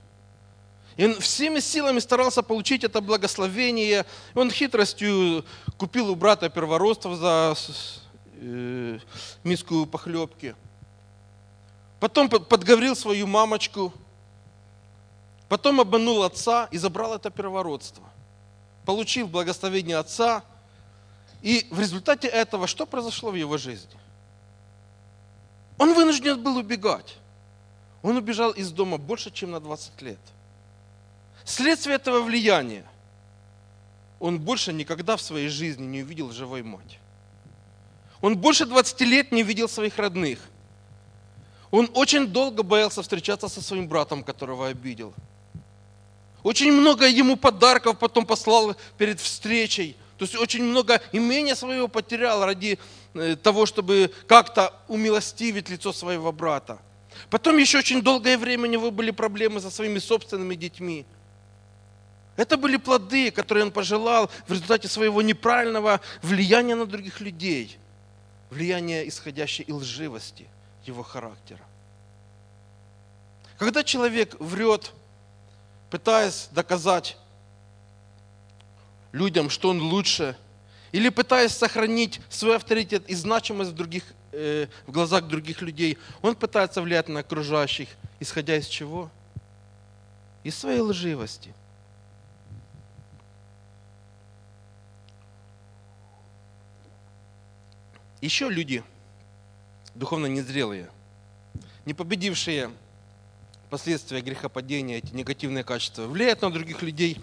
И 0.98 1.06
он 1.06 1.20
всеми 1.20 1.60
силами 1.60 2.00
старался 2.00 2.44
получить 2.44 2.84
это 2.84 3.00
благословение. 3.00 4.06
Он 4.36 4.52
хитростью 4.52 5.46
купил 5.78 6.10
у 6.10 6.16
брата 6.16 6.50
первородства 6.50 7.16
за 7.16 7.56
э, 8.34 9.00
миску 9.44 9.86
похлебки. 9.86 10.56
Потом 12.00 12.30
подговорил 12.30 12.96
свою 12.96 13.28
мамочку. 13.28 13.94
Потом 15.48 15.80
обманул 15.82 16.24
отца 16.24 16.68
и 16.72 16.78
забрал 16.78 17.16
это 17.16 17.30
первородство. 17.30 18.04
Получил 18.86 19.28
благословение 19.28 19.98
отца. 19.98 20.44
И 21.42 21.68
в 21.70 21.80
результате 21.80 22.28
этого 22.28 22.68
что 22.68 22.86
произошло 22.86 23.32
в 23.32 23.36
его 23.36 23.58
жизни? 23.58 23.90
Он 25.78 25.94
вынужден 25.94 26.42
был 26.42 26.58
убегать. 26.58 27.18
Он 28.02 28.18
убежал 28.18 28.52
из 28.52 28.72
дома 28.72 28.98
больше, 28.98 29.32
чем 29.32 29.52
на 29.52 29.60
20 29.60 30.02
лет. 30.02 30.20
Следствие 31.46 31.96
этого 31.96 32.22
влияния 32.22 32.86
он 34.20 34.40
больше 34.40 34.74
никогда 34.74 35.16
в 35.16 35.22
своей 35.22 35.48
жизни 35.48 35.86
не 35.86 36.04
увидел 36.04 36.32
живой 36.32 36.62
мать. 36.62 37.00
Он 38.22 38.38
больше 38.38 38.66
20 38.66 39.02
лет 39.02 39.32
не 39.32 39.44
видел 39.44 39.70
своих 39.70 39.98
родных. 39.98 40.40
Он 41.72 41.90
очень 41.94 42.28
долго 42.28 42.64
боялся 42.64 43.02
встречаться 43.02 43.48
со 43.48 43.62
своим 43.62 43.88
братом, 43.88 44.24
которого 44.24 44.68
обидел. 44.68 45.14
Очень 46.44 46.72
много 46.72 47.08
ему 47.08 47.38
подарков 47.38 47.98
потом 47.98 48.26
послал 48.26 48.76
перед 48.98 49.20
встречей. 49.20 49.96
То 50.20 50.26
есть 50.26 50.36
очень 50.36 50.64
много 50.66 51.02
имения 51.14 51.56
своего 51.56 51.88
потерял 51.88 52.46
ради 52.46 52.78
э, 53.14 53.38
того, 53.38 53.66
чтобы 53.66 54.12
как-то 54.28 54.74
умилостивить 54.90 55.70
лицо 55.70 55.94
своего 55.94 56.34
брата. 56.34 56.78
Потом 57.30 57.58
еще 57.58 57.78
очень 57.78 58.02
долгое 58.02 58.38
время 58.38 58.64
у 58.66 58.72
него 58.72 58.92
были 58.92 59.12
проблемы 59.12 59.62
со 59.62 59.72
своими 59.72 59.98
собственными 59.98 60.56
детьми. 60.56 61.06
Это 62.36 62.58
были 62.58 62.76
плоды, 62.76 63.32
которые 63.32 63.64
он 63.64 63.72
пожелал 63.72 64.30
в 64.46 64.52
результате 64.52 64.90
своего 64.90 65.22
неправильного 65.22 66.02
влияния 66.22 66.76
на 66.76 66.86
других 66.86 67.22
людей, 67.22 67.78
влияния 68.50 69.08
исходящей 69.08 69.64
и 69.64 69.72
лживости 69.72 70.50
его 70.84 71.02
характера. 71.02 71.62
Когда 73.58 73.86
человек 73.86 74.36
врет, 74.40 74.92
пытаясь 75.90 76.50
доказать 76.52 77.16
людям, 79.12 79.50
что 79.50 79.70
он 79.70 79.82
лучше, 79.82 80.36
или 80.92 81.10
пытаясь 81.10 81.52
сохранить 81.52 82.20
свой 82.30 82.56
авторитет 82.56 83.08
и 83.10 83.16
значимость 83.16 83.72
в, 83.72 83.76
других, 83.76 84.04
э, 84.32 84.68
в 84.88 84.92
глазах 84.92 85.28
других 85.28 85.62
людей, 85.62 85.98
он 86.22 86.36
пытается 86.36 86.82
влиять 86.82 87.08
на 87.10 87.20
окружающих, 87.22 87.90
исходя 88.20 88.56
из 88.56 88.68
чего? 88.68 89.10
Из 90.44 90.58
своей 90.58 90.80
лживости. 90.80 91.54
Еще 98.22 98.50
люди, 98.50 98.84
духовно 99.96 100.26
незрелые, 100.26 100.90
не 101.86 101.94
победившие 101.94 102.70
последствия 103.70 104.22
грехопадения, 104.22 104.98
эти 104.98 105.14
негативные 105.14 105.64
качества, 105.64 106.06
влияют 106.06 106.42
на 106.42 106.52
других 106.52 106.82
людей, 106.82 107.22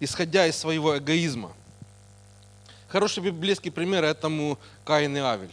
исходя 0.00 0.46
из 0.46 0.56
своего 0.56 0.98
эгоизма. 0.98 1.52
Хороший 2.88 3.22
библейский 3.22 3.70
пример 3.70 4.04
этому 4.04 4.58
Каин 4.84 5.16
и 5.16 5.20
Авель. 5.20 5.52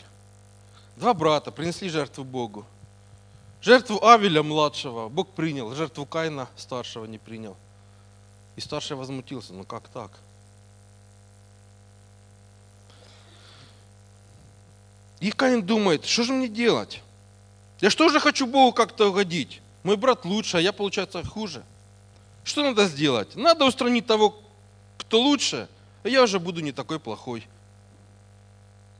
Два 0.95 1.13
брата 1.13 1.51
принесли 1.51 1.89
жертву 1.89 2.23
Богу. 2.23 2.65
Жертву 3.61 4.05
Авеля 4.05 4.43
младшего 4.43 5.09
Бог 5.09 5.29
принял, 5.31 5.73
жертву 5.73 6.05
Каина 6.05 6.47
старшего 6.55 7.05
не 7.05 7.17
принял. 7.17 7.57
И 8.55 8.61
старший 8.61 8.95
возмутился, 8.95 9.53
ну 9.53 9.63
как 9.65 9.87
так? 9.89 10.11
И 15.19 15.31
Каин 15.31 15.65
думает, 15.65 16.05
что 16.05 16.23
же 16.23 16.33
мне 16.33 16.47
делать? 16.47 17.01
Я 17.81 17.89
что 17.89 18.09
же 18.09 18.19
хочу 18.19 18.45
Богу 18.45 18.71
как-то 18.73 19.09
угодить? 19.09 19.61
Мой 19.83 19.97
брат 19.97 20.23
лучше, 20.25 20.57
а 20.57 20.61
я, 20.61 20.71
получается, 20.71 21.23
хуже. 21.23 21.63
Что 22.45 22.63
надо 22.63 22.85
сделать? 22.85 23.35
Надо 23.35 23.65
устранить 23.65 24.05
того, 24.05 24.41
кто 24.97 25.19
лучше, 25.19 25.67
а 26.03 26.07
я 26.07 26.23
уже 26.23 26.39
буду 26.39 26.61
не 26.61 26.71
такой 26.71 26.97
плохой. 26.97 27.45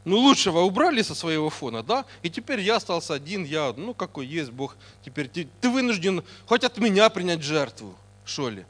Ну, 0.04 0.18
лучшего 0.18 0.60
убрали 0.60 1.02
со 1.02 1.16
своего 1.16 1.50
фона, 1.50 1.82
да? 1.82 2.04
И 2.24 2.30
теперь 2.30 2.60
я 2.60 2.76
остался 2.76 3.14
один, 3.14 3.46
я, 3.46 3.74
ну, 3.78 3.94
какой 3.94 4.28
есть 4.28 4.52
Бог. 4.52 4.76
Теперь 5.06 5.30
ты, 5.30 5.48
ты 5.62 5.70
вынужден 5.70 6.26
хоть 6.46 6.66
от 6.66 6.78
меня 6.78 7.10
принять 7.10 7.42
жертву, 7.42 7.96
что 8.26 8.50
ли? 8.50 8.66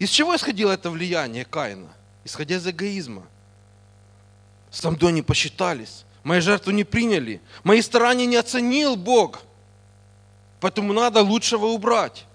Из 0.00 0.10
чего 0.10 0.34
исходило 0.34 0.72
это 0.72 0.90
влияние 0.90 1.44
Каина? 1.44 1.88
Исходя 2.24 2.56
из 2.56 2.66
эгоизма– 2.66 3.24
со 4.70 4.90
мной 4.90 5.12
не 5.12 5.22
посчитались. 5.22 6.04
Мои 6.22 6.40
жертву 6.40 6.72
не 6.72 6.84
приняли. 6.84 7.40
Мои 7.64 7.80
старания 7.80 8.26
не 8.26 8.36
оценил 8.36 8.96
Бог. 8.96 9.42
Поэтому 10.60 10.92
надо 10.92 11.22
лучшего 11.22 11.66
убрать. 11.66 12.26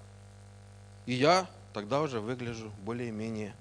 И 1.05 1.13
я 1.13 1.47
тогда 1.73 2.01
уже 2.01 2.19
выгляжу 2.19 2.71
более-менее. 2.83 3.53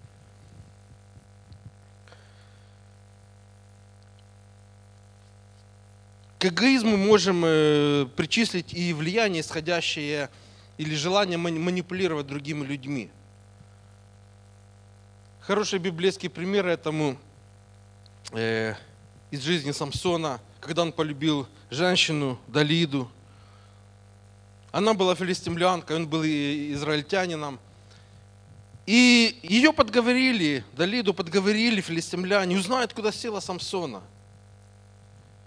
К 6.39 6.47
эгоизму 6.47 6.97
можем 6.97 7.45
э, 7.45 8.07
причислить 8.17 8.75
и 8.75 8.93
влияние, 8.93 9.43
исходящее 9.43 10.29
или 10.77 10.95
желание 10.95 11.39
манипулировать 11.39 12.27
другими 12.27 12.65
людьми. 12.65 13.11
Хороший 15.41 15.79
библейский 15.79 16.29
пример 16.29 16.67
этому– 16.67 17.17
э, 18.33 18.75
из 19.31 19.43
жизни 19.43 19.73
Самсона, 19.73 20.41
когда 20.61 20.83
он 20.83 20.93
полюбил 20.93 21.47
женщину 21.71 22.39
Далиду. 22.49 23.11
Она 24.73 24.95
была 24.95 25.15
филистимлянкой, 25.15 25.97
он 25.97 26.09
был 26.09 26.25
израильтянином. 26.25 27.61
И 28.87 29.39
ее 29.43 29.73
подговорили, 29.73 30.65
Далиду 30.73 31.15
подговорили 31.15 31.83
филистимляне, 31.83 32.57
узнают, 32.57 32.95
куда 32.95 33.13
села 33.13 33.41
Самсона. 33.41 34.03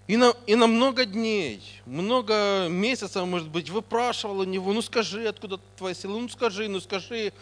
И 0.06 0.16
на, 0.16 0.32
и 0.46 0.54
на 0.54 0.68
много 0.68 1.04
дней, 1.04 1.60
много 1.84 2.68
месяцев, 2.70 3.26
может 3.26 3.48
быть, 3.48 3.68
выпрашивал 3.68 4.38
у 4.38 4.44
него, 4.44 4.72
ну 4.72 4.80
скажи, 4.80 5.26
откуда 5.26 5.58
твоя 5.76 5.94
сила, 5.96 6.16
ну 6.18 6.28
скажи, 6.28 6.68
ну 6.68 6.78
скажи. 6.78 7.32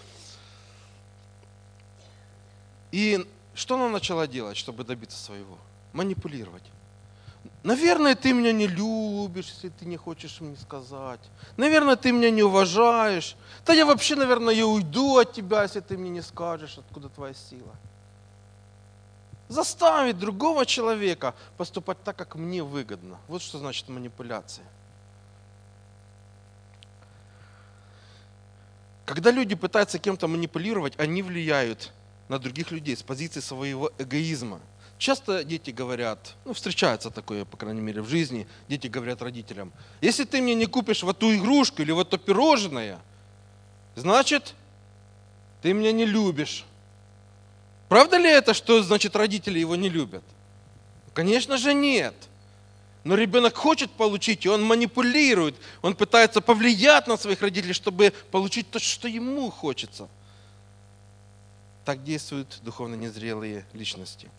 И 2.91 3.27
что 3.55 3.75
она 3.75 3.91
начала 3.91 4.27
делать, 4.27 4.57
чтобы 4.57 4.83
добиться 4.85 5.23
своего? 5.23 5.59
Манипулировать. 5.93 6.65
Наверное, 7.65 8.15
ты 8.15 8.35
меня 8.35 8.53
не 8.53 8.67
любишь, 8.67 9.49
если 9.49 9.71
ты 9.71 9.87
не 9.87 9.97
хочешь 9.97 10.43
мне 10.43 10.55
сказать. 10.55 11.21
Наверное, 11.57 11.97
ты 11.97 12.13
меня 12.13 12.31
не 12.31 12.43
уважаешь. 12.43 13.37
Да 13.65 13.73
я 13.73 13.87
вообще, 13.87 14.17
наверное, 14.17 14.53
я 14.53 14.67
уйду 14.67 15.17
от 15.17 15.33
тебя, 15.33 15.63
если 15.63 15.81
ты 15.81 15.97
мне 15.97 16.11
не 16.11 16.21
скажешь, 16.21 16.77
откуда 16.77 17.09
твоя 17.09 17.33
сила. 17.33 17.75
Заставить 19.49 20.19
другого 20.19 20.67
человека 20.67 21.35
поступать 21.57 22.03
так, 22.05 22.17
как 22.17 22.35
мне 22.35 22.63
выгодно. 22.63 23.17
Вот 23.29 23.41
что 23.41 23.57
значит 23.57 23.89
манипуляция. 23.89 24.67
Когда 29.07 29.31
люди 29.31 29.55
пытаются 29.55 29.99
кем-то 29.99 30.29
манипулировать, 30.29 30.99
они 30.99 31.23
влияют 31.23 31.93
на 32.29 32.39
других 32.39 32.73
людей 32.73 32.95
с 32.95 33.03
позиции 33.03 33.41
своего 33.41 33.91
эгоизма. 33.97 34.61
Часто 34.99 35.45
дети 35.45 35.71
говорят, 35.71 36.35
ну 36.45 36.53
встречается 36.53 37.11
такое, 37.11 37.45
по 37.45 37.57
крайней 37.57 37.81
мере, 37.81 38.01
в 38.01 38.09
жизни, 38.09 38.47
дети 38.69 38.87
говорят 38.87 39.23
родителям, 39.23 39.73
если 40.01 40.25
ты 40.25 40.41
мне 40.41 40.55
не 40.55 40.67
купишь 40.67 41.03
вот 41.03 41.19
ту 41.19 41.35
игрушку 41.35 41.83
или 41.83 41.93
вот 41.93 42.11
то 42.11 42.19
пирожное, 42.19 42.99
значит, 43.97 44.55
ты 45.63 45.73
меня 45.73 45.93
не 45.93 46.07
любишь. 46.07 46.65
Правда 47.89 48.17
ли 48.17 48.31
это, 48.31 48.55
что 48.55 48.83
значит 48.83 49.15
родители 49.17 49.59
его 49.59 49.77
не 49.77 49.89
любят? 49.89 50.25
Конечно 51.13 51.59
же 51.59 51.75
нет. 51.75 52.15
Но 53.03 53.15
ребенок 53.15 53.55
хочет 53.55 53.91
получить, 53.91 54.47
и 54.47 54.49
он 54.49 54.63
манипулирует, 54.63 55.57
он 55.83 55.95
пытается 55.95 56.41
повлиять 56.41 57.07
на 57.07 57.19
своих 57.19 57.43
родителей, 57.43 57.75
чтобы 57.75 58.13
получить 58.31 58.71
то, 58.71 58.79
что 58.79 59.09
ему 59.09 59.51
хочется– 59.51 60.09
так 61.85 62.03
действуют 62.03 62.61
духовно 62.63 62.95
незрелые 62.95 63.67
личности. 63.73 64.31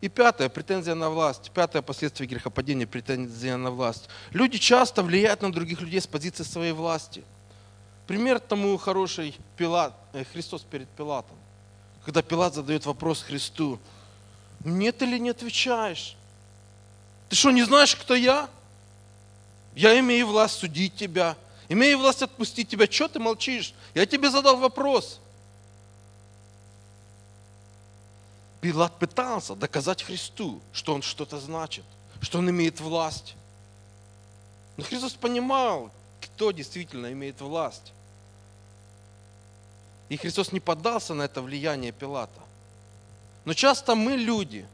И 0.00 0.08
пятое, 0.08 0.48
претензия 0.48 0.94
на 0.94 1.10
власть. 1.10 1.50
Пятое 1.52 1.82
последствие 1.82 2.28
грехопадения, 2.28 2.86
претензия 2.86 3.56
на 3.56 3.70
власть. 3.70 4.08
Люди 4.30 4.58
часто 4.58 5.02
влияют 5.02 5.42
на 5.42 5.52
других 5.52 5.80
людей 5.80 6.00
с 6.00 6.06
позиции 6.06 6.44
своей 6.44 6.72
власти. 6.72 7.24
Пример 8.06 8.38
тому 8.38 8.76
хороший 8.78 9.36
Пилат, 9.56 9.92
э, 10.12 10.24
Христос 10.32 10.62
перед 10.62 10.88
Пилатом. 10.88 11.36
Когда 12.04 12.22
Пилат 12.22 12.54
задает 12.54 12.86
вопрос 12.86 13.22
Христу, 13.22 13.78
мне 14.60 14.92
ты 14.92 15.04
ли 15.04 15.18
не 15.18 15.30
отвечаешь? 15.30 16.16
Ты 17.28 17.36
что, 17.36 17.50
не 17.50 17.64
знаешь, 17.64 17.94
кто 17.94 18.14
я? 18.14 18.48
Я 19.74 19.98
имею 19.98 20.28
власть 20.28 20.58
судить 20.58 20.94
тебя, 20.94 21.36
имею 21.68 21.98
власть 21.98 22.22
отпустить 22.22 22.68
тебя. 22.68 22.86
Что 22.90 23.08
ты 23.08 23.18
молчишь? 23.18 23.74
Я 23.94 24.06
тебе 24.06 24.30
задал 24.30 24.56
вопрос. 24.56 25.20
Пилат 28.60 28.98
пытался 28.98 29.54
доказать 29.54 30.02
Христу, 30.02 30.60
что 30.72 30.94
он 30.94 31.02
что-то 31.02 31.38
значит, 31.38 31.84
что 32.20 32.38
он 32.38 32.50
имеет 32.50 32.80
власть. 32.80 33.36
Но 34.76 34.84
Христос 34.84 35.14
понимал, 35.14 35.90
кто 36.20 36.50
действительно 36.50 37.12
имеет 37.12 37.40
власть. 37.40 37.92
И 40.08 40.16
Христос 40.16 40.52
не 40.52 40.60
поддался 40.60 41.14
на 41.14 41.22
это 41.22 41.42
влияние 41.42 41.92
Пилата. 41.92 42.40
Но 43.44 43.54
часто 43.54 43.94
мы, 43.94 44.12
люди, 44.12 44.66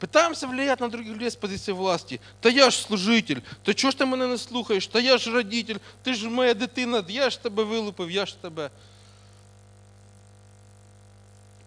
пытаемся 0.00 0.48
влиять 0.48 0.80
на 0.80 0.90
других 0.90 1.12
людей 1.12 1.30
с 1.30 1.36
позиции 1.36 1.72
власти. 1.72 2.20
Та 2.40 2.48
я 2.48 2.70
ж 2.70 2.76
служитель, 2.76 3.42
то 3.62 3.74
чого 3.74 3.90
ж 3.90 3.98
ти 3.98 4.04
мене 4.04 4.26
не 4.26 4.38
слухаєш? 4.38 4.86
Та 4.86 5.00
я 5.00 5.18
ж 5.18 5.30
родитель, 5.30 5.76
ти 6.02 6.14
ж 6.14 6.28
моя 6.28 6.54
дитина, 6.54 7.04
я 7.08 7.30
ж 7.30 7.42
тебе 7.42 7.64
вилупив, 7.64 8.10
я 8.10 8.26
ж 8.26 8.36
тебе. 8.42 8.70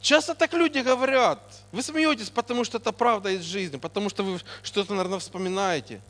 Часто 0.04 0.36
так 0.36 0.52
люди 0.54 0.80
говорят. 0.80 1.40
Вы 1.72 1.82
смеетесь, 1.82 2.30
потому 2.30 2.66
что 2.66 2.78
это 2.78 2.92
правда 2.92 3.30
из 3.30 3.44
жизни, 3.44 3.78
потому 3.78 4.10
что 4.10 4.22
вы 4.24 4.42
что-то, 4.62 4.94
наверное, 4.94 5.20
вспоминаете. 5.20 6.02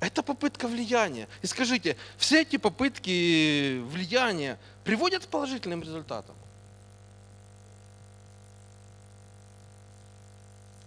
Это 0.00 0.22
попытка 0.22 0.68
влияния. 0.68 1.26
И 1.42 1.48
скажите, 1.48 1.96
все 2.16 2.42
эти 2.42 2.58
попытки 2.58 3.80
влияния 3.88 4.56
приводят 4.84 5.26
к 5.26 5.28
положительным 5.28 5.82
результатам? 5.82 6.36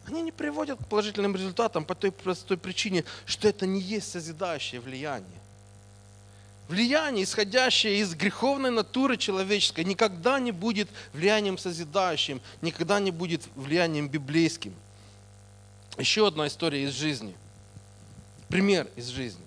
Они 0.05 0.21
не 0.21 0.31
приводят 0.31 0.79
к 0.79 0.87
положительным 0.87 1.35
результатам 1.35 1.83
по 1.83 1.95
той 1.95 2.13
простой 2.13 2.55
причине, 2.55 3.03
что 3.25 3.49
это 3.49 3.65
не 3.67 3.81
есть 3.81 4.09
созидающее 4.09 4.79
влияние. 4.79 5.41
Влияние, 6.67 7.23
исходящее 7.23 7.99
из 7.99 8.13
греховной 8.13 8.71
натуры 8.71 9.15
человеческой, 9.15 9.85
никогда 9.85 10.39
не 10.39 10.51
будет 10.51 10.89
влиянием 11.13 11.57
созидающим, 11.57 12.41
никогда 12.61 12.99
не 12.99 13.11
будет 13.11 13.47
влиянием 13.55 14.09
библейским. 14.09 14.73
Еще 15.97 16.27
одна 16.27 16.47
история 16.47 16.83
из 16.83 16.91
жизни. 16.91 17.35
Пример 18.49 18.87
из 18.97 19.07
жизни. 19.07 19.43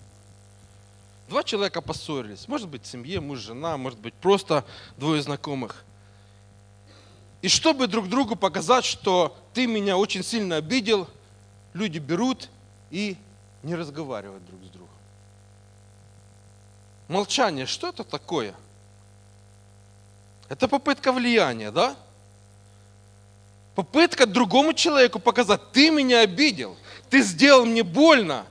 Два 1.28 1.44
человека 1.44 1.80
поссорились. 1.82 2.48
Может 2.48 2.68
быть, 2.68 2.84
в 2.84 2.86
семье, 2.86 3.20
муж, 3.20 3.40
жена, 3.40 3.76
может 3.76 3.98
быть, 3.98 4.14
просто 4.14 4.64
двое 4.96 5.22
знакомых. 5.22 5.84
И 7.42 7.48
чтобы 7.48 7.86
друг 7.86 8.08
другу 8.08 8.34
показать, 8.34 8.84
что 8.84 9.36
ты 9.52 9.66
меня 9.66 9.96
очень 9.96 10.24
сильно 10.24 10.56
обидел, 10.56 11.06
люди 11.72 11.98
берут 11.98 12.48
и 12.90 13.16
не 13.62 13.74
разговаривают 13.74 14.44
друг 14.46 14.60
с 14.64 14.68
другом. 14.68 14.79
Молчание, 17.10 17.66
что 17.66 17.88
это 17.88 18.04
такое? 18.04 18.54
Это 20.48 20.68
попытка 20.68 21.10
влияния, 21.10 21.72
да? 21.72 21.96
Попытка 23.74 24.26
другому 24.26 24.74
человеку 24.74 25.18
показать, 25.18 25.72
ты 25.72 25.90
меня 25.90 26.20
обидел, 26.20 26.76
ты 27.08 27.22
сделал 27.22 27.66
мне 27.66 27.82
больно, 27.82 28.46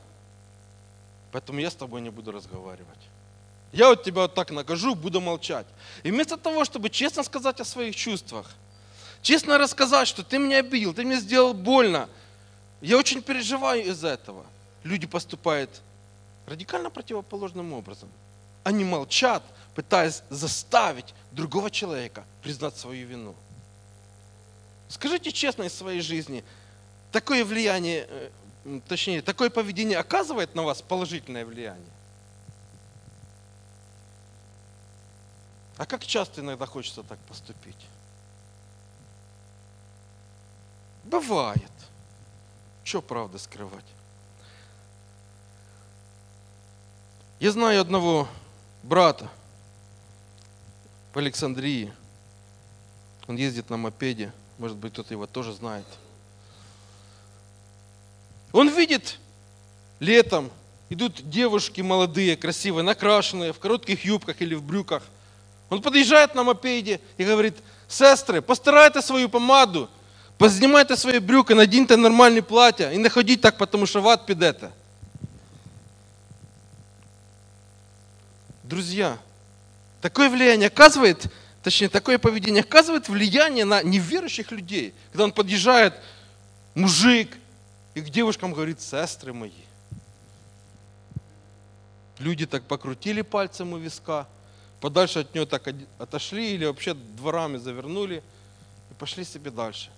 поэтому 1.32 1.62
я 1.62 1.72
с 1.72 1.76
тобой 1.76 2.02
не 2.02 2.10
буду 2.10 2.34
разговаривать. 2.34 3.00
Я 3.72 3.88
вот 3.88 4.04
тебя 4.04 4.24
вот 4.24 4.34
так 4.34 4.52
накажу, 4.52 4.94
буду 4.94 5.22
молчать. 5.22 5.66
И 6.04 6.12
вместо 6.12 6.36
того, 6.36 6.66
чтобы 6.66 6.90
честно 6.90 7.24
сказать 7.24 7.62
о 7.62 7.66
своих 7.66 7.96
чувствах, 7.96 8.46
честно 9.22 9.58
рассказать, 9.58 10.10
что 10.10 10.22
ты 10.22 10.38
меня 10.38 10.58
обидел, 10.58 10.94
ты 10.94 11.06
мне 11.06 11.22
сделал 11.22 11.54
больно, 11.54 12.10
я 12.82 12.98
очень 12.98 13.22
переживаю 13.22 13.86
из-за 13.86 14.10
этого. 14.10 14.46
Люди 14.84 15.08
поступают 15.08 15.70
радикально 16.46 16.90
противоположным 16.90 17.72
образом. 17.72 18.10
Они 18.64 18.84
молчат, 18.84 19.44
пытаясь 19.76 20.24
заставить 20.30 21.14
другого 21.32 21.72
человека 21.72 22.26
признать 22.42 22.78
свою 22.78 23.08
вину. 23.08 23.36
Скажите 24.90 25.32
честно 25.32 25.64
из 25.64 25.74
своей 25.74 26.02
жизни, 26.02 26.44
такое 27.12 27.46
влияние, 27.46 28.08
э, 28.10 28.30
точнее, 28.88 29.22
такое 29.22 29.50
поведение 29.50 29.98
оказывает 29.98 30.56
на 30.56 30.64
вас 30.64 30.82
положительное 30.82 31.46
влияние? 31.46 31.92
А 35.78 35.86
как 35.86 36.06
часто 36.06 36.42
иногда 36.42 36.66
хочется 36.66 37.04
так 37.04 37.20
поступить? 37.20 37.88
Бывает. 41.06 41.72
Что 42.84 43.02
правда 43.02 43.38
скрывать? 43.38 43.86
Я 47.40 47.52
знаю 47.52 47.80
одного 47.80 48.28
брата 48.83 49.29
в 51.13 51.19
Александрии. 51.19 51.93
Он 53.27 53.37
ездит 53.37 53.71
на 53.71 53.77
мопеде. 53.77 54.33
Может 54.59 54.77
быть, 54.77 54.93
кто-то 54.93 55.15
его 55.15 55.27
тоже 55.27 55.53
знает. 55.53 55.87
Он 58.53 58.69
видит 58.69 59.19
летом, 59.99 60.51
идут 60.91 61.29
девушки 61.29 61.81
молодые, 61.81 62.37
красивые, 62.37 62.85
накрашенные, 62.85 63.53
в 63.53 63.59
коротких 63.59 64.05
юбках 64.05 64.41
или 64.43 64.55
в 64.55 64.63
брюках. 64.63 65.03
Он 65.71 65.83
подъезжает 65.83 66.35
на 66.35 66.45
мопеде 66.45 67.01
и 67.17 67.25
говорит, 67.25 67.55
сестры, 67.89 68.43
постарайте 68.43 69.03
свою 69.03 69.29
помаду, 69.29 69.89
познімайте 70.37 70.97
свої 70.97 71.21
брюки, 71.21 71.55
надіньте 71.55 71.97
нормальні 71.97 72.41
плаття 72.41 72.91
і 72.93 72.99
не 72.99 73.09
ходіть 73.09 73.41
так, 73.41 73.67
тому 73.67 73.87
що 73.87 74.01
в 74.01 74.09
ад 74.09 74.27
підете. 74.27 74.69
Друзья, 78.70 79.18
такое 80.00 80.30
влияние 80.30 80.68
оказывает, 80.68 81.26
точнее, 81.64 81.90
такое 81.90 82.20
поведение 82.20 82.62
оказывает 82.62 83.10
влияние 83.10 83.66
на 83.66 83.82
неверующих 83.82 84.52
людей. 84.52 84.94
Когда 85.12 85.24
он 85.24 85.32
подъезжает, 85.32 85.96
мужик, 86.76 87.36
и 87.96 88.02
к 88.02 88.10
девушкам 88.12 88.54
говорит, 88.54 88.80
сестры 88.80 89.34
мои. 89.34 89.64
Люди 92.20 92.46
так 92.46 92.64
покрутили 92.66 93.24
пальцем 93.24 93.74
у 93.74 93.78
виска, 93.80 94.28
подальше 94.82 95.22
от 95.22 95.34
него 95.34 95.48
так 95.48 95.68
отошли 95.98 96.54
или 96.54 96.66
вообще 96.66 96.94
дворами 96.94 97.58
завернули 97.58 98.22
и 98.92 98.94
пошли 99.00 99.26
себе 99.26 99.50
дальше. 99.50 99.90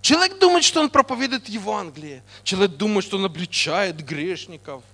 Человек 0.00 0.38
думает, 0.38 0.62
что 0.62 0.80
он 0.80 0.88
проповедует 0.88 1.48
Евангелие. 1.48 2.22
Человек 2.44 2.76
думает, 2.76 3.04
что 3.04 3.16
он 3.16 3.24
обличает 3.24 4.04
грешников. 4.04 4.84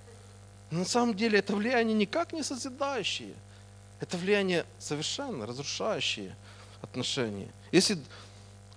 Но 0.71 0.81
на 0.81 0.85
самом 0.85 1.15
деле 1.15 1.39
это 1.39 1.55
влияние 1.55 1.95
никак 1.95 2.33
не 2.33 2.43
созидающее. 2.43 3.35
Это 4.01 4.17
влияние 4.17 4.65
совершенно 4.79 5.47
разрушающее 5.47 6.35
отношения. 6.83 7.49
Если 7.73 7.99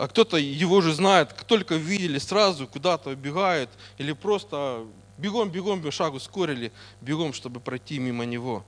а 0.02 0.08
кто-то 0.08 0.38
его 0.38 0.82
же 0.82 0.96
знает, 0.96 1.36
только 1.46 1.76
видели, 1.76 2.18
сразу 2.18 2.66
куда-то 2.66 3.12
убегает, 3.12 3.70
или 4.00 4.14
просто 4.14 4.88
бегом, 5.20 5.52
бегом, 5.52 5.92
шагу 5.92 6.20
скорили, 6.20 6.72
бегом, 7.02 7.34
чтобы 7.34 7.60
пройти 7.60 8.00
мимо 8.00 8.26
него. 8.26 8.66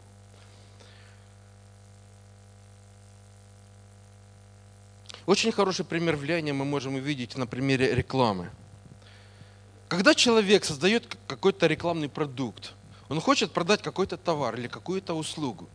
Очень 5.25 5.51
хороший 5.51 5.85
пример 5.85 6.17
влияния 6.17 6.53
мы 6.53 6.65
можем 6.65 6.93
увидеть 6.93 7.35
на 7.35 7.47
примере 7.47 7.95
рекламы. 7.95 8.51
Когда 9.87 10.13
человек 10.13 10.63
создает 10.65 11.17
какой-то 11.25 11.65
рекламный 11.65 12.09
продукт, 12.09 12.73
он 13.09 13.19
хочет 13.21 13.51
продать 13.51 13.81
какой-то 13.81 14.17
товар 14.17 14.55
или 14.55 14.67
какую-то 14.67 15.13
услугу. 15.13 15.67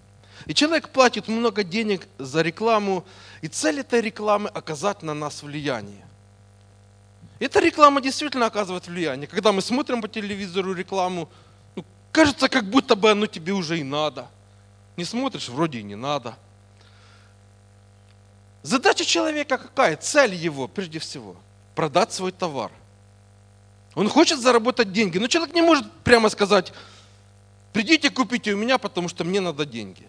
И 0.47 0.55
человек 0.55 0.89
платит 0.91 1.29
много 1.29 1.65
денег 1.65 2.07
за 2.19 2.43
рекламу, 2.43 3.05
и 3.43 3.49
цель 3.49 3.81
этой 3.81 4.01
рекламы 4.01 4.49
оказать 4.49 5.03
на 5.03 5.15
нас 5.15 5.43
влияние. 5.43 6.07
Эта 7.41 7.61
реклама 7.61 8.01
действительно 8.01 8.47
оказывает 8.47 8.87
влияние. 8.87 9.27
Когда 9.27 9.53
мы 9.53 9.63
смотрим 9.63 10.03
по 10.03 10.09
телевизору 10.09 10.75
рекламу, 10.75 11.29
ну, 11.77 11.85
кажется, 12.11 12.49
как 12.49 12.65
будто 12.69 12.97
бы 12.97 13.11
оно 13.11 13.27
тебе 13.27 13.53
уже 13.53 13.79
и 13.79 13.85
надо. 13.85 14.29
Не 14.97 15.05
смотришь, 15.05 15.49
вроде 15.49 15.79
и 15.79 15.83
не 15.85 15.95
надо. 15.95 16.37
Задача 18.63 19.05
человека 19.05 19.57
какая? 19.57 19.97
Цель 19.97 20.35
его, 20.35 20.67
прежде 20.67 20.99
всего, 20.99 21.37
продать 21.77 22.13
свой 22.13 22.33
товар. 22.33 22.73
Он 23.95 24.09
хочет 24.09 24.41
заработать 24.41 24.93
деньги, 24.93 25.19
но 25.19 25.29
человек 25.29 25.55
не 25.55 25.63
может 25.63 25.91
прямо 26.03 26.29
сказать, 26.29 26.73
придите 27.73 28.11
купите 28.11 28.53
у 28.53 28.57
меня, 28.57 28.79
потому 28.79 29.09
что 29.09 29.25
мне 29.25 29.41
надо 29.41 29.65
деньги. 29.65 30.07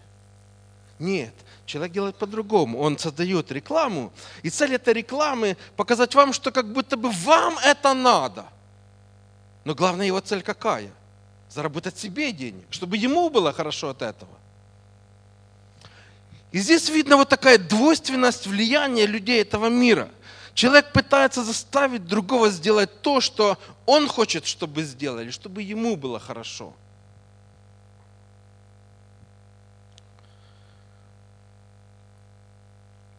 Нет, 0.99 1.33
человек 1.65 1.93
делает 1.93 2.15
по-другому. 2.17 2.79
Он 2.79 2.97
создает 2.97 3.51
рекламу, 3.51 4.11
и 4.43 4.49
цель 4.49 4.75
этой 4.75 4.93
рекламы 4.93 5.57
показать 5.75 6.13
вам, 6.15 6.33
что 6.33 6.51
как 6.51 6.71
будто 6.71 6.97
бы 6.97 7.09
вам 7.09 7.57
это 7.59 7.93
надо. 7.93 8.45
Но 9.63 9.75
главная 9.75 10.07
его 10.07 10.19
цель 10.19 10.41
какая? 10.41 10.91
заработать 11.49 11.97
себе 11.97 12.31
денег, 12.31 12.65
чтобы 12.69 12.97
ему 12.97 13.29
было 13.29 13.51
хорошо 13.51 13.89
от 13.89 14.01
этого. 14.01 14.31
И 16.51 16.59
здесь 16.59 16.89
видно 16.89 17.17
вот 17.17 17.29
такая 17.29 17.57
двойственность 17.57 18.47
влияния 18.47 19.05
людей 19.05 19.41
этого 19.41 19.67
мира. 19.67 20.09
Человек 20.53 20.91
пытается 20.93 21.43
заставить 21.43 22.05
другого 22.05 22.49
сделать 22.49 23.01
то, 23.01 23.21
что 23.21 23.57
он 23.85 24.07
хочет, 24.07 24.45
чтобы 24.45 24.83
сделали, 24.83 25.29
чтобы 25.31 25.61
ему 25.61 25.95
было 25.95 26.19
хорошо. 26.19 26.73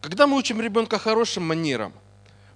Когда 0.01 0.25
мы 0.25 0.35
учим 0.35 0.59
ребенка 0.59 0.97
хорошим 0.97 1.47
манерам, 1.47 1.93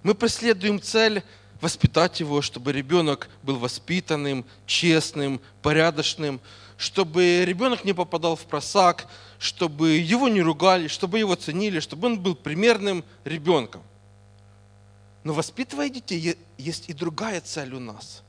мы 0.02 0.14
преследуем 0.14 0.82
цель 0.82 1.22
воспитать 1.60 2.18
его, 2.20 2.42
чтобы 2.42 2.72
ребенок 2.72 3.28
был 3.42 3.56
воспитанным, 3.56 4.44
честным, 4.66 5.40
порядочным, 5.62 6.40
чтобы 6.76 7.44
ребенок 7.44 7.84
не 7.84 7.92
попадал 7.92 8.36
в 8.36 8.44
просак, 8.46 9.06
чтобы 9.38 9.92
его 9.92 10.28
не 10.28 10.42
ругали, 10.42 10.88
чтобы 10.88 11.20
его 11.20 11.36
ценили, 11.36 11.78
чтобы 11.80 12.08
он 12.08 12.20
был 12.20 12.34
примерным 12.34 13.04
ребенком. 13.24 13.82
Но 15.22 15.32
воспитывая 15.32 15.88
детей, 15.88 16.36
есть 16.58 16.88
и 16.88 16.92
другая 16.92 17.40
цель 17.40 17.74
у 17.74 17.80
нас. 17.80 18.22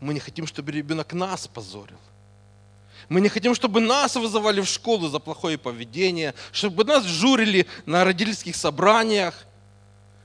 Мы 0.00 0.14
не 0.14 0.20
хотим, 0.20 0.46
чтобы 0.46 0.70
ребенок 0.70 1.12
нас 1.12 1.48
позорил. 1.48 1.98
Мы 3.08 3.22
не 3.22 3.28
хотим, 3.28 3.54
чтобы 3.54 3.80
нас 3.80 4.16
вызывали 4.16 4.60
в 4.60 4.66
школу 4.66 5.08
за 5.08 5.18
плохое 5.18 5.56
поведение, 5.56 6.34
чтобы 6.52 6.84
нас 6.84 7.04
журили 7.04 7.66
на 7.86 8.04
родительских 8.04 8.54
собраниях. 8.54 9.46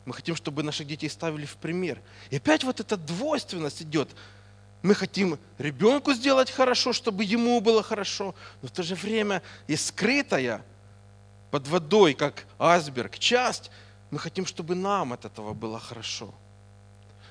Мы 0.06 0.14
хотим, 0.14 0.36
чтобы 0.36 0.64
наших 0.64 0.88
детей 0.88 1.10
ставили 1.10 1.46
в 1.46 1.56
пример. 1.56 2.02
И 2.30 2.38
опять 2.38 2.64
вот 2.66 2.82
эта 2.82 2.98
двойственность 2.98 3.82
идет. 3.82 4.10
Мы 4.82 4.96
хотим 4.96 5.40
ребенку 5.58 6.14
сделать 6.14 6.52
хорошо, 6.52 6.92
чтобы 6.92 7.24
ему 7.24 7.62
было 7.62 7.82
хорошо, 7.82 8.36
но 8.62 8.68
в 8.68 8.72
то 8.72 8.84
же 8.84 8.96
время 8.96 9.42
есть 9.66 9.88
скрытая 9.88 10.62
под 11.52 11.70
водой, 11.70 12.14
как 12.14 12.46
айсберг, 12.60 13.18
часть. 13.18 13.72
Мы 14.12 14.20
хотим, 14.20 14.46
чтобы 14.46 14.76
нам 14.76 15.14
от 15.14 15.24
этого 15.24 15.54
было 15.54 15.80
хорошо. 15.80 16.34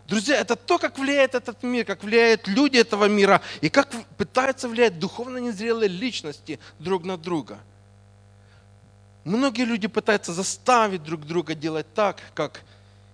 Друзья, 0.08 0.36
это 0.36 0.56
то, 0.56 0.78
как 0.78 0.98
влияет 0.98 1.34
этот 1.34 1.62
мир, 1.62 1.84
как 1.84 2.02
влияют 2.02 2.48
люди 2.48 2.76
этого 2.76 3.06
мира 3.06 3.40
и 3.60 3.68
как 3.68 3.90
пытаются 4.16 4.68
влиять 4.68 4.98
духовно 4.98 5.38
незрелые 5.38 5.88
личности 5.88 6.58
друг 6.78 7.04
на 7.04 7.16
друга. 7.16 7.58
Многие 9.24 9.64
люди 9.64 9.86
пытаются 9.86 10.32
заставить 10.32 11.04
друг 11.04 11.26
друга 11.26 11.54
делать 11.54 11.86
так, 11.94 12.18
как 12.34 12.62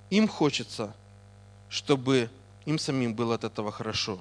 им 0.09 0.27
хочется, 0.27 0.95
чтобы 1.69 2.31
им 2.65 2.79
самим 2.79 3.15
было 3.15 3.35
от 3.35 3.45
этого 3.45 3.71
хорошо. 3.71 4.19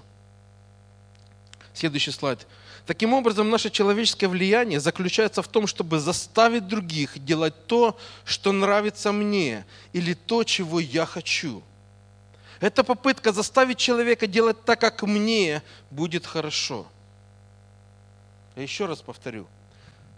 Следующий 1.73 2.11
слайд. 2.11 2.45
Таким 2.85 3.13
образом, 3.13 3.49
наше 3.49 3.69
человеческое 3.69 4.27
влияние 4.27 4.79
заключается 4.79 5.41
в 5.41 5.47
том, 5.47 5.67
чтобы 5.67 5.99
заставить 5.99 6.67
других 6.67 7.23
делать 7.23 7.67
то, 7.67 7.97
что 8.25 8.51
нравится 8.51 9.11
мне, 9.11 9.65
или 9.93 10.13
то, 10.13 10.43
чего 10.43 10.79
я 10.79 11.05
хочу. 11.05 11.61
Это 12.59 12.83
попытка 12.83 13.31
заставить 13.31 13.77
человека 13.77 14.27
делать 14.27 14.63
так, 14.65 14.79
как 14.79 15.03
мне 15.03 15.61
будет 15.91 16.25
хорошо. 16.25 16.87
Я 18.55 18.63
еще 18.63 18.85
раз 18.85 19.01
повторю. 19.01 19.47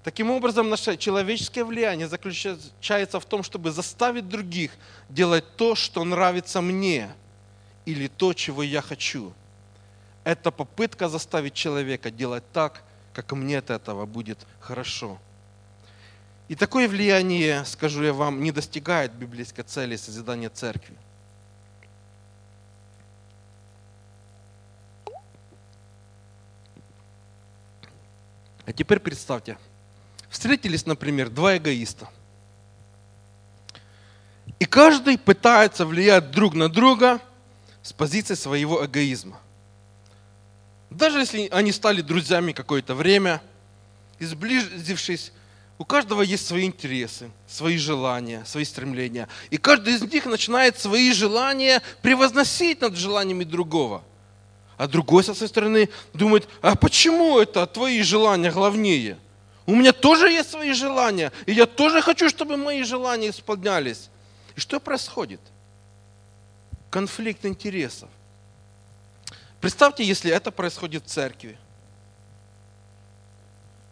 Таким 0.04 0.32
образом, 0.32 0.70
наше 0.70 0.96
человеческое 0.96 1.66
влияние 1.66 2.08
заключается 2.08 3.20
в 3.20 3.26
том, 3.26 3.44
чтобы 3.44 3.72
заставить 3.72 4.30
других 4.30 4.72
делать 5.10 5.44
то, 5.58 5.76
что 5.76 6.04
нравится 6.06 6.62
мне, 6.62 7.10
или 7.86 8.08
то, 8.08 8.34
чего 8.34 8.64
я 8.64 8.82
хочу. 8.82 9.34
Это 10.24 10.52
попытка 10.52 11.10
заставить 11.10 11.54
человека 11.54 12.12
делать 12.12 12.44
так, 12.54 12.84
как 13.14 13.34
мне 13.34 13.58
от 13.58 13.70
этого 13.70 14.06
будет 14.06 14.40
хорошо. 14.60 15.20
И 16.48 16.56
такое 16.56 16.88
влияние, 16.88 17.66
скажу 17.66 18.04
я 18.04 18.14
вам, 18.14 18.42
не 18.42 18.52
достигает 18.52 19.12
библейской 19.14 19.64
цели 19.64 19.98
созидания 19.98 20.50
церкви. 20.50 20.96
А 28.70 28.72
теперь 28.72 29.00
представьте, 29.00 29.58
встретились, 30.30 30.86
например, 30.86 31.32
два 31.32 31.58
эгоиста. 31.58 32.08
И 34.60 34.66
каждый 34.66 35.18
пытается 35.18 35.88
влиять 35.88 36.30
друг 36.30 36.54
на 36.54 36.70
друга 36.70 37.20
с 37.82 37.92
позиции 37.92 38.36
своего 38.36 38.86
эгоизма. 38.86 39.40
Даже 40.92 41.18
если 41.18 41.48
они 41.48 41.72
стали 41.72 42.02
друзьями 42.02 42.52
какое-то 42.52 42.94
время, 42.94 43.42
и 44.20 44.26
сблизившись, 44.26 45.32
у 45.80 45.84
каждого 45.84 46.22
есть 46.22 46.46
свои 46.46 46.66
интересы, 46.66 47.32
свои 47.48 47.78
желания, 47.78 48.46
свои 48.46 48.66
стремления. 48.66 49.28
И 49.50 49.58
каждый 49.58 49.96
из 49.96 50.04
них 50.04 50.28
начинает 50.28 50.78
свои 50.78 51.12
желания 51.12 51.82
превозносить 52.04 52.82
над 52.82 52.96
желаниями 52.96 53.46
другого. 53.46 54.04
А 54.80 54.88
другой, 54.88 55.26
со 55.26 55.34
своей 55.34 55.50
стороны, 55.50 55.90
думает, 56.14 56.48
а 56.62 56.74
почему 56.74 57.38
это 57.38 57.68
твои 57.68 58.02
желания 58.02 58.50
главнее? 58.50 59.18
У 59.66 59.76
меня 59.76 59.92
тоже 59.92 60.30
есть 60.30 60.52
свои 60.52 60.72
желания, 60.72 61.34
и 61.46 61.52
я 61.52 61.66
тоже 61.66 62.02
хочу, 62.02 62.30
чтобы 62.30 62.56
мои 62.56 62.84
желания 62.84 63.32
исполнялись. 63.32 64.10
И 64.56 64.62
что 64.62 64.80
происходит? 64.80 65.42
Конфликт 66.90 67.46
интересов. 67.46 68.08
Представьте, 69.60 70.06
если 70.06 70.32
это 70.32 70.50
происходит 70.50 71.04
в 71.04 71.08
церкви. 71.08 71.58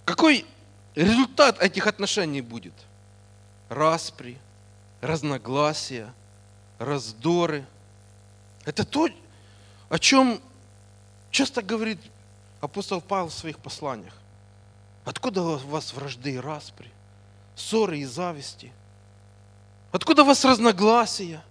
Какой 0.06 0.46
результат 0.96 1.62
этих 1.62 1.86
отношений 1.86 2.40
будет? 2.40 2.74
Распри, 3.68 4.38
разногласия, 5.02 6.14
раздоры. 6.80 7.66
Это 8.64 8.86
то, 8.86 9.10
о 9.90 10.00
чем 10.00 10.40
часто 11.38 11.62
говорит 11.62 12.00
апостол 12.62 13.00
Павел 13.00 13.28
в 13.28 13.34
своих 13.34 13.60
посланиях. 13.60 14.14
Откуда 15.06 15.44
у 15.44 15.58
вас 15.58 15.94
вражды 15.94 16.32
и 16.34 16.38
распри, 16.38 16.90
ссоры 17.56 18.00
и 18.00 18.06
зависти? 18.06 18.74
Откуда 19.92 20.24
у 20.24 20.26
вас 20.26 20.44
разногласия? 20.44 21.44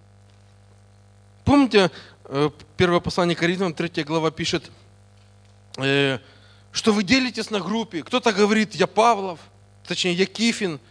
Помните, 1.45 1.89
э, 2.25 2.49
первое 2.75 2.99
послание 2.99 3.37
Коринфянам, 3.37 3.73
3 3.73 4.03
глава 4.03 4.29
пишет, 4.29 4.69
э, 5.77 6.19
что 6.73 6.91
вы 6.91 7.03
делитесь 7.03 7.49
на 7.49 7.61
группе. 7.61 8.03
Кто-то 8.03 8.33
говорит, 8.33 8.75
я 8.75 8.87
Павлов, 8.87 9.39
точнее, 9.87 10.15
я 10.15 10.25
Кифин, 10.25 10.81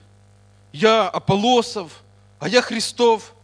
я 0.73 1.07
Аполосов, 1.07 2.03
а 2.39 2.49
я 2.49 2.63
Христов. 2.63 3.35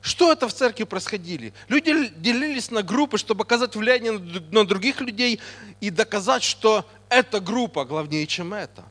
Что 0.00 0.32
это 0.32 0.48
в 0.48 0.52
церкви 0.52 0.84
происходили? 0.84 1.52
Люди 1.68 2.12
делились 2.16 2.70
на 2.70 2.82
группы, 2.82 3.18
чтобы 3.18 3.42
оказать 3.42 3.74
влияние 3.74 4.12
на 4.50 4.66
других 4.66 5.00
людей 5.00 5.40
и 5.80 5.90
доказать, 5.90 6.42
что 6.42 6.84
эта 7.08 7.40
группа 7.40 7.84
главнее, 7.84 8.26
чем 8.26 8.54
это. 8.54 8.84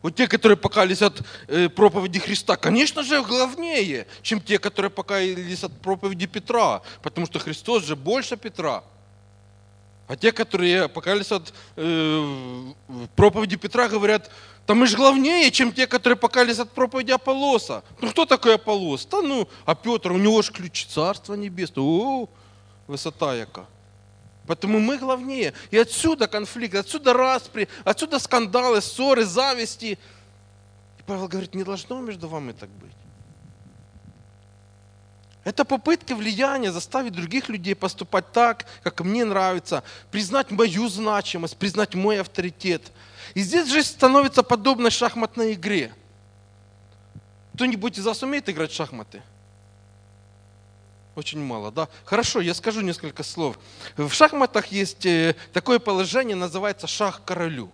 Вот 0.00 0.14
те, 0.14 0.28
которые 0.28 0.56
покаялись 0.56 1.02
от 1.02 1.22
э, 1.48 1.68
проповеди 1.68 2.20
Христа, 2.20 2.56
конечно 2.56 3.02
же, 3.02 3.22
главнее, 3.22 4.06
чем 4.22 4.40
те, 4.40 4.58
которые 4.58 4.90
покаялись 4.90 5.64
от 5.64 5.72
проповеди 5.80 6.26
Петра, 6.26 6.82
потому 7.02 7.26
что 7.26 7.38
Христос 7.38 7.84
же 7.84 7.96
больше 7.96 8.36
Петра. 8.36 8.84
А 10.08 10.16
те, 10.16 10.32
которые 10.32 10.88
покаялись 10.88 11.30
от 11.30 11.52
э, 11.76 12.72
проповеди 13.14 13.56
Петра, 13.56 13.88
говорят, 13.88 14.30
да 14.66 14.74
мы 14.74 14.86
же 14.86 14.96
главнее, 14.96 15.50
чем 15.50 15.70
те, 15.70 15.86
которые 15.86 16.16
покаялись 16.16 16.58
от 16.58 16.70
проповеди 16.70 17.10
Аполлоса. 17.10 17.84
Ну 18.00 18.10
кто 18.10 18.24
такой 18.24 18.54
Аполлос? 18.54 19.04
Да 19.04 19.20
ну, 19.20 19.46
а 19.66 19.74
Петр, 19.74 20.12
у 20.12 20.16
него 20.16 20.40
же 20.40 20.50
ключ 20.50 20.86
Царства 20.86 21.34
Небесного. 21.34 21.86
О, 21.86 22.28
висота 22.86 23.34
яка. 23.34 23.66
Поэтому 24.46 24.78
мы 24.80 24.96
главнее. 24.96 25.52
И 25.70 25.76
отсюда 25.76 26.26
конфликт, 26.26 26.74
отсюда 26.74 27.12
распри, 27.12 27.68
отсюда 27.84 28.18
скандалы, 28.18 28.80
ссоры, 28.80 29.26
зависти. 29.26 29.98
И 30.98 31.02
Павел 31.06 31.28
говорит, 31.28 31.54
не 31.54 31.64
должно 31.64 32.00
между 32.00 32.28
вами 32.28 32.52
так 32.52 32.70
быть. 32.70 32.96
Это 35.48 35.64
попытка 35.64 36.14
влияния 36.14 36.70
заставить 36.70 37.14
других 37.14 37.48
людей 37.48 37.74
поступать 37.74 38.32
так, 38.32 38.66
как 38.82 39.00
мне 39.00 39.24
нравится, 39.24 39.82
признать 40.10 40.50
мою 40.50 40.90
значимость, 40.90 41.56
признать 41.56 41.94
мой 41.94 42.20
авторитет. 42.20 42.92
И 43.32 43.40
здесь 43.40 43.66
жизнь 43.70 43.88
становится 43.88 44.42
подобной 44.42 44.90
шахматной 44.90 45.54
игре. 45.54 45.94
Кто-нибудь 47.54 47.96
из 47.96 48.04
вас 48.04 48.22
умеет 48.22 48.46
играть 48.50 48.70
в 48.72 48.74
шахматы? 48.74 49.22
Очень 51.14 51.42
мало, 51.42 51.72
да? 51.72 51.88
Хорошо, 52.04 52.42
я 52.42 52.52
скажу 52.52 52.82
несколько 52.82 53.22
слов. 53.22 53.58
В 53.96 54.12
шахматах 54.12 54.66
есть 54.66 55.06
э, 55.06 55.34
такое 55.54 55.78
положение, 55.78 56.36
называется 56.36 56.86
шах 56.86 57.22
королю. 57.24 57.72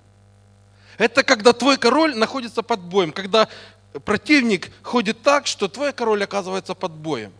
Это 0.96 1.24
когда 1.24 1.52
твой 1.52 1.76
король 1.76 2.14
находится 2.14 2.62
под 2.62 2.78
боем, 2.82 3.10
когда 3.10 3.48
противник 4.04 4.70
ходит 4.84 5.22
так, 5.22 5.48
что 5.48 5.66
твой 5.66 5.92
король 5.92 6.22
оказывается 6.22 6.76
под 6.76 6.92
боем. 6.92 7.32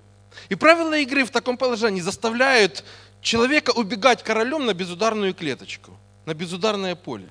И 0.49 0.55
правила 0.55 0.97
игры 0.99 1.25
в 1.25 1.31
таком 1.31 1.57
положении 1.57 2.01
заставляют 2.01 2.85
человека 3.21 3.71
убегать 3.71 4.23
королем 4.23 4.67
на 4.67 4.75
безударную 4.75 5.35
клеточку. 5.35 5.97
на 6.27 6.35
безударное 6.35 6.95
поле. 6.95 7.29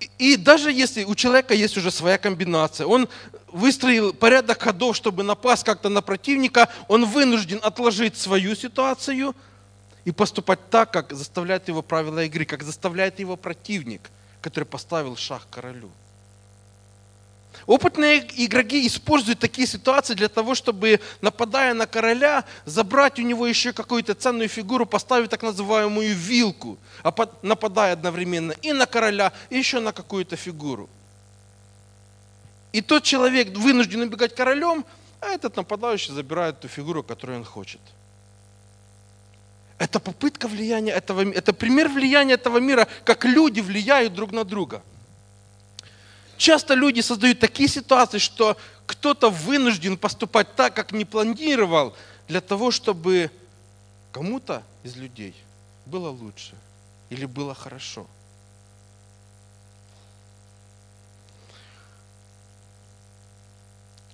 И, 0.00 0.32
и 0.32 0.36
даже 0.36 0.72
если 0.72 1.04
у 1.04 1.14
человека 1.14 1.54
есть 1.54 1.76
уже 1.76 1.90
своя 1.90 2.18
комбинация, 2.18 2.86
он 2.86 3.08
выстроил 3.48 4.14
порядок 4.14 4.62
ходов, 4.62 4.96
чтобы 4.96 5.22
напасть 5.22 5.64
как-то 5.64 5.88
на 5.88 6.00
противника, 6.00 6.68
он 6.88 7.04
вынужден 7.04 7.60
отложить 7.62 8.16
свою 8.16 8.54
ситуацию 8.56 9.34
и 10.04 10.10
поступать 10.10 10.70
так, 10.70 10.90
как 10.90 11.12
заставляет 11.12 11.68
его 11.68 11.82
правила 11.82 12.24
игры, 12.24 12.44
как 12.44 12.62
заставляет 12.62 13.20
его 13.20 13.36
противник, 13.36 14.10
который 14.40 14.64
поставил 14.64 15.16
шаг 15.16 15.42
королю. 15.50 15.90
Опытные 17.66 18.26
игроки 18.44 18.86
используют 18.86 19.38
такие 19.38 19.66
ситуации 19.68 20.14
для 20.14 20.28
того, 20.28 20.54
чтобы, 20.54 21.00
нападая 21.20 21.74
на 21.74 21.86
короля, 21.86 22.44
забрать 22.64 23.18
у 23.18 23.22
него 23.22 23.46
еще 23.46 23.72
какую-то 23.72 24.14
ценную 24.14 24.48
фигуру, 24.48 24.84
поставить 24.84 25.30
так 25.30 25.42
называемую 25.42 26.14
вилку, 26.14 26.78
а 27.04 27.14
нападая 27.42 27.92
одновременно 27.92 28.52
и 28.62 28.72
на 28.72 28.86
короля, 28.86 29.32
и 29.48 29.58
еще 29.58 29.78
на 29.80 29.92
какую-то 29.92 30.36
фигуру. 30.36 30.90
И 32.72 32.80
тот 32.80 33.04
человек 33.04 33.56
вынужден 33.56 34.00
убегать 34.00 34.34
королем, 34.34 34.84
а 35.20 35.26
этот 35.26 35.56
нападающий 35.56 36.12
забирает 36.12 36.60
ту 36.60 36.68
фигуру, 36.68 37.04
которую 37.04 37.38
он 37.38 37.44
хочет. 37.44 37.80
Это 39.78 40.00
попытка 40.00 40.48
влияния 40.48 40.92
этого 40.92 41.30
это 41.32 41.52
пример 41.52 41.88
влияния 41.88 42.34
этого 42.34 42.58
мира, 42.58 42.88
как 43.04 43.24
люди 43.24 43.60
влияют 43.60 44.14
друг 44.14 44.32
на 44.32 44.42
друга– 44.42 44.82
Часто 46.36 46.74
люди 46.74 47.00
создают 47.00 47.38
такие 47.38 47.68
ситуации, 47.68 48.18
что 48.18 48.56
кто-то 48.86 49.30
вынужден 49.30 49.96
поступать 49.96 50.54
так, 50.54 50.74
как 50.74 50.92
не 50.92 51.04
планировал, 51.04 51.94
для 52.28 52.40
того, 52.40 52.70
чтобы 52.70 53.30
кому-то 54.10 54.62
из 54.82 54.96
людей 54.96 55.34
было 55.86 56.08
лучше 56.08 56.54
или 57.10 57.26
было 57.26 57.54
хорошо. 57.54 58.06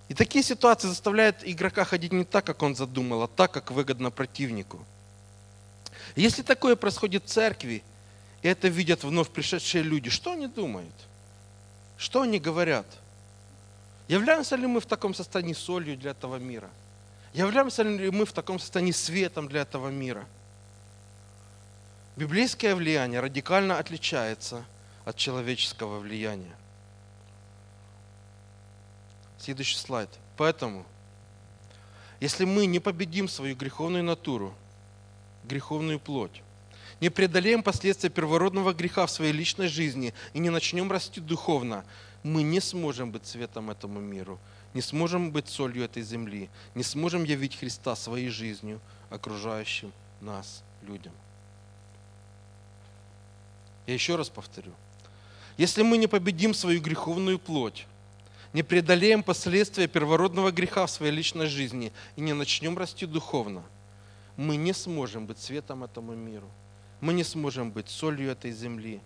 И 0.08 0.14
такие 0.14 0.42
ситуации 0.42 0.88
заставляют 0.88 1.36
игрока 1.42 1.84
ходить 1.84 2.12
не 2.12 2.24
так, 2.24 2.44
как 2.44 2.62
он 2.62 2.74
задумал, 2.74 3.22
а 3.22 3.28
так, 3.28 3.52
как 3.52 3.70
выгодно 3.70 4.10
противнику. 4.10 4.84
Если 6.16 6.42
такое 6.42 6.76
происходит 6.76 7.24
в 7.24 7.28
церкви, 7.28 7.82
и 8.42 8.48
это 8.48 8.68
видят 8.68 9.04
вновь 9.04 9.28
пришедшие 9.28 9.82
люди, 9.82 10.08
что 10.08 10.32
они 10.32 10.46
думают? 10.46 10.94
Что 11.98 12.22
они 12.22 12.38
говорят? 12.38 12.86
Являемся 14.06 14.54
ли 14.54 14.66
мы 14.66 14.80
в 14.80 14.86
таком 14.86 15.12
состоянии 15.12 15.52
солью 15.52 15.96
для 15.96 16.12
этого 16.12 16.36
мира? 16.36 16.70
Являемся 17.34 17.82
ли 17.82 18.10
мы 18.10 18.24
в 18.24 18.32
таком 18.32 18.60
состоянии 18.60 18.92
светом 18.92 19.48
для 19.48 19.62
этого 19.62 19.88
мира? 19.88 20.24
Библейское 22.16 22.74
влияние 22.74 23.20
радикально 23.20 23.78
отличается 23.78 24.64
от 25.04 25.16
человеческого 25.16 25.98
влияния. 25.98 26.54
Следующий 29.38 29.76
слайд. 29.76 30.08
Поэтому, 30.36 30.86
если 32.20 32.44
мы 32.44 32.66
не 32.66 32.78
победим 32.78 33.28
свою 33.28 33.56
греховную 33.56 34.04
натуру, 34.04 34.54
греховную 35.44 35.98
плоть, 35.98 36.42
не 37.00 37.10
преодолеем 37.10 37.62
последствия 37.62 38.10
первородного 38.10 38.72
греха 38.72 39.06
в 39.06 39.10
своей 39.10 39.32
личной 39.32 39.68
жизни 39.68 40.14
и 40.32 40.40
не 40.40 40.50
начнем 40.50 40.90
расти 40.90 41.20
духовно, 41.20 41.84
мы 42.22 42.42
не 42.42 42.60
сможем 42.60 43.12
быть 43.12 43.26
светом 43.26 43.70
этому 43.70 44.00
миру, 44.00 44.38
не 44.74 44.82
сможем 44.82 45.30
быть 45.30 45.48
солью 45.48 45.84
этой 45.84 46.02
земли, 46.02 46.50
не 46.74 46.82
сможем 46.82 47.24
явить 47.24 47.56
Христа 47.56 47.94
своей 47.94 48.28
жизнью 48.28 48.80
окружающим 49.10 49.92
нас 50.20 50.64
людям. 50.82 51.12
Я 53.86 53.94
еще 53.94 54.16
раз 54.16 54.28
повторю. 54.28 54.72
Если 55.56 55.82
мы 55.82 55.98
не 55.98 56.08
победим 56.08 56.52
свою 56.52 56.80
греховную 56.80 57.38
плоть, 57.38 57.86
не 58.52 58.62
преодолеем 58.62 59.22
последствия 59.22 59.86
первородного 59.86 60.50
греха 60.50 60.86
в 60.86 60.90
своей 60.90 61.12
личной 61.12 61.46
жизни 61.46 61.92
и 62.16 62.20
не 62.20 62.32
начнем 62.32 62.76
расти 62.76 63.06
духовно, 63.06 63.62
мы 64.36 64.56
не 64.56 64.72
сможем 64.72 65.26
быть 65.26 65.38
светом 65.38 65.84
этому 65.84 66.14
миру 66.14 66.48
мы 67.00 67.12
не 67.12 67.24
сможем 67.24 67.70
быть 67.70 67.88
солью 67.88 68.30
этой 68.30 68.52
земли, 68.52 69.00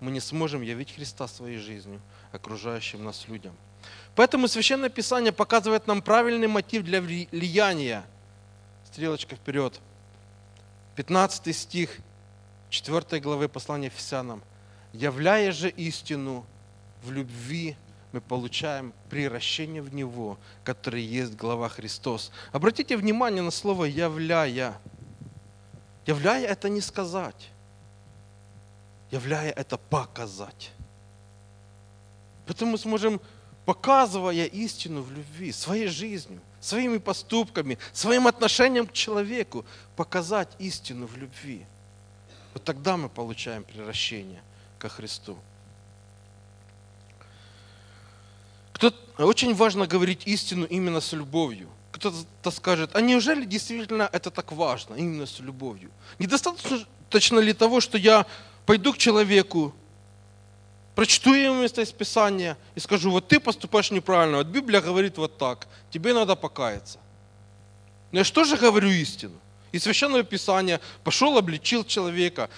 мы 0.00 0.10
не 0.10 0.20
сможем 0.20 0.62
явить 0.62 0.94
Христа 0.94 1.26
своей 1.28 1.58
жизнью 1.58 2.00
окружающим 2.32 3.04
нас 3.04 3.26
людям. 3.28 3.54
Поэтому 4.14 4.48
Священное 4.48 4.88
Писание 4.88 5.32
показывает 5.32 5.86
нам 5.86 6.02
правильный 6.02 6.48
мотив 6.48 6.82
для 6.82 7.00
влияния. 7.00 8.04
Стрелочка 8.84 9.36
вперед. 9.36 9.80
15 10.96 11.56
стих 11.56 11.98
4 12.70 13.20
главы 13.20 13.48
послания 13.48 13.86
Ефесянам. 13.86 14.42
«Являя 14.92 15.52
же 15.52 15.68
истину 15.70 16.44
в 17.04 17.12
любви, 17.12 17.76
мы 18.12 18.20
получаем 18.20 18.92
приращение 19.10 19.82
в 19.82 19.94
Него, 19.94 20.38
который 20.64 21.02
есть 21.02 21.36
глава 21.36 21.68
Христос». 21.68 22.32
Обратите 22.52 22.96
внимание 22.96 23.42
на 23.42 23.50
слово 23.50 23.84
«являя». 23.84 24.78
Являя 26.08 26.46
это 26.46 26.70
не 26.70 26.80
сказать. 26.80 27.50
Являя 29.10 29.50
это 29.50 29.76
показать. 29.76 30.72
Поэтому 32.46 32.72
мы 32.72 32.78
сможем, 32.78 33.20
показывая 33.66 34.46
истину 34.46 35.02
в 35.02 35.12
любви, 35.12 35.52
своей 35.52 35.88
жизнью, 35.88 36.40
своими 36.60 36.96
поступками, 36.96 37.76
своим 37.92 38.26
отношением 38.26 38.86
к 38.86 38.94
человеку, 38.94 39.66
показать 39.96 40.48
истину 40.58 41.06
в 41.06 41.14
любви. 41.18 41.66
Вот 42.54 42.64
тогда 42.64 42.96
мы 42.96 43.10
получаем 43.10 43.62
превращение 43.62 44.40
ко 44.78 44.88
Христу. 44.88 45.36
Кто, 48.72 48.94
очень 49.18 49.54
важно 49.54 49.86
говорить 49.86 50.26
истину 50.26 50.64
именно 50.64 51.02
с 51.02 51.12
любовью 51.12 51.68
кто-то 51.98 52.50
скажет, 52.50 52.90
а 52.94 53.00
неужели 53.00 53.44
действительно 53.44 54.08
это 54.12 54.30
так 54.30 54.52
важно, 54.52 54.94
именно 54.94 55.26
с 55.26 55.40
любовью? 55.40 55.90
Недостаточно 56.18 57.38
ли 57.40 57.52
того, 57.52 57.80
что 57.80 57.98
я 57.98 58.26
пойду 58.66 58.92
к 58.92 58.98
человеку, 58.98 59.74
прочту 60.94 61.34
ему 61.34 61.62
место 61.62 61.82
из 61.82 61.92
Писания 61.92 62.56
и 62.74 62.80
скажу, 62.80 63.10
вот 63.10 63.28
ты 63.28 63.40
поступаешь 63.40 63.90
неправильно, 63.90 64.38
вот 64.38 64.46
Библия 64.46 64.80
говорит 64.80 65.18
вот 65.18 65.38
так, 65.38 65.66
тебе 65.90 66.12
надо 66.14 66.36
покаяться. 66.36 66.98
Но 68.12 68.20
я 68.20 68.24
что 68.24 68.44
же 68.44 68.56
говорю 68.56 68.88
истину? 68.88 69.34
И 69.72 69.78
Священное 69.78 70.22
Писание 70.22 70.80
пошел, 71.04 71.36
обличил 71.36 71.84
человека. 71.84 72.48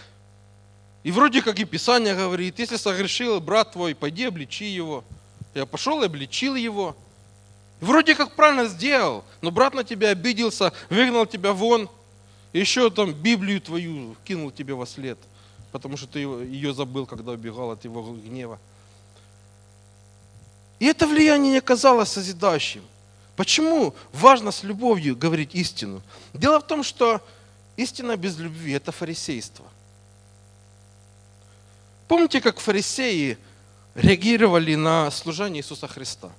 И 1.03 1.11
вроде 1.11 1.43
как 1.43 1.59
и 1.59 1.65
Писание 1.65 2.15
говорит, 2.15 2.59
если 2.59 2.77
согрешил 2.77 3.41
брат 3.41 3.73
твой, 3.73 3.95
пойди 3.95 4.25
обличи 4.25 4.67
его. 4.67 5.03
Я 5.55 5.67
пошел 5.67 6.03
и 6.03 6.07
обличил 6.07 6.55
его. 6.55 6.97
Вроде 7.81 8.15
как 8.15 8.33
правильно 8.33 8.67
сделал, 8.67 9.25
но 9.41 9.51
брат 9.51 9.75
на 9.75 9.85
тебя 9.85 10.11
обиделся, 10.11 10.73
выгнал 10.91 11.27
тебя 11.27 11.53
вон, 11.53 11.89
еще 12.53 12.91
там 12.91 13.13
Библию 13.13 13.61
твою 13.61 14.17
кинул 14.25 14.51
тебе 14.51 14.75
во 14.75 14.87
след, 14.87 15.19
потому 15.73 15.97
что 15.97 16.07
ты 16.07 16.19
ее 16.19 16.75
забыл, 16.75 17.07
когда 17.07 17.33
убегал 17.33 17.71
от 17.71 17.85
его 17.85 18.03
гнева. 18.03 18.59
И 20.79 20.87
это 20.87 21.07
влияние 21.07 21.53
не 21.53 21.59
оказалось 21.59 22.11
созидающим. 22.11 22.83
Почему 23.37 23.95
важно 24.13 24.51
с 24.51 24.63
любовью 24.63 25.17
говорить 25.17 25.55
истину? 25.55 26.03
Дело 26.35 26.61
в 26.61 26.67
том, 26.67 26.83
что 26.83 27.23
истина 27.77 28.17
без 28.17 28.37
любви– 28.39 28.73
это 28.75 28.93
фарисейство. 28.93 29.65
Помните, 32.09 32.41
как 32.41 32.59
фарисеи 32.59 33.39
реагировали 33.95 34.75
на 34.75 35.11
служение 35.11 35.63
Иисуса 35.63 35.87
Христа? 35.87 36.31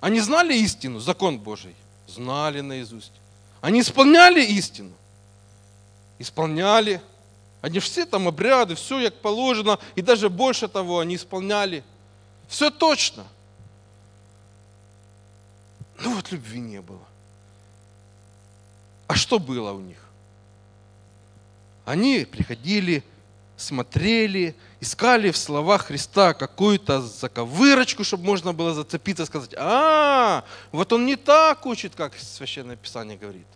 Они 0.00 0.20
знали 0.20 0.54
истину, 0.54 0.98
закон 0.98 1.38
Божий? 1.38 1.74
Знали 2.06 2.60
наизусть. 2.60 3.12
Они 3.60 3.80
исполняли 3.80 4.42
истину? 4.42 4.92
Исполняли. 6.18 7.00
Они 7.60 7.78
все 7.78 8.06
там 8.06 8.26
обряды, 8.26 8.74
все 8.74 9.04
как 9.04 9.20
положено, 9.20 9.78
и 9.94 10.00
даже 10.00 10.30
больше 10.30 10.66
того, 10.66 10.98
они 11.00 11.16
исполняли. 11.16 11.84
Все 12.48 12.70
точно. 12.70 13.26
Ну 16.02 16.14
вот 16.14 16.32
любви 16.32 16.60
не 16.60 16.80
было. 16.80 17.04
А 19.06 19.14
что 19.14 19.38
было 19.38 19.72
у 19.72 19.80
них? 19.80 19.98
Они 21.84 22.24
приходили 22.24 23.04
смотрели, 23.60 24.54
искали 24.80 25.30
в 25.30 25.36
словах 25.36 25.86
Христа 25.86 26.34
какую-то 26.34 27.02
заковырочку, 27.02 28.04
чтобы 28.04 28.24
можно 28.24 28.52
было 28.52 28.74
зацепиться 28.74 29.24
и 29.24 29.26
сказать, 29.26 29.54
а, 29.56 30.44
вот 30.72 30.92
он 30.92 31.06
не 31.06 31.16
так 31.16 31.66
учит, 31.66 31.94
как 31.94 32.16
Священное 32.18 32.76
Писание 32.76 33.16
говорит. 33.16 33.46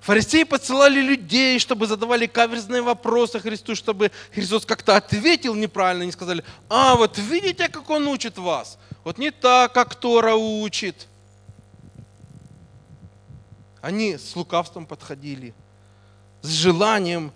Фарисеи 0.00 0.44
посылали 0.44 1.00
людей, 1.00 1.58
чтобы 1.58 1.86
задавали 1.86 2.26
каверзные 2.26 2.82
вопросы 2.82 3.40
Христу, 3.40 3.74
чтобы 3.74 4.10
Христос 4.34 4.66
как-то 4.66 4.96
ответил 4.96 5.54
неправильно, 5.54 6.02
не 6.02 6.12
сказали, 6.12 6.44
а, 6.68 6.96
вот 6.96 7.18
видите, 7.18 7.68
как 7.68 7.88
он 7.88 8.06
учит 8.08 8.38
вас? 8.38 8.78
Вот 9.02 9.18
не 9.18 9.30
так, 9.30 9.72
как 9.72 9.94
Тора 9.94 10.34
учит. 10.34 11.06
Они 13.80 14.16
с 14.16 14.34
лукавством 14.36 14.86
подходили– 14.86 15.54
с 16.44 16.48
желанием 16.48 17.32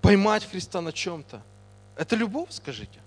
поймать 0.00 0.44
Христа 0.44 0.80
на 0.80 0.92
чем-то. 0.92 1.42
Это 1.96 2.16
любовь, 2.16 2.50
скажите? 2.50 3.00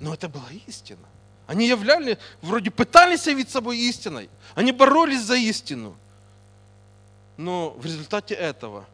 Но 0.00 0.14
это 0.14 0.28
была 0.28 0.48
истина. 0.66 1.06
Они 1.46 1.68
являли, 1.68 2.18
вроде 2.40 2.70
пытались 2.70 3.26
явить 3.26 3.50
собой 3.50 3.78
истиной. 3.78 4.30
Они 4.54 4.72
боролись 4.72 5.22
за 5.22 5.36
истину. 5.36 5.96
Но 7.36 7.70
в 7.70 7.84
результате 7.84 8.34
этого 8.34 8.86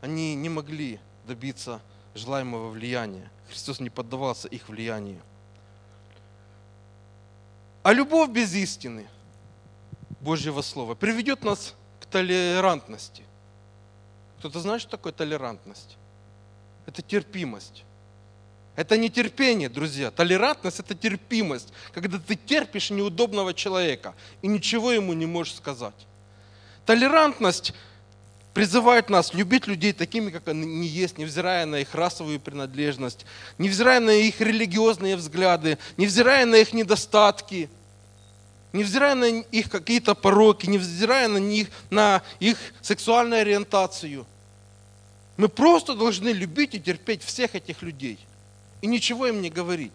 они 0.00 0.34
не 0.34 0.48
могли 0.48 1.00
добиться 1.26 1.80
желаемого 2.14 2.70
влияния. 2.70 3.30
Христос 3.48 3.80
не 3.80 3.90
поддавался 3.90 4.48
их 4.48 4.68
влиянию. 4.68 5.20
А 7.82 7.92
любовь 7.92 8.30
без 8.30 8.54
истины 8.54 9.06
Божьего 10.20 10.62
Слова 10.62 10.94
приведет 10.94 11.44
нас 11.44 11.74
к 12.00 12.06
толерантности. 12.06 13.22
Кто-то 14.38 14.60
знает, 14.60 14.80
что 14.80 14.92
такое 14.92 15.12
толерантность? 15.12 15.96
Это 16.86 17.02
терпимость. 17.02 17.84
Это 18.76 18.96
не 18.96 19.10
терпение, 19.10 19.68
друзья. 19.68 20.12
Толерантность– 20.12 20.78
это 20.80 20.94
терпимость, 20.94 21.72
когда 21.92 22.18
ты 22.18 22.36
терпишь 22.36 22.90
неудобного 22.90 23.52
человека 23.52 24.14
и 24.40 24.46
ничего 24.46 24.92
ему 24.92 25.12
не 25.14 25.26
можешь 25.26 25.56
сказать. 25.56 26.06
Толерантность 26.86 27.74
призывает 28.54 29.10
нас 29.10 29.34
любить 29.34 29.66
людей 29.66 29.92
такими, 29.92 30.30
как 30.30 30.46
они 30.46 30.86
есть, 30.86 31.18
невзирая 31.18 31.66
на 31.66 31.80
их 31.80 31.94
расовую 31.94 32.38
принадлежность, 32.38 33.26
невзирая 33.58 33.98
на 33.98 34.10
их 34.10 34.40
религиозные 34.40 35.16
взгляды, 35.16 35.78
невзирая 35.96 36.46
на 36.46 36.54
их 36.54 36.72
недостатки, 36.72 37.68
невзирая 38.72 39.14
на 39.14 39.24
их 39.24 39.70
какие-то 39.70 40.14
пороки, 40.14 40.66
невзирая 40.66 41.28
на 41.28 41.38
них, 41.38 41.68
на 41.90 42.22
их 42.40 42.58
сексуальную 42.82 43.40
ориентацию. 43.42 44.26
Мы 45.36 45.48
просто 45.48 45.94
должны 45.94 46.30
любить 46.30 46.74
и 46.74 46.80
терпеть 46.80 47.22
всех 47.22 47.54
этих 47.54 47.82
людей 47.82 48.18
и 48.80 48.86
ничего 48.86 49.26
им 49.26 49.40
не 49.40 49.50
говорить. 49.50 49.92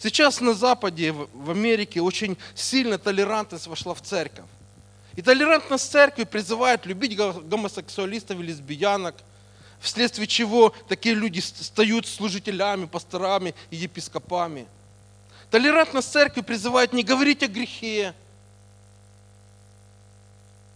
Сейчас 0.00 0.40
на 0.40 0.54
Западе, 0.54 1.12
в 1.12 1.50
Америке, 1.50 2.00
очень 2.00 2.36
сильно 2.54 2.98
толерантность 2.98 3.66
вошла 3.66 3.94
в 3.94 4.02
церковь. 4.02 4.44
И 5.16 5.22
толерантность 5.22 5.90
церкви 5.90 6.22
призывает 6.22 6.86
любить 6.86 7.16
гомосексуалистов 7.16 8.38
и 8.38 8.42
лесбиянок, 8.44 9.16
вследствие 9.80 10.28
чего 10.28 10.72
такие 10.88 11.16
люди 11.16 11.40
стают 11.40 12.06
служителями, 12.06 12.86
пасторами 12.86 13.54
и 13.70 13.76
епископами. 13.76 14.66
Толерантность 15.50 16.12
церкви 16.12 16.42
призывает 16.42 16.92
не 16.92 17.02
говорить 17.02 17.42
о 17.42 17.48
грехе. 17.48 18.14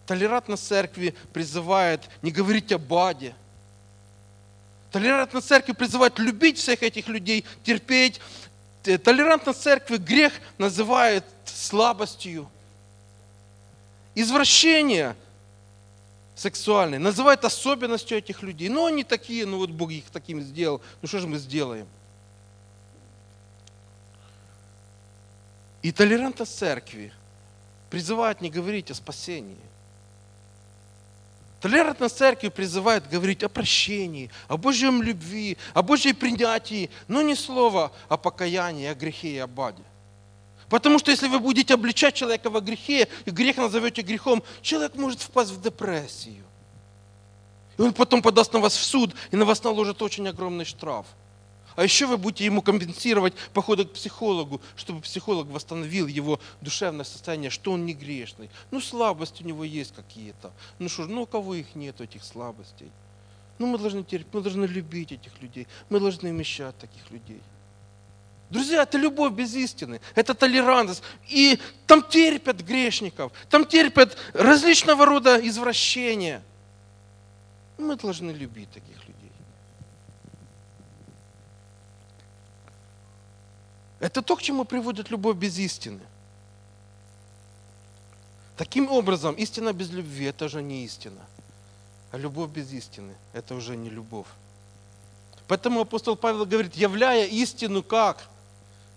Толерантность 0.06 0.66
церкви 0.66 1.14
призывает 1.32 2.08
не 2.22 2.30
говорить 2.30 2.72
о 2.72 2.78
баде. 2.78 3.34
Толерантность 4.90 5.48
церкви 5.48 5.72
призывает 5.72 6.18
любить 6.18 6.58
всех 6.58 6.82
этих 6.82 7.08
людей, 7.08 7.44
терпеть. 7.64 8.20
Э, 8.84 8.98
толерантность 8.98 9.62
церкви 9.62 9.96
грех 9.96 10.32
называет 10.58 11.24
слабостью. 11.44 12.48
Извращение 14.14 15.16
сексуальное 16.34 16.98
называет 16.98 17.44
особенностью 17.44 18.18
этих 18.18 18.42
людей. 18.42 18.68
Но 18.68 18.86
они 18.86 19.04
такие, 19.04 19.46
ну 19.46 19.58
вот 19.58 19.70
Бог 19.70 19.90
их 19.90 20.04
такими 20.10 20.40
сделал. 20.40 20.80
Ну 21.00 21.08
что 21.08 21.20
же 21.20 21.28
мы 21.28 21.38
сделаем? 21.38 21.86
И 25.82 25.90
толерантность 25.90 26.56
церкви 26.56 27.12
призывает 27.90 28.40
не 28.40 28.50
говорить 28.50 28.90
о 28.90 28.94
спасении. 28.94 29.58
Толерантность 31.60 32.16
церкви 32.16 32.48
призывает 32.48 33.08
говорить 33.08 33.42
о 33.42 33.48
прощении, 33.48 34.30
о 34.48 34.56
Божьем 34.56 35.02
любви, 35.02 35.58
о 35.74 35.82
Божьей 35.82 36.12
принятии, 36.12 36.90
но 37.06 37.22
не 37.22 37.36
слово 37.36 37.92
о 38.08 38.16
покаянии, 38.16 38.86
о 38.86 38.94
грехе 38.94 39.34
и 39.34 39.38
о 39.38 39.46
баде. 39.46 39.82
Потому 40.68 40.98
что 40.98 41.10
если 41.10 41.28
вы 41.28 41.38
будете 41.38 41.74
обличать 41.74 42.14
человека 42.14 42.48
во 42.48 42.60
грехе, 42.60 43.06
и 43.26 43.30
грех 43.30 43.58
назовете 43.58 44.02
грехом, 44.02 44.42
человек 44.62 44.94
может 44.94 45.20
впасть 45.20 45.50
в 45.50 45.60
депрессию. 45.60 46.44
И 47.76 47.82
он 47.82 47.92
потом 47.92 48.22
подаст 48.22 48.52
на 48.52 48.58
вас 48.58 48.74
в 48.76 48.82
суд, 48.82 49.14
и 49.30 49.36
на 49.36 49.44
вас 49.44 49.62
наложит 49.62 50.00
очень 50.02 50.26
огромный 50.28 50.64
штраф. 50.64 51.06
А 51.76 51.84
еще 51.84 52.06
вы 52.06 52.16
будете 52.18 52.44
ему 52.44 52.62
компенсировать 52.62 53.34
походы 53.52 53.84
к 53.84 53.92
психологу, 53.92 54.60
чтобы 54.76 55.00
психолог 55.00 55.46
восстановил 55.48 56.06
его 56.06 56.38
душевное 56.60 57.04
состояние, 57.04 57.50
что 57.50 57.72
он 57.72 57.86
не 57.86 57.94
грешный. 57.94 58.50
Ну, 58.70 58.80
слабости 58.80 59.42
у 59.42 59.46
него 59.46 59.64
есть 59.64 59.94
какие-то. 59.94 60.52
Ну 60.78 60.88
что 60.88 61.04
ж, 61.04 61.08
ну 61.08 61.22
у 61.22 61.26
кого 61.26 61.54
их 61.54 61.74
нет, 61.74 62.00
этих 62.00 62.24
слабостей? 62.24 62.90
Ну, 63.58 63.66
мы 63.66 63.78
должны 63.78 64.02
терпеть, 64.02 64.32
мы 64.32 64.40
должны 64.40 64.64
любить 64.64 65.12
этих 65.12 65.40
людей, 65.40 65.66
мы 65.88 66.00
должны 66.00 66.30
вмещать 66.30 66.76
таких 66.78 67.10
людей. 67.10 67.40
Друзья, 68.50 68.82
это 68.82 68.98
любовь 68.98 69.32
без 69.32 69.54
истины, 69.54 70.00
это 70.14 70.34
толерантность. 70.34 71.02
И 71.28 71.58
там 71.86 72.02
терпят 72.02 72.60
грешников, 72.60 73.32
там 73.48 73.64
терпят 73.64 74.18
различного 74.34 75.06
рода 75.06 75.36
извращения. 75.36 76.42
Мы 77.78 77.96
должны 77.96 78.30
любить 78.30 78.70
таких 78.70 78.96
людей. 79.08 79.11
Это 84.02 84.20
то, 84.20 84.34
к 84.34 84.42
чему 84.42 84.64
приводит 84.64 85.10
любовь 85.10 85.36
без 85.36 85.56
истины. 85.58 86.00
Таким 88.56 88.90
образом, 88.90 89.36
истина 89.36 89.72
без 89.72 89.90
любви– 89.90 90.24
это 90.26 90.46
уже 90.46 90.60
не 90.60 90.84
истина. 90.84 91.20
А 92.10 92.18
любовь 92.18 92.50
без 92.50 92.72
истины– 92.72 93.14
это 93.32 93.54
уже 93.54 93.76
не 93.76 93.90
любовь. 93.90 94.26
Поэтому 95.46 95.82
апостол 95.82 96.16
Павел 96.16 96.44
говорит, 96.44 96.74
являя 96.74 97.28
истину 97.28 97.84
как? 97.84 98.28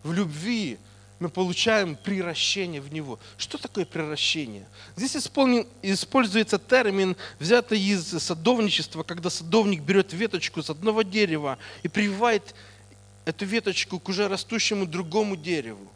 В 0.01 0.12
любви 0.12 0.80
мы 1.20 1.30
получаем 1.30 1.95
приращение 1.95 2.82
в 2.82 2.91
него. 2.91 3.20
Что 3.38 3.60
такое 3.60 3.86
приращение? 3.86 4.66
Здесь 4.95 5.18
исполнен, 5.18 5.68
используется 5.84 6.58
термин, 6.58 7.16
взятый 7.39 7.80
из 7.80 8.08
садовничества, 8.08 9.03
когда 9.03 9.30
садовник 9.30 9.84
берет 9.84 10.14
веточку 10.14 10.64
с 10.64 10.72
одного 10.72 11.03
дерева 11.03 11.60
и 11.84 11.89
прививает 11.89 12.56
эту 13.26 13.46
веточку 13.46 14.00
к 14.00 14.08
уже 14.10 14.28
растущему 14.28 14.86
другому 14.86 15.36
дереву. 15.36 15.88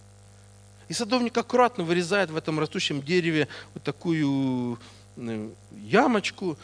И 0.88 0.94
садовник 0.94 1.38
аккуратно 1.38 1.84
вырезает 1.84 2.32
в 2.32 2.36
этом 2.36 2.60
растущем 2.60 3.02
дереве 3.02 3.48
вот 3.76 3.84
такую 3.84 4.80
э, 5.18 5.50
ямочку, 5.72 6.58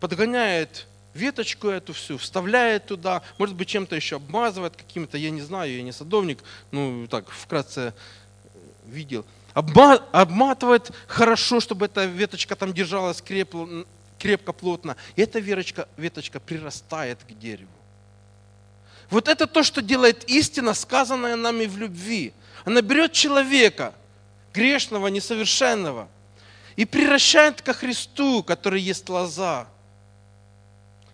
подгоняет 0.00 0.86
веточку 1.12 1.68
эту 1.68 1.92
всю, 1.92 2.16
вставляет 2.16 2.86
туда, 2.86 3.22
может 3.36 3.54
быть, 3.54 3.68
чем-то 3.68 3.94
еще 3.94 4.16
обмазывает 4.16 4.74
каким-то, 4.76 5.18
я 5.18 5.30
не 5.30 5.42
знаю, 5.42 5.76
я 5.76 5.82
не 5.82 5.92
садовник, 5.92 6.38
ну, 6.70 7.06
так, 7.08 7.28
вкратце 7.28 7.92
э, 8.44 8.58
видел. 8.86 9.26
Обматывает 9.52 10.90
хорошо, 11.06 11.60
чтобы 11.60 11.86
эта 11.86 12.04
веточка 12.04 12.54
там 12.56 12.72
держалась 12.72 13.20
крепко, 13.20 13.84
крепко 14.18 14.52
плотно. 14.52 14.96
И 15.16 15.22
эта 15.22 15.40
веточка, 15.40 15.88
веточка 15.96 16.40
прирастает 16.40 17.18
к 17.24 17.38
дереву. 17.38 17.68
Вот 19.10 19.28
это 19.28 19.46
то, 19.46 19.62
что 19.62 19.80
делает 19.80 20.28
истина, 20.28 20.74
сказанная 20.74 21.36
нами 21.36 21.66
в 21.66 21.78
любви. 21.78 22.32
Она 22.64 22.82
берет 22.82 23.12
человека, 23.12 23.94
грешного, 24.52 25.06
несовершенного, 25.08 26.08
и 26.76 26.84
превращает 26.84 27.62
ко 27.62 27.72
Христу, 27.72 28.42
который 28.42 28.80
есть 28.80 29.08
лоза. 29.08 29.66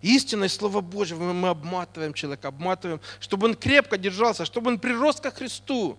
Истинное 0.01 0.49
Слово 0.49 0.81
Божье 0.81 1.15
мы 1.15 1.47
обматываем 1.47 2.13
человека, 2.13 2.49
обматываем, 2.49 2.99
чтобы 3.19 3.47
он 3.47 3.55
крепко 3.55 3.97
держался, 3.97 4.45
чтобы 4.45 4.69
он 4.69 4.77
прирос 4.77 5.19
ко 5.19 5.31
Христу. 5.31 5.97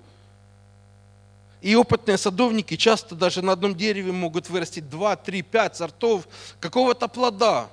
И 1.62 1.74
опытные 1.74 2.18
садовники 2.18 2.76
часто 2.76 3.14
даже 3.14 3.42
на 3.42 3.52
одном 3.52 3.74
дереве 3.74 4.12
могут 4.12 4.48
вырастить 4.50 4.88
2, 4.88 5.16
3, 5.16 5.42
5 5.42 5.76
сортов 5.76 6.28
какого-то 6.60 7.08
плода, 7.08 7.68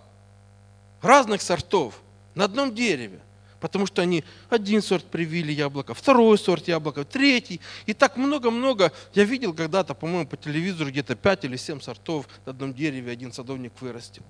разных 1.02 1.42
сортов 1.42 2.02
на 2.34 2.46
одном 2.46 2.74
дереве 2.74 3.20
потому 3.64 3.86
что 3.86 4.02
они 4.02 4.26
один 4.50 4.82
сорт 4.82 5.06
привили 5.06 5.54
яблоко, 5.54 5.94
второй 5.94 6.38
сорт 6.38 6.68
яблока, 6.68 7.06
третий. 7.06 7.62
И 7.86 7.94
так 7.94 8.18
много-много. 8.18 8.92
Я 9.14 9.24
видел 9.24 9.54
когда-то, 9.54 9.94
по-моему, 9.94 10.28
по 10.28 10.36
телевизору 10.36 10.90
где-то 10.90 11.16
пять 11.16 11.46
или 11.46 11.56
семь 11.56 11.80
сортов 11.80 12.28
на 12.46 12.52
одном 12.52 12.74
дереве 12.74 13.14
один 13.14 13.32
садовник 13.32 13.72
вырастил. 13.80 14.24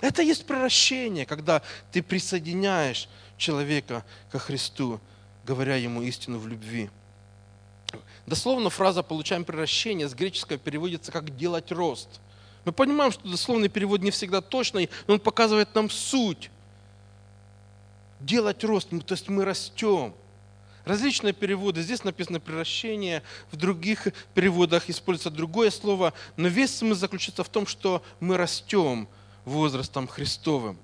Это 0.00 0.22
есть 0.22 0.46
превращение, 0.46 1.26
когда 1.26 1.60
ты 1.92 2.02
присоединяешь 2.02 3.10
человека 3.36 4.06
ко 4.32 4.38
Христу, 4.38 5.02
говоря 5.44 5.76
ему 5.76 6.00
истину 6.00 6.38
в 6.38 6.48
любви. 6.48 6.88
Дословно 8.24 8.70
фраза 8.70 9.02
«получаем 9.02 9.44
превращение» 9.44 10.08
с 10.08 10.14
греческого 10.14 10.56
переводится 10.56 11.12
как 11.12 11.36
«делать 11.36 11.70
рост». 11.70 12.08
Мы 12.64 12.72
понимаем, 12.72 13.12
что 13.12 13.28
дословный 13.28 13.68
перевод 13.68 14.00
не 14.00 14.10
всегда 14.10 14.40
точный, 14.40 14.88
но 15.06 15.14
он 15.14 15.20
показывает 15.20 15.74
нам 15.74 15.90
суть 15.90 16.50
делать 18.24 18.64
рост, 18.64 18.90
то 18.90 19.14
есть 19.14 19.28
мы 19.28 19.44
растем. 19.44 20.14
Различные 20.84 21.32
переводы. 21.32 21.80
Здесь 21.80 22.04
написано 22.04 22.40
превращение, 22.40 23.22
в 23.50 23.56
других 23.56 24.08
переводах 24.34 24.90
используется 24.90 25.30
другое 25.30 25.70
слово. 25.70 26.12
Но 26.36 26.48
весь 26.48 26.76
смысл 26.76 27.00
заключается 27.00 27.42
в 27.42 27.48
том, 27.48 27.66
что 27.66 28.02
мы 28.20 28.36
растем 28.36 29.08
возрастом 29.46 30.06
Христовым. 30.06 30.78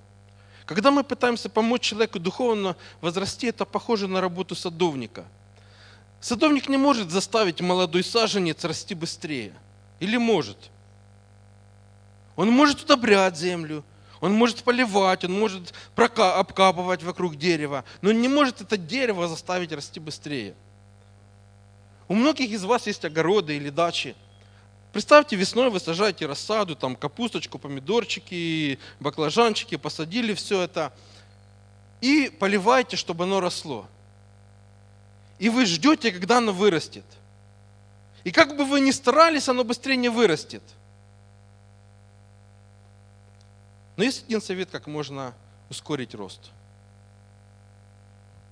Когда 0.65 0.91
мы 0.91 1.05
пытаемся 1.05 1.51
помочь 1.51 1.83
человеку 1.83 2.19
духовно 2.19 2.77
возрасти, 3.01 3.49
это 3.49 3.65
похоже 3.65 4.09
на 4.09 4.21
работу 4.21 4.55
садовника. 4.55 5.27
Садовник 6.21 6.69
не 6.69 6.77
может 6.77 7.11
заставить 7.11 7.61
молодой 7.61 8.05
саженец 8.05 8.65
расти 8.65 8.95
быстрее. 8.95 9.53
Или 9.99 10.17
может? 10.17 10.57
Он 12.37 12.51
может 12.51 12.83
удобрять 12.83 13.37
землю, 13.37 13.85
он 14.21 14.35
может 14.35 14.63
поливать, 14.63 15.25
он 15.25 15.39
может 15.39 15.73
обкапывать 15.97 17.03
вокруг 17.03 17.37
дерева, 17.37 17.85
но 18.03 18.11
он 18.11 18.21
не 18.21 18.29
может 18.29 18.61
это 18.61 18.77
дерево 18.77 19.29
заставить 19.29 19.73
расти 19.73 19.99
быстрее. 19.99 20.55
У 22.07 22.15
многих 22.15 22.51
из 22.51 22.65
вас 22.65 22.87
есть 22.87 23.05
огороды 23.05 23.57
или 23.57 23.71
дачи. 23.71 24.15
Представьте, 24.93 25.37
весной 25.37 25.71
вы 25.71 25.81
сажаете 25.81 26.27
рассаду, 26.27 26.75
там 26.75 26.97
капусточку, 26.97 27.59
помидорчики, 27.59 28.79
баклажанчики, 28.99 29.77
посадили 29.77 30.35
все 30.35 30.63
это 30.63 30.93
и 32.01 32.31
поливаете, 32.39 32.97
чтобы 32.97 33.25
оно 33.25 33.41
росло. 33.41 33.87
И 35.39 35.49
вы 35.49 35.65
ждете, 35.65 36.11
когда 36.13 36.39
оно 36.39 36.53
вырастет. 36.53 37.05
И 38.25 38.33
как 38.33 38.57
бы 38.57 38.65
вы 38.65 38.81
ни 38.81 38.91
старались, 38.91 39.49
оно 39.49 39.65
быстрее 39.65 39.97
не 39.97 40.11
вырастет– 40.11 40.63
Но 44.01 44.05
есть 44.05 44.25
один 44.25 44.41
совет, 44.41 44.71
как 44.71 44.87
можно 44.87 45.35
ускорить 45.69 46.15
рост. 46.15 46.41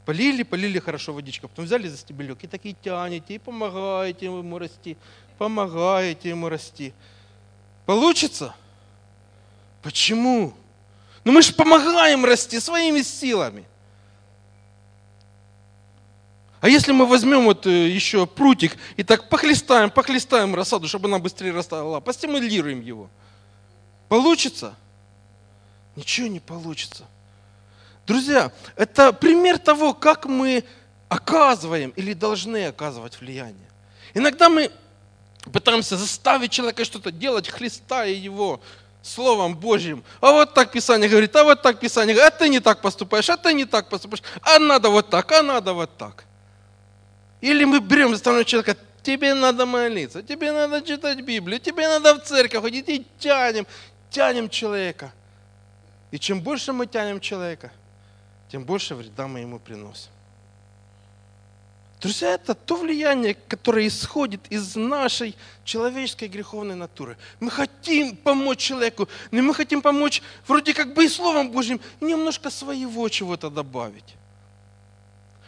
Полили, 0.05 0.43
полили 0.43 0.79
хорошо 0.79 1.15
водичка, 1.15 1.49
потом 1.49 1.65
взяли 1.65 1.89
за 1.89 1.97
стебелек 1.97 2.45
и 2.45 2.47
такие 2.47 2.75
тянете, 2.75 3.37
и 3.37 3.39
помогаете 3.39 4.27
ему 4.27 4.59
расти, 4.59 4.99
помогаете 5.39 6.29
ему 6.29 6.51
расти. 6.51 6.93
Получится? 7.87 8.55
Почему? 9.81 10.53
Ну 11.25 11.33
мы 11.33 11.41
же 11.41 11.55
помогаем 11.55 12.27
расти 12.27 12.61
своими 12.61 13.01
силами. 13.01 13.65
А 16.61 16.69
если 16.69 16.93
мы 16.93 17.07
возьмем 17.07 17.47
вот 17.47 17.67
э, 17.67 17.89
еще 17.89 18.27
прутик 18.27 18.77
и 18.99 19.03
так 19.03 19.31
похлестаем, 19.31 19.89
похлестаем 19.91 20.55
рассаду, 20.55 20.89
чтобы 20.89 21.09
она 21.09 21.19
быстрее 21.19 21.53
растала, 21.53 22.01
постимулируем 22.01 22.83
его, 22.83 23.09
получится? 24.11 24.77
Ничего 25.99 26.29
не 26.29 26.41
получится. 26.41 27.05
Друзья, 28.07 28.53
это 28.77 29.13
пример 29.13 29.59
того, 29.59 29.93
как 29.93 30.25
мы 30.27 30.65
оказываем 31.09 31.91
или 31.91 32.15
должны 32.15 32.67
оказывать 32.67 33.21
влияние. 33.21 33.69
Иногда 34.15 34.49
мы 34.49 34.71
пытаемся 35.53 35.97
заставить 35.97 36.53
человека 36.53 36.85
что-то 36.85 37.11
делать, 37.11 37.49
хлестая 37.49 38.11
его 38.11 38.61
Словом 39.03 39.57
Божьим. 39.57 40.05
А 40.21 40.33
вот 40.33 40.55
так 40.55 40.73
Писание 40.73 41.09
говорит, 41.09 41.35
а 41.37 41.45
вот 41.45 41.63
так 41.63 41.81
Писание 41.81 42.15
говорит, 42.15 42.35
а 42.35 42.39
ты 42.39 42.49
не 42.49 42.61
так 42.61 42.81
поступаешь, 42.81 43.29
а 43.29 43.37
ты 43.37 43.53
не 43.53 43.65
так 43.65 43.89
поступаешь, 43.89 44.23
а 44.43 44.59
надо 44.59 44.89
вот 44.91 45.11
так, 45.11 45.31
а 45.33 45.43
надо 45.43 45.73
вот 45.73 45.97
так. 45.97 46.25
Или 47.41 47.65
мы 47.65 47.81
берем, 47.81 48.11
заставляем 48.11 48.45
человека, 48.45 48.77
тебе 49.03 49.35
надо 49.35 49.67
молиться, 49.67 50.23
тебе 50.23 50.53
надо 50.53 50.83
читать 50.83 51.21
Библию, 51.21 51.61
тебе 51.61 51.89
надо 51.89 52.15
в 52.15 52.25
церковь 52.25 52.63
ходить 52.63 52.89
и 52.89 53.07
тянем, 53.19 53.67
тянем 54.11 54.49
человека. 54.49 55.13
И 56.11 56.19
чем 56.19 56.41
больше 56.41 56.73
мы 56.73 56.87
тянем 56.87 57.21
человека, 57.21 57.71
тем 58.51 58.65
больше 58.65 58.95
вреда 58.95 59.27
мы 59.27 59.41
ему 59.41 59.59
приносим. 59.59 60.11
Друзья, 62.01 62.35
это 62.35 62.55
то 62.55 62.77
влияние, 62.77 63.35
которое 63.35 63.89
исходит 63.89 64.41
из 64.51 64.77
нашей 64.77 65.35
человеческой 65.65 66.29
греховной 66.29 66.77
натуры. 66.77 67.17
Мы 67.41 67.51
хотим 67.51 68.17
помочь 68.17 68.59
человеку, 68.59 69.09
но 69.33 69.43
мы 69.43 69.53
хотим 69.53 69.83
помочь 69.83 70.23
вроде 70.47 70.75
как 70.75 70.95
бы 70.95 71.05
и 71.05 71.09
Словом 71.09 71.51
Божьим, 71.51 71.81
и 72.01 72.05
немножко 72.05 72.51
своего 72.51 73.09
чего-то 73.09 73.51
добавить. 73.51 74.15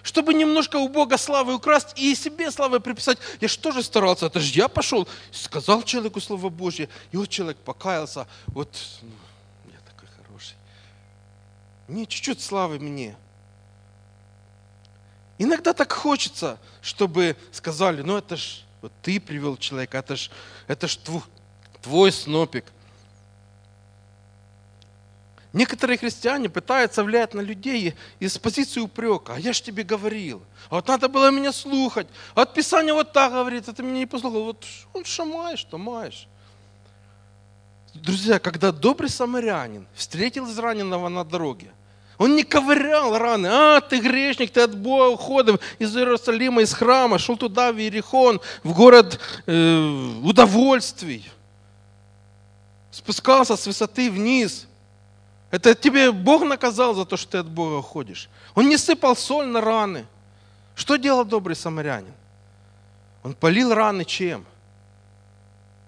Чтобы 0.03 0.35
немножко 0.35 0.77
у 0.77 0.89
Бога 0.89 1.19
славы 1.19 1.55
украсть 1.55 1.97
и 1.97 2.17
себе 2.17 2.51
славы 2.51 2.81
приписать. 2.81 3.19
Я 3.41 3.47
же 3.47 3.59
тоже 3.59 3.85
старался, 3.85 4.27
это 4.27 4.41
же 4.41 4.53
я 4.55 4.67
пошел, 4.67 5.07
сказал 5.31 5.85
человеку 5.85 6.21
Слово 6.21 6.49
Божье, 6.49 6.89
и 7.13 7.17
вот 7.17 7.29
человек 7.29 7.59
покаялся, 7.59 8.27
вот 8.49 8.77
ну, 9.03 9.11
не, 11.91 12.07
чуть-чуть 12.07 12.41
славы 12.41 12.79
мне. 12.79 13.17
Иногда 15.39 15.73
так 15.73 15.93
хочется, 15.93 16.59
чтобы 16.83 17.37
сказали, 17.53 18.03
ну 18.03 18.17
это 18.17 18.37
ж 18.37 18.63
вот 18.83 18.93
ты 19.03 19.21
привел 19.21 19.57
человека, 19.57 19.99
это 19.99 20.17
ж, 20.17 20.31
это 20.67 20.89
ж 20.89 20.97
твой, 20.97 21.23
твой 21.83 22.13
снопик. 22.13 22.65
Некоторые 25.53 25.99
христиане 25.99 26.49
пытаются 26.49 27.03
влиять 27.03 27.35
на 27.35 27.41
людей 27.41 27.95
из 28.21 28.39
позиции 28.39 28.81
упрека. 28.81 29.35
А 29.35 29.41
я 29.41 29.53
ж 29.53 29.61
тебе 29.61 29.83
говорил. 29.83 30.43
А 30.69 30.77
вот 30.77 30.87
надо 30.87 31.09
было 31.09 31.31
меня 31.33 31.53
слухать. 31.53 32.07
А 32.37 32.43
от 32.43 32.55
Писания 32.55 32.95
вот 32.95 33.13
так 33.13 33.33
говорит, 33.33 33.69
а 33.69 33.73
ты 33.73 33.83
меня 33.83 33.99
не 33.99 34.07
послухал. 34.07 34.45
Вот 34.45 34.65
он 34.93 35.05
что 35.05 35.25
маешь, 35.25 35.65
то 35.65 35.77
маешь. 35.77 36.29
Друзья, 37.95 38.39
когда 38.39 38.71
добрый 38.71 39.11
самарянин 39.11 39.89
встретил 39.95 40.49
израненного 40.49 41.09
на 41.09 41.25
дороге, 41.25 41.73
он 42.21 42.37
не 42.37 42.43
ковырял 42.43 43.17
раны. 43.17 43.47
А, 43.47 43.81
ты 43.81 43.99
грешник, 43.99 44.51
ты 44.51 44.61
от 44.61 44.77
Бога 44.77 45.09
уходом 45.09 45.59
из 45.79 45.97
Иерусалима, 45.97 46.61
из 46.61 46.75
храма, 46.75 47.19
шел 47.19 47.35
туда, 47.35 47.73
в 47.73 47.79
Иерихон, 47.79 48.43
в 48.63 48.75
город 48.75 49.19
э, 49.47 50.19
удовольствий. 50.23 51.27
Спускался 52.91 53.57
с 53.57 53.67
высоты 53.67 54.11
вниз. 54.11 54.67
Это 55.51 55.75
тебе 55.75 56.13
Бог 56.13 56.43
наказал 56.43 56.95
за 56.95 57.07
то, 57.07 57.17
что 57.17 57.31
ты 57.31 57.39
от 57.39 57.49
Бога 57.49 57.77
уходишь. 57.77 58.29
Он 58.55 58.69
не 58.69 58.77
сыпал 58.77 59.17
соль 59.17 59.47
на 59.47 59.63
раны. 59.63 60.05
Что 60.75 60.97
делал 60.97 61.25
добрый 61.25 61.57
самарянин? 61.57 62.13
Он 63.23 63.33
полил 63.33 63.73
раны 63.73 64.05
чем? 64.05 64.45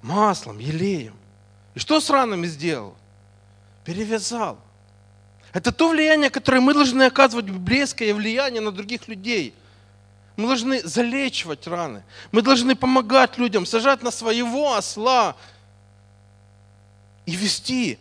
Маслом, 0.00 0.60
елеем. 0.60 1.14
И 1.74 1.78
что 1.78 2.00
с 2.00 2.08
ранами 2.08 2.46
сделал? 2.46 2.94
Перевязал. 3.84 4.56
Это 5.52 5.70
то 5.70 5.90
влияние, 5.90 6.30
которое 6.30 6.60
мы 6.60 6.72
должны 6.72 7.02
оказывать, 7.02 7.44
библейское 7.44 8.14
влияние 8.14 8.62
на 8.62 8.72
других 8.72 9.06
людей. 9.06 9.54
Мы 10.36 10.46
должны 10.46 10.80
залечивать 10.82 11.66
раны. 11.66 12.02
Мы 12.30 12.40
должны 12.40 12.74
помогать 12.74 13.36
людям, 13.36 13.66
сажать 13.66 14.02
на 14.02 14.10
своего 14.10 14.74
осла 14.74 15.36
и 17.26 17.36
вести 17.36 17.98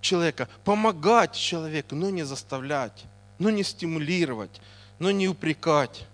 человека, 0.00 0.48
помогать 0.64 1.34
человеку, 1.34 1.94
но 1.94 2.08
не 2.08 2.22
заставлять, 2.22 3.04
но 3.38 3.50
не 3.50 3.62
стимулировать, 3.62 4.62
но 4.98 5.10
не 5.10 5.28
упрекать. 5.28 6.06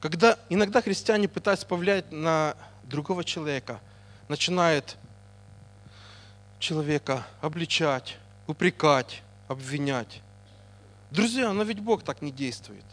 Когда 0.00 0.38
иногда 0.50 0.82
христиане 0.82 1.26
пытаются 1.26 1.66
повлиять 1.66 2.12
на 2.12 2.54
другого 2.84 3.24
человека, 3.24 3.80
начинают 4.28 4.98
человека 6.58 7.26
обличать, 7.40 8.16
упрекать, 8.46 9.22
обвинять. 9.48 10.22
Друзья, 11.10 11.52
но 11.52 11.62
ведь 11.62 11.80
Бог 11.80 12.02
так 12.02 12.22
не 12.22 12.32
действует. 12.32 12.84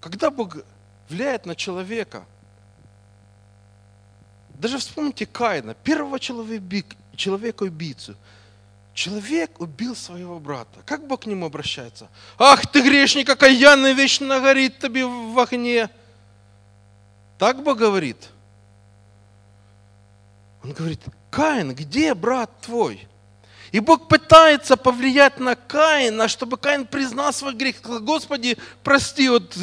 Когда 0.00 0.30
Бог 0.30 0.56
влияет 1.08 1.46
на 1.46 1.54
человека, 1.54 2.24
даже 4.54 4.78
вспомните 4.78 5.26
Каина, 5.26 5.74
первого 5.74 6.18
человека-убийцу. 6.18 8.16
Человек 8.94 9.60
убил 9.60 9.94
своего 9.94 10.40
брата. 10.40 10.80
Как 10.84 11.06
Бог 11.06 11.22
к 11.22 11.26
нему 11.26 11.46
обращается? 11.46 12.08
Ах 12.36 12.66
ты 12.66 12.82
грешник, 12.82 13.28
окаянный, 13.28 13.94
вечно 13.94 14.40
горит 14.40 14.80
тебе 14.80 15.06
в 15.06 15.38
огне. 15.38 15.88
Так 17.38 17.62
Бог 17.62 17.78
говорит– 17.78 18.30
он 20.68 20.74
говорит, 20.74 21.00
Каин, 21.30 21.74
где 21.74 22.12
брат 22.14 22.50
твой? 22.60 23.06
И 23.72 23.80
Бог 23.80 24.06
пытается 24.06 24.76
повлиять 24.76 25.40
на 25.40 25.56
Каина, 25.56 26.28
чтобы 26.28 26.58
Каин 26.58 26.86
признал 26.86 27.32
свой 27.32 27.54
грех. 27.54 27.80
Господи, 27.82 28.58
прости, 28.82 29.28
вот 29.30 29.56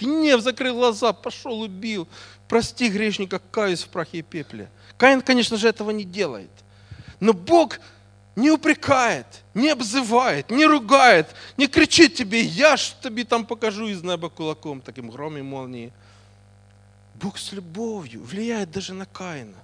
гнев 0.00 0.40
закрыл 0.40 0.74
глаза, 0.74 1.12
пошел, 1.12 1.60
убил. 1.60 2.08
Прости 2.48 2.88
грешника, 2.88 3.40
каюсь 3.50 3.84
в 3.84 3.88
прахе 3.88 4.18
и 4.18 4.22
пепле. 4.22 4.68
Каин, 4.98 5.22
конечно 5.22 5.56
же, 5.56 5.68
этого 5.68 5.90
не 5.90 6.04
делает. 6.04 6.50
Но 7.20 7.32
Бог 7.32 7.78
не 8.34 8.50
упрекает, 8.50 9.26
не 9.54 9.70
обзывает, 9.70 10.50
не 10.50 10.66
ругает, 10.66 11.28
не 11.56 11.68
кричит 11.68 12.14
тебе, 12.14 12.40
я 12.40 12.76
ж 12.76 12.94
тебе 13.00 13.24
там 13.24 13.46
покажу 13.46 13.86
из 13.86 14.02
неба 14.02 14.28
кулаком, 14.28 14.80
таким 14.80 15.08
гром 15.08 15.38
и 15.38 15.42
молнии. 15.42 15.92
Бог 17.14 17.38
с 17.38 17.52
любовью 17.52 18.24
влияет 18.24 18.72
даже 18.72 18.92
на 18.92 19.06
Каина 19.06 19.56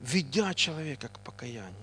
ведя 0.00 0.54
человека 0.54 1.08
к 1.08 1.18
покаянию. 1.20 1.74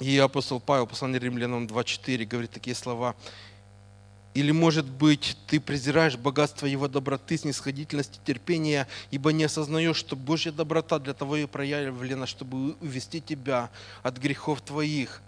И 0.00 0.16
апостол 0.18 0.60
Павел, 0.60 0.86
послание 0.86 1.18
римлянам 1.18 1.66
2.4, 1.66 2.24
говорит 2.24 2.50
такие 2.52 2.76
слова. 2.76 3.16
Или, 4.34 4.52
может 4.52 4.86
быть, 4.86 5.36
ты 5.48 5.58
презираешь 5.58 6.16
богатство 6.16 6.66
Его 6.66 6.86
доброты, 6.86 7.36
снисходительности, 7.36 8.20
терпения, 8.24 8.86
ибо 9.10 9.32
не 9.32 9.44
осознаешь, 9.44 9.96
что 9.96 10.14
Божья 10.14 10.52
доброта 10.52 11.00
для 11.00 11.14
того 11.14 11.36
и 11.36 11.46
проявлена, 11.46 12.26
чтобы 12.26 12.74
увести 12.74 13.20
тебя 13.20 13.70
от 14.04 14.18
грехов 14.18 14.60
твоих. 14.60 15.20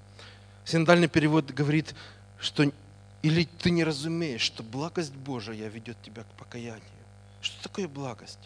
Синодальный 0.65 1.09
перевод 1.09 1.51
говорит, 1.51 1.95
что 2.39 2.71
или 3.23 3.49
ты 3.59 3.71
не 3.71 3.83
разумеешь, 3.83 4.43
что 4.43 4.63
благость 4.63 5.13
Божия 5.13 5.69
ведет 5.69 6.01
тебя 6.03 6.23
к 6.23 6.39
покаянию. 6.39 6.83
Что 7.41 7.63
такое 7.65 7.89
благость? 7.89 8.39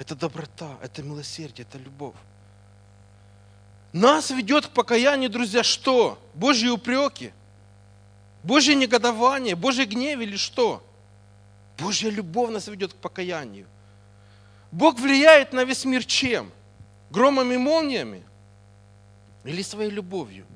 Это 0.00 0.16
доброта, 0.16 0.76
это 0.82 1.04
милосердие, 1.04 1.64
это 1.68 1.78
любовь. 1.78 2.16
Нас 3.92 4.30
ведет 4.30 4.66
к 4.66 4.70
покаянию, 4.70 5.30
друзья, 5.30 5.62
что? 5.62 6.18
Божьи 6.34 6.68
упреки– 6.68 7.32
Божье 8.42 8.74
негодование, 8.74 9.54
Божий 9.54 9.84
гнев 9.84 10.20
или 10.20 10.36
что? 10.36 10.82
Божья 11.78 12.10
любовь 12.10 12.50
нас 12.50 12.68
ведет 12.68 12.92
к 12.92 12.96
покаянию. 12.96 13.66
Бог 14.70 14.98
влияет 14.98 15.52
на 15.52 15.64
весь 15.64 15.84
мир 15.84 16.04
чем? 16.04 16.50
Громами 17.10 17.54
и 17.54 17.58
молниями? 17.58 18.24
Или 19.44 19.62
своей 19.62 19.90
любовью? 19.90 20.46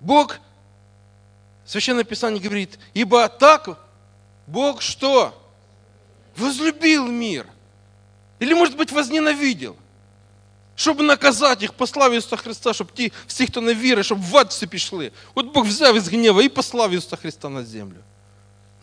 Бог, 0.00 0.38
Священное 1.66 2.04
Писание 2.04 2.42
говорит, 2.42 2.78
ибо 2.94 3.28
так 3.28 3.78
Бог 4.46 4.80
что? 4.82 5.36
Возлюбил 6.39 7.07
мир. 7.07 7.45
Или, 8.39 8.53
может 8.53 8.75
быть, 8.75 8.91
возненавидел 8.91 9.75
щоб 10.75 11.01
наказати 11.01 11.61
їх, 11.61 11.73
послав 11.73 12.13
Ісуса 12.13 12.35
Христа, 12.35 12.73
щоб 12.73 12.91
ті, 12.91 13.11
всі, 13.27 13.47
хто 13.47 13.61
не 13.61 13.73
вірить, 13.73 14.05
щоб 14.05 14.21
в 14.21 14.37
ад 14.37 14.47
всі 14.49 14.67
пішли. 14.67 15.11
От 15.35 15.53
Бог 15.53 15.65
взяв 15.65 15.97
із 15.97 16.07
гнева 16.07 16.43
і 16.43 16.49
послав 16.49 16.91
Ісуса 16.91 17.15
Христа 17.15 17.49
на 17.49 17.65
землю. 17.65 17.97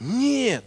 Нет. 0.00 0.64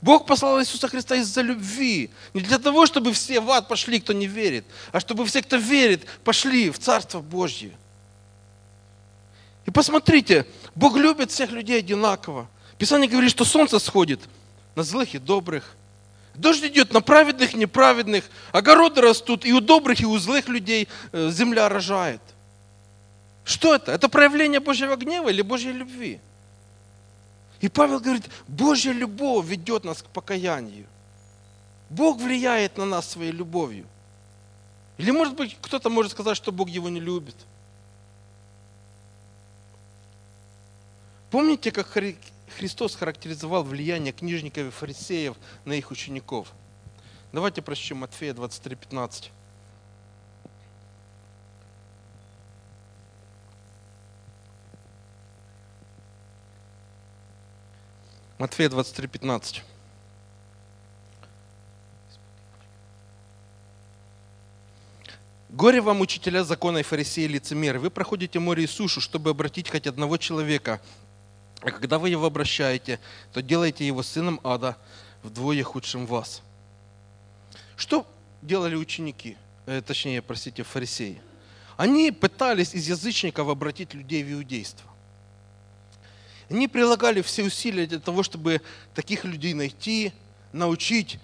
Бог 0.00 0.26
послал 0.26 0.58
Иисуса 0.58 0.88
Христа 0.88 1.16
из-за 1.16 1.42
любви. 1.42 2.10
Не 2.34 2.40
для 2.40 2.58
того, 2.58 2.86
чтобы 2.86 3.12
все 3.12 3.40
в 3.40 3.50
ад 3.50 3.68
пошли, 3.68 4.00
кто 4.00 4.12
не 4.12 4.26
верит, 4.26 4.64
а 4.90 4.98
чтобы 4.98 5.24
все, 5.26 5.42
кто 5.42 5.56
верит, 5.56 6.06
пошли 6.24 6.70
в 6.70 6.78
Царство 6.78 7.20
Божье. 7.20 7.70
И 9.64 9.70
посмотрите, 9.70 10.44
Бог 10.74 10.96
любит 10.96 11.30
всех 11.30 11.52
людей 11.52 11.78
одинаково. 11.78 12.48
Писание 12.78 13.08
говорит, 13.08 13.30
что 13.30 13.44
солнце 13.44 13.78
сходит 13.78 14.20
на 14.74 14.82
злых 14.82 15.14
и 15.14 15.18
добрых, 15.18 15.75
Дождь 16.37 16.63
идет 16.63 16.93
на 16.93 17.01
праведных, 17.01 17.55
неправедных, 17.55 18.23
огороды 18.51 19.01
растут 19.01 19.43
и 19.43 19.51
у 19.51 19.59
добрых, 19.59 20.01
и 20.01 20.05
у 20.05 20.17
злых 20.19 20.47
людей 20.47 20.87
э, 21.11 21.31
земля 21.31 21.67
рожает. 21.67 22.21
Что 23.43 23.73
это? 23.73 23.91
Это 23.91 24.07
проявление 24.07 24.59
Божьего 24.59 24.95
гнева 24.95 25.29
или 25.29 25.41
Божьей 25.41 25.71
любви? 25.71 26.19
И 27.59 27.69
Павел 27.69 27.99
говорит, 27.99 28.25
Божья 28.47 28.91
любовь 28.91 29.47
ведет 29.47 29.83
нас 29.83 30.03
к 30.03 30.05
покаянию. 30.05 30.85
Бог 31.89 32.21
влияет 32.21 32.77
на 32.77 32.85
нас 32.85 33.09
своей 33.09 33.31
любовью. 33.31 33.87
Или, 34.99 35.09
может 35.09 35.33
быть, 35.33 35.57
кто-то 35.59 35.89
может 35.89 36.11
сказать, 36.11 36.37
что 36.37 36.51
Бог 36.51 36.69
его 36.69 36.89
не 36.89 36.99
любит. 36.99 37.35
Помните, 41.31 41.71
как 41.71 41.87
Христос 42.55 42.95
характеризовал 42.95 43.63
влияние 43.63 44.13
книжников 44.13 44.67
и 44.67 44.69
фарисеев 44.71 45.35
на 45.65 45.73
их 45.73 45.91
учеников. 45.91 46.53
Давайте 47.31 47.61
прочтем 47.61 47.97
Матфея 47.97 48.33
23:15. 48.33 49.31
Матфея 58.39 58.69
23:15. 58.69 59.63
Горе 65.49 65.81
вам, 65.81 66.01
учителя 66.01 66.43
закона 66.43 66.79
и 66.79 66.83
фарисеи 66.83 67.25
лицемеры, 67.25 67.79
вы 67.79 67.89
проходите 67.89 68.37
море 68.37 68.65
и 68.65 68.67
сушу, 68.67 69.01
чтобы 69.01 69.31
обратить 69.31 69.69
хоть 69.71 69.87
одного 69.87 70.17
человека 70.17 70.79
а 71.61 71.71
когда 71.71 71.97
вы 71.97 72.09
его 72.09 72.25
обращаете, 72.25 72.99
то 73.33 73.41
делайте 73.41 73.85
его 73.85 74.03
сыном 74.03 74.39
ада, 74.43 74.77
вдвое 75.23 75.63
худшим 75.63 76.05
вас. 76.05 76.41
Что 77.75 78.05
делали 78.41 78.75
ученики, 78.75 79.37
э, 79.65 79.81
точнее, 79.81 80.21
простите, 80.21 80.63
фарисеи? 80.63 81.21
Они 81.75 82.11
пытались 82.11 82.73
из 82.73 82.87
язычников 82.87 83.47
обратить 83.49 83.93
людей 83.93 84.23
в 84.23 84.31
иудейство. 84.31 84.89
Они 86.49 86.67
прилагали 86.67 87.21
все 87.21 87.43
усилия 87.43 87.85
для 87.85 87.99
того, 87.99 88.23
чтобы 88.23 88.61
таких 88.95 89.25
людей 89.25 89.53
найти, 89.53 90.13
научить 90.53 91.19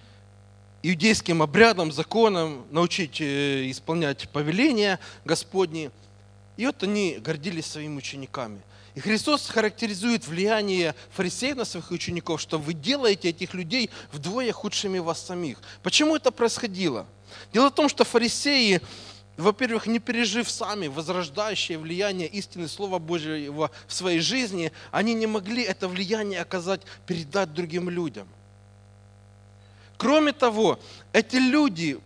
иудейским 0.81 1.41
обрядам, 1.41 1.91
законам, 1.91 2.65
научить 2.71 3.21
э, 3.21 3.69
исполнять 3.69 4.27
повеления 4.29 4.99
Господни. 5.25 5.91
И 6.57 6.65
вот 6.65 6.83
они 6.83 7.19
гордились 7.19 7.67
своими 7.67 7.97
учениками– 7.97 8.59
и 8.95 8.99
Христос 8.99 9.49
характеризует 9.49 10.27
влияние 10.27 10.93
фарисеев 11.11 11.57
на 11.57 11.65
своих 11.65 11.89
учеников, 11.91 12.39
что 12.39 12.59
вы 12.59 12.73
делаете 12.73 13.29
этих 13.29 13.53
людей 13.53 13.89
вдвое 14.11 14.51
худшими 14.51 14.99
вас 14.99 15.25
самих. 15.25 15.57
Почему 15.81 16.15
это 16.15 16.31
происходило? 16.31 17.07
Дело 17.51 17.69
в 17.69 17.73
том, 17.73 17.89
что 17.89 18.03
фарисеи, 18.03 18.81
во-первых, 19.35 19.87
не 19.87 19.97
пережив 19.97 20.49
сами 20.49 20.87
возрождающее 20.87 21.79
влияние 21.79 22.27
истины 22.27 22.67
Слова 22.67 22.99
Божьего 22.99 23.71
в 23.87 23.93
своей 23.93 24.19
жизни, 24.19 24.71
они 24.91 25.15
не 25.15 25.25
могли 25.25 25.63
это 25.63 25.87
влияние 25.87 26.41
оказать, 26.41 26.81
передать 27.07 27.51
другим 27.51 27.89
людям. 27.89 28.27
Кроме 29.97 30.33
того, 30.33 30.79
эти 31.13 31.37
люди 31.37 31.99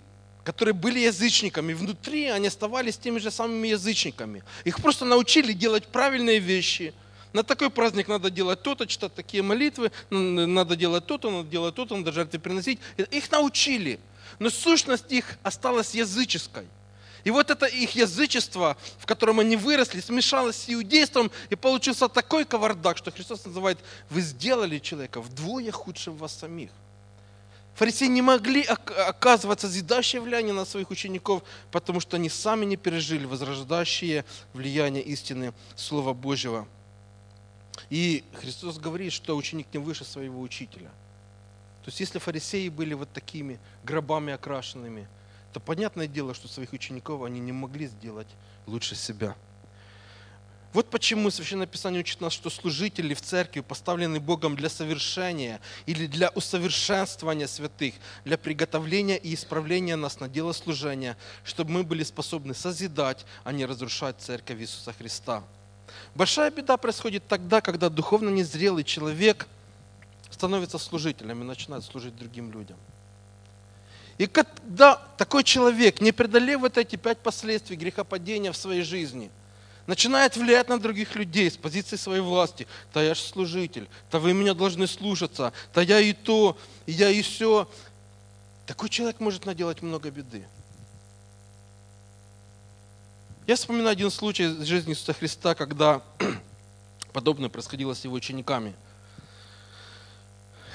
которые 0.47 0.73
были 0.73 0.99
язычниками, 0.99 1.73
внутри 1.73 2.27
они 2.27 2.47
оставались 2.47 2.97
теми 2.97 3.19
же 3.19 3.31
самыми 3.31 3.67
язычниками. 3.67 4.43
Их 4.63 4.81
просто 4.81 5.03
научили 5.03 5.51
делать 5.51 5.87
правильные 5.87 6.39
вещи. 6.39 6.93
На 7.33 7.43
такой 7.43 7.69
праздник 7.69 8.07
надо 8.07 8.29
делать 8.29 8.63
то-то, 8.63 8.87
читать 8.87 9.13
такие 9.13 9.43
молитвы, 9.43 9.91
надо 10.09 10.77
делать 10.77 11.05
то-то, 11.05 11.29
надо 11.31 11.49
делать 11.49 11.75
то-то, 11.75 11.97
надо 11.97 12.13
жертвы 12.13 12.39
приносить. 12.39 12.79
Их 13.11 13.29
научили, 13.29 13.99
но 14.39 14.49
сущность 14.49 15.11
их 15.11 15.37
осталась 15.43 15.93
языческой. 15.93 16.67
И 17.25 17.29
вот 17.29 17.49
это 17.49 17.65
их 17.65 17.91
язычество, 17.95 18.77
в 18.99 19.05
котором 19.05 19.41
они 19.41 19.57
выросли, 19.57 19.99
смешалось 19.99 20.55
с 20.55 20.69
иудейством, 20.69 21.29
и 21.49 21.57
получился 21.57 22.07
такой 22.07 22.45
кавардак, 22.45 22.95
что 22.95 23.11
Христос 23.11 23.43
называет, 23.43 23.79
вы 24.09 24.21
сделали 24.21 24.79
человека 24.79 25.19
вдвое 25.19 25.73
худшим 25.73 26.15
вас 26.15 26.39
самих. 26.39 26.69
Фарисеи 27.77 28.07
не 28.07 28.23
могли 28.23 28.63
оказывать 28.63 29.59
созидающее 29.59 30.19
влияние 30.19 30.51
на 30.51 30.65
своих 30.65 30.89
учеников, 30.89 31.43
потому 31.71 31.99
что 31.99 32.17
они 32.17 32.27
сами 32.27 32.65
не 32.65 32.75
пережили 32.75 33.25
возрождающее 33.25 34.25
влияние 34.53 35.03
истины 35.03 35.53
Слова 35.75 36.15
Божьего. 36.15 36.67
И 37.91 38.23
Христос 38.33 38.79
говорит, 38.79 39.13
что 39.13 39.37
ученик 39.37 39.67
не 39.73 39.77
выше 39.77 40.05
своего 40.05 40.41
учителя. 40.41 40.89
То 41.83 41.89
есть 41.89 41.99
если 41.99 42.17
фарисеи 42.17 42.69
были 42.69 42.95
вот 42.95 43.13
такими 43.13 43.59
гробами 43.83 44.33
окрашенными, 44.33 45.07
то 45.53 45.59
понятное 45.59 46.07
дело, 46.07 46.33
что 46.33 46.47
своих 46.47 46.73
учеников 46.73 47.21
они 47.21 47.39
не 47.39 47.51
могли 47.51 47.85
сделать 47.85 48.27
лучше 48.65 48.95
себя. 48.95 49.35
Вот 50.77 50.91
почему 50.91 51.31
Священное 51.31 51.65
Писание 51.65 52.01
учит 52.01 52.21
нас, 52.21 52.33
что 52.33 52.51
служители 52.51 53.15
в 53.15 53.21
церкви 53.21 53.61
поставлены 53.61 54.19
Богом 54.19 54.55
для 54.55 54.69
совершения 54.69 55.59
или 55.87 56.05
для 56.05 56.29
усовершенствования 56.29 57.47
святых, 57.47 57.95
для 58.25 58.37
приготовления 58.37 59.17
и 59.17 59.33
исправления 59.33 59.95
нас 59.95 60.19
на 60.19 60.29
дело 60.29 60.51
служения, 60.51 61.17
чтобы 61.43 61.71
мы 61.71 61.83
были 61.83 62.03
способны 62.03 62.53
созидать, 62.53 63.25
а 63.43 63.53
не 63.53 63.65
разрушать 63.65 64.17
церковь 64.19 64.59
Иисуса 64.59 64.93
Христа. 64.93 65.43
Большая 66.13 66.51
беда 66.51 66.77
происходит 66.77 67.27
тогда, 67.27 67.59
когда 67.59 67.89
духовно 67.89 68.29
незрелый 68.29 68.83
человек 68.83 69.47
становится 70.29 70.77
служителем 70.77 71.41
и 71.41 71.43
начинает 71.43 71.85
служить 71.85 72.15
другим 72.15 72.51
людям. 72.51 72.77
И 74.19 74.27
когда 74.27 75.01
такой 75.17 75.43
человек, 75.43 76.01
не 76.01 76.11
преодолев 76.11 76.61
вот 76.61 76.77
эти 76.77 76.97
пять 76.97 77.17
последствий 77.17 77.77
грехопадения 77.77 78.51
в 78.51 78.57
своей 78.57 78.83
жизни– 78.83 79.31
начинает 79.87 80.35
влиять 80.35 80.67
на 80.69 80.79
других 80.79 81.15
людей 81.15 81.49
с 81.49 81.57
позиции 81.57 81.95
своей 81.95 82.21
власти. 82.21 82.67
Да 82.93 83.01
я 83.01 83.15
же 83.15 83.21
служитель, 83.21 83.87
да 84.11 84.19
вы 84.19 84.33
меня 84.33 84.53
должны 84.53 84.85
слушаться, 84.85 85.53
да 85.73 85.81
я 85.81 85.99
и 85.99 86.13
то, 86.13 86.57
и 86.85 86.91
я 86.91 87.09
и 87.09 87.21
все. 87.21 87.67
Такой 88.65 88.89
человек 88.89 89.19
может 89.21 89.45
наделать 89.45 89.81
много 89.81 90.11
беды. 90.11 90.45
Я 93.47 93.55
вспоминаю 93.55 93.91
один 93.91 94.11
случай 94.11 94.43
из 94.43 94.61
жизни 94.63 94.91
Иисуса 94.91 95.13
Христа, 95.13 95.55
когда 95.55 96.01
подобное 97.13 97.47
происходило 97.49 97.93
с 97.93 98.03
его 98.03 98.15
учениками. 98.15 98.75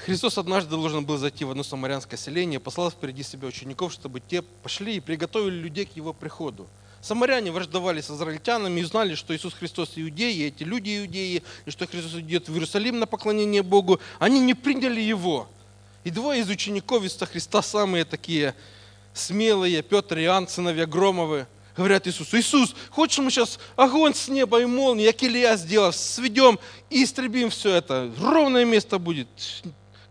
Христос 0.05 0.39
однажды 0.39 0.71
должен 0.71 1.05
был 1.05 1.17
зайти 1.17 1.45
в 1.45 1.51
одно 1.51 1.61
самарянское 1.63 2.17
селение, 2.17 2.59
послал 2.59 2.89
впереди 2.89 3.21
себя 3.21 3.47
учеников, 3.47 3.93
чтобы 3.93 4.19
те 4.19 4.41
пошли 4.41 4.97
и 4.97 4.99
приготовили 4.99 5.55
людей 5.55 5.85
к 5.85 5.95
его 5.95 6.13
приходу. 6.13 6.67
Самаряне 7.03 7.51
враждовали 7.51 7.99
с 7.99 8.09
израильтянами 8.09 8.79
и 8.79 8.83
знали, 8.85 9.15
что 9.15 9.35
Иисус 9.35 9.53
Христос 9.53 9.91
иудей, 9.97 10.33
и 10.37 10.47
эти 10.47 10.63
люди 10.63 10.99
иудеи, 10.99 11.43
и 11.65 11.69
что 11.69 11.85
Христос 11.85 12.13
идет 12.21 12.47
в 12.47 12.53
Иерусалим 12.53 12.97
на 12.97 13.05
поклонение 13.05 13.61
Богу. 13.61 13.99
Они 14.19 14.39
не 14.39 14.53
приняли 14.53 15.01
Его. 15.01 15.49
И 16.05 16.11
двое 16.11 16.39
из 16.39 16.49
учеников 16.49 17.03
Иисуса 17.03 17.25
Христа, 17.25 17.61
самые 17.61 18.05
такие 18.05 18.55
смелые, 19.13 19.81
Петр 19.81 20.17
и 20.17 20.23
Иоанн, 20.23 20.47
сыновья 20.47 20.85
Громовы, 20.85 21.45
говорят 21.75 22.07
Иисусу, 22.07 22.37
Иисус, 22.37 22.73
хочешь 22.89 23.17
мы 23.17 23.31
сейчас 23.31 23.59
огонь 23.75 24.13
с 24.13 24.29
неба 24.29 24.61
и 24.61 24.65
молнии, 24.65 25.11
как 25.11 25.23
Илья 25.23 25.57
сделал, 25.57 25.91
сведем 25.91 26.57
и 26.89 27.03
истребим 27.03 27.49
все 27.49 27.75
это. 27.75 28.13
Ровное 28.17 28.63
место 28.63 28.97
будет, 28.97 29.27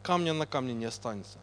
камня 0.02 0.34
на 0.34 0.44
камне 0.44 0.74
не 0.74 0.84
останется. 0.84 1.38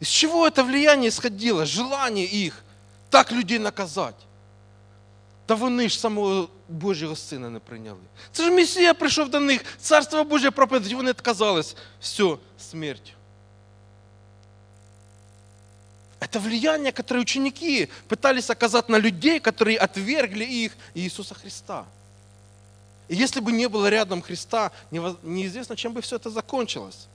Из 0.00 0.08
чего 0.08 0.46
это 0.46 0.64
влияние 0.64 1.10
исходило? 1.10 1.66
Желание 1.66 2.24
их 2.24 2.62
так 3.15 3.31
людей 3.31 3.59
наказать. 3.59 4.15
Та 5.45 5.55
вони 5.55 5.89
ж 5.89 5.99
самого 5.99 6.49
Божого 6.69 7.15
Сина 7.15 7.49
не 7.49 7.59
прийняли. 7.59 7.99
Це 8.31 8.43
ж 8.43 8.51
Месія 8.51 8.93
прийшов 8.93 9.29
до 9.29 9.39
них, 9.39 9.65
Царство 9.79 10.23
Божє 10.23 10.51
проповідь, 10.51 10.91
вони 10.91 11.11
отказались. 11.11 11.75
Все, 11.99 12.37
смерть. 12.59 13.13
Это 16.21 16.39
влияние, 16.39 16.91
которое 16.91 17.21
ученики 17.21 17.89
пытались 18.07 18.51
оказать 18.51 18.89
на 18.89 18.99
людей, 18.99 19.39
которые 19.39 19.77
отвергли 19.77 20.45
их 20.45 20.77
и 20.93 21.01
Иисуса 21.01 21.33
Христа. 21.33 21.85
И 23.07 23.15
если 23.15 23.41
бы 23.41 23.51
не 23.51 23.67
было 23.67 23.89
рядом 23.89 24.21
Христа, 24.21 24.71
неизвестно, 24.91 25.75
чем 25.75 25.93
бы 25.93 26.01
все 26.01 26.17
это 26.17 26.29
закончилось. 26.29 27.07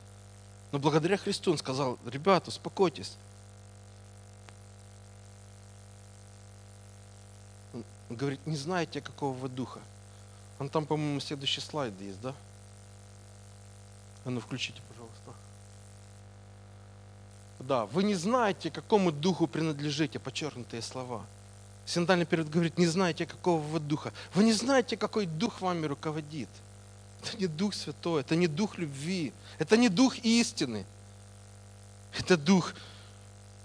Но 0.73 0.81
благодаря 0.81 1.17
Христу 1.17 1.53
он 1.53 1.59
сказал, 1.59 1.99
ребята, 2.05 2.49
успокойтесь. 2.49 3.13
Он 8.12 8.18
говорит, 8.18 8.46
не 8.46 8.58
знаете, 8.58 9.00
какого 9.00 9.34
вы 9.34 9.48
духа. 9.48 9.80
Он 10.60 10.68
там, 10.68 10.86
по-моему, 10.86 11.22
следующий 11.22 11.62
слайд 11.62 11.94
есть, 12.02 12.20
да? 12.20 12.36
А 14.26 14.30
ну, 14.30 14.42
включите, 14.42 14.82
пожалуйста. 14.90 15.32
Да, 17.60 17.86
вы 17.86 18.04
не 18.04 18.16
знаете, 18.16 18.70
какому 18.70 19.14
духу 19.14 19.48
принадлежите, 19.48 20.20
подчеркнутые 20.20 20.82
слова. 20.82 21.26
Синодальный 21.86 22.26
период 22.26 22.50
говорит, 22.50 22.78
не 22.78 22.86
знаете, 22.86 23.26
какого 23.26 23.62
вы 23.62 23.80
духа. 23.80 24.12
Вы 24.34 24.44
не 24.44 24.52
знаете, 24.52 24.98
какой 24.98 25.26
дух 25.26 25.62
вами 25.62 25.86
руководит. 25.86 26.50
Это 27.24 27.38
не 27.38 27.48
Дух 27.48 27.74
Святой, 27.74 28.20
это 28.20 28.36
не 28.36 28.48
Дух 28.48 28.78
любви, 28.78 29.32
это 29.58 29.78
не 29.78 29.88
Дух 29.88 30.18
истины. 30.18 30.86
Это 32.20 32.36
Дух 32.36 32.74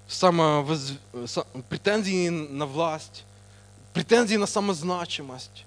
самовоз... 0.07 0.93
претензий 1.69 2.31
на 2.31 2.65
власть, 2.65 3.25
претензий 3.97 4.37
на 4.37 4.47
самозначимость. 4.47 5.65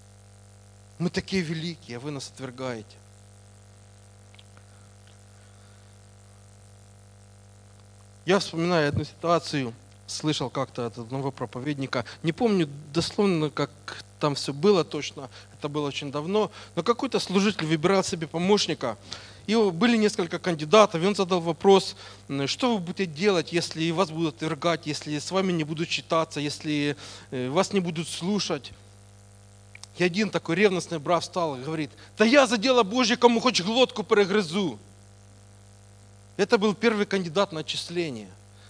Мы 0.99 1.09
такие 1.09 1.41
великие, 1.41 1.97
а 1.97 1.99
вы 1.99 2.11
нас 2.11 2.31
отвергаете. 2.31 2.95
Я 8.27 8.37
вспоминаю 8.37 8.89
одну 8.89 9.03
ситуацию, 9.03 9.73
слышал 10.05 10.51
как-то 10.51 10.85
от 10.85 10.99
одного 10.99 11.31
проповедника. 11.31 12.05
Не 12.21 12.31
помню 12.31 12.69
дословно, 12.93 13.49
как 13.49 13.71
там 14.19 14.35
все 14.35 14.53
было 14.53 14.83
точно, 14.83 15.27
это 15.57 15.67
было 15.67 15.87
очень 15.87 16.11
давно, 16.11 16.51
но 16.75 16.83
какой-то 16.83 17.17
служитель 17.17 17.65
выбирал 17.65 18.03
себе 18.03 18.27
помощника, 18.27 18.95
и 19.49 19.71
были 19.71 19.97
несколько 19.97 20.37
кандидатов, 20.37 21.01
и 21.01 21.07
он 21.07 21.15
задал 21.15 21.41
вопрос, 21.41 21.95
что 22.45 22.75
вы 22.75 22.79
будете 22.79 23.07
делать, 23.07 23.51
если 23.51 23.89
вас 23.89 24.11
будут 24.11 24.35
отвергать, 24.35 24.85
если 24.85 25.17
с 25.17 25.31
вами 25.31 25.51
не 25.51 25.63
будут 25.63 25.89
читаться, 25.89 26.39
если 26.39 26.95
э, 27.31 27.49
вас 27.49 27.73
не 27.73 27.79
будут 27.79 28.07
слушать. 28.07 28.73
И 29.97 30.03
один 30.03 30.29
такой 30.29 30.55
ревностный 30.55 30.99
брат 30.99 31.23
встал 31.23 31.57
и 31.57 31.63
говорит, 31.63 31.89
да 32.15 32.25
я 32.25 32.45
за 32.45 32.59
дело 32.59 32.83
Божье 32.83 33.17
кому 33.17 33.39
хоть 33.39 33.59
глотку 33.61 34.03
перегрызу. 34.03 34.77
Это 36.37 36.59
был 36.59 36.75
первый 36.75 37.07
кандидат 37.07 37.51
на 37.51 37.61
отчисление. 37.61 38.29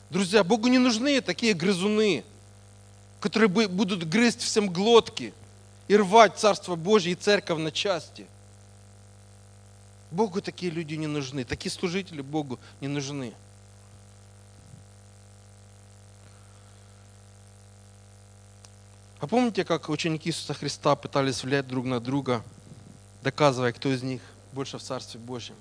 Друзья, 0.10 0.46
Богу 0.46 0.70
не 0.70 0.80
нужны 0.80 1.20
такие 1.20 1.54
грызуны, 1.54 2.24
которые 3.20 3.50
будут 3.50 4.08
грызть 4.08 4.42
всем 4.42 4.70
глотки 4.70 5.34
и 5.90 5.98
рвать 5.98 6.38
Царство 6.38 6.78
Божье 6.78 7.12
и 7.12 7.16
Церковь 7.16 7.60
на 7.60 7.70
части. 7.70 8.28
Богу 10.12 10.42
такие 10.42 10.72
люди 10.72 10.96
не 10.96 11.08
нужны, 11.08 11.44
такие 11.44 11.72
служители 11.72 12.22
Богу 12.22 12.60
не 12.82 12.88
нужны. 12.88 13.34
А 19.20 19.28
помните, 19.28 19.66
как 19.66 19.90
ученики 19.90 20.30
Иисуса 20.30 20.54
Христа 20.54 20.96
пытались 20.96 21.44
влиять 21.44 21.68
друг 21.68 21.86
на 21.86 22.00
друга, 22.00 22.42
доказывая, 23.22 23.74
кто 23.74 23.92
из 23.92 24.02
них 24.02 24.22
больше 24.54 24.78
в 24.78 24.82
Царстве 24.82 25.20
Божьем? 25.20 25.56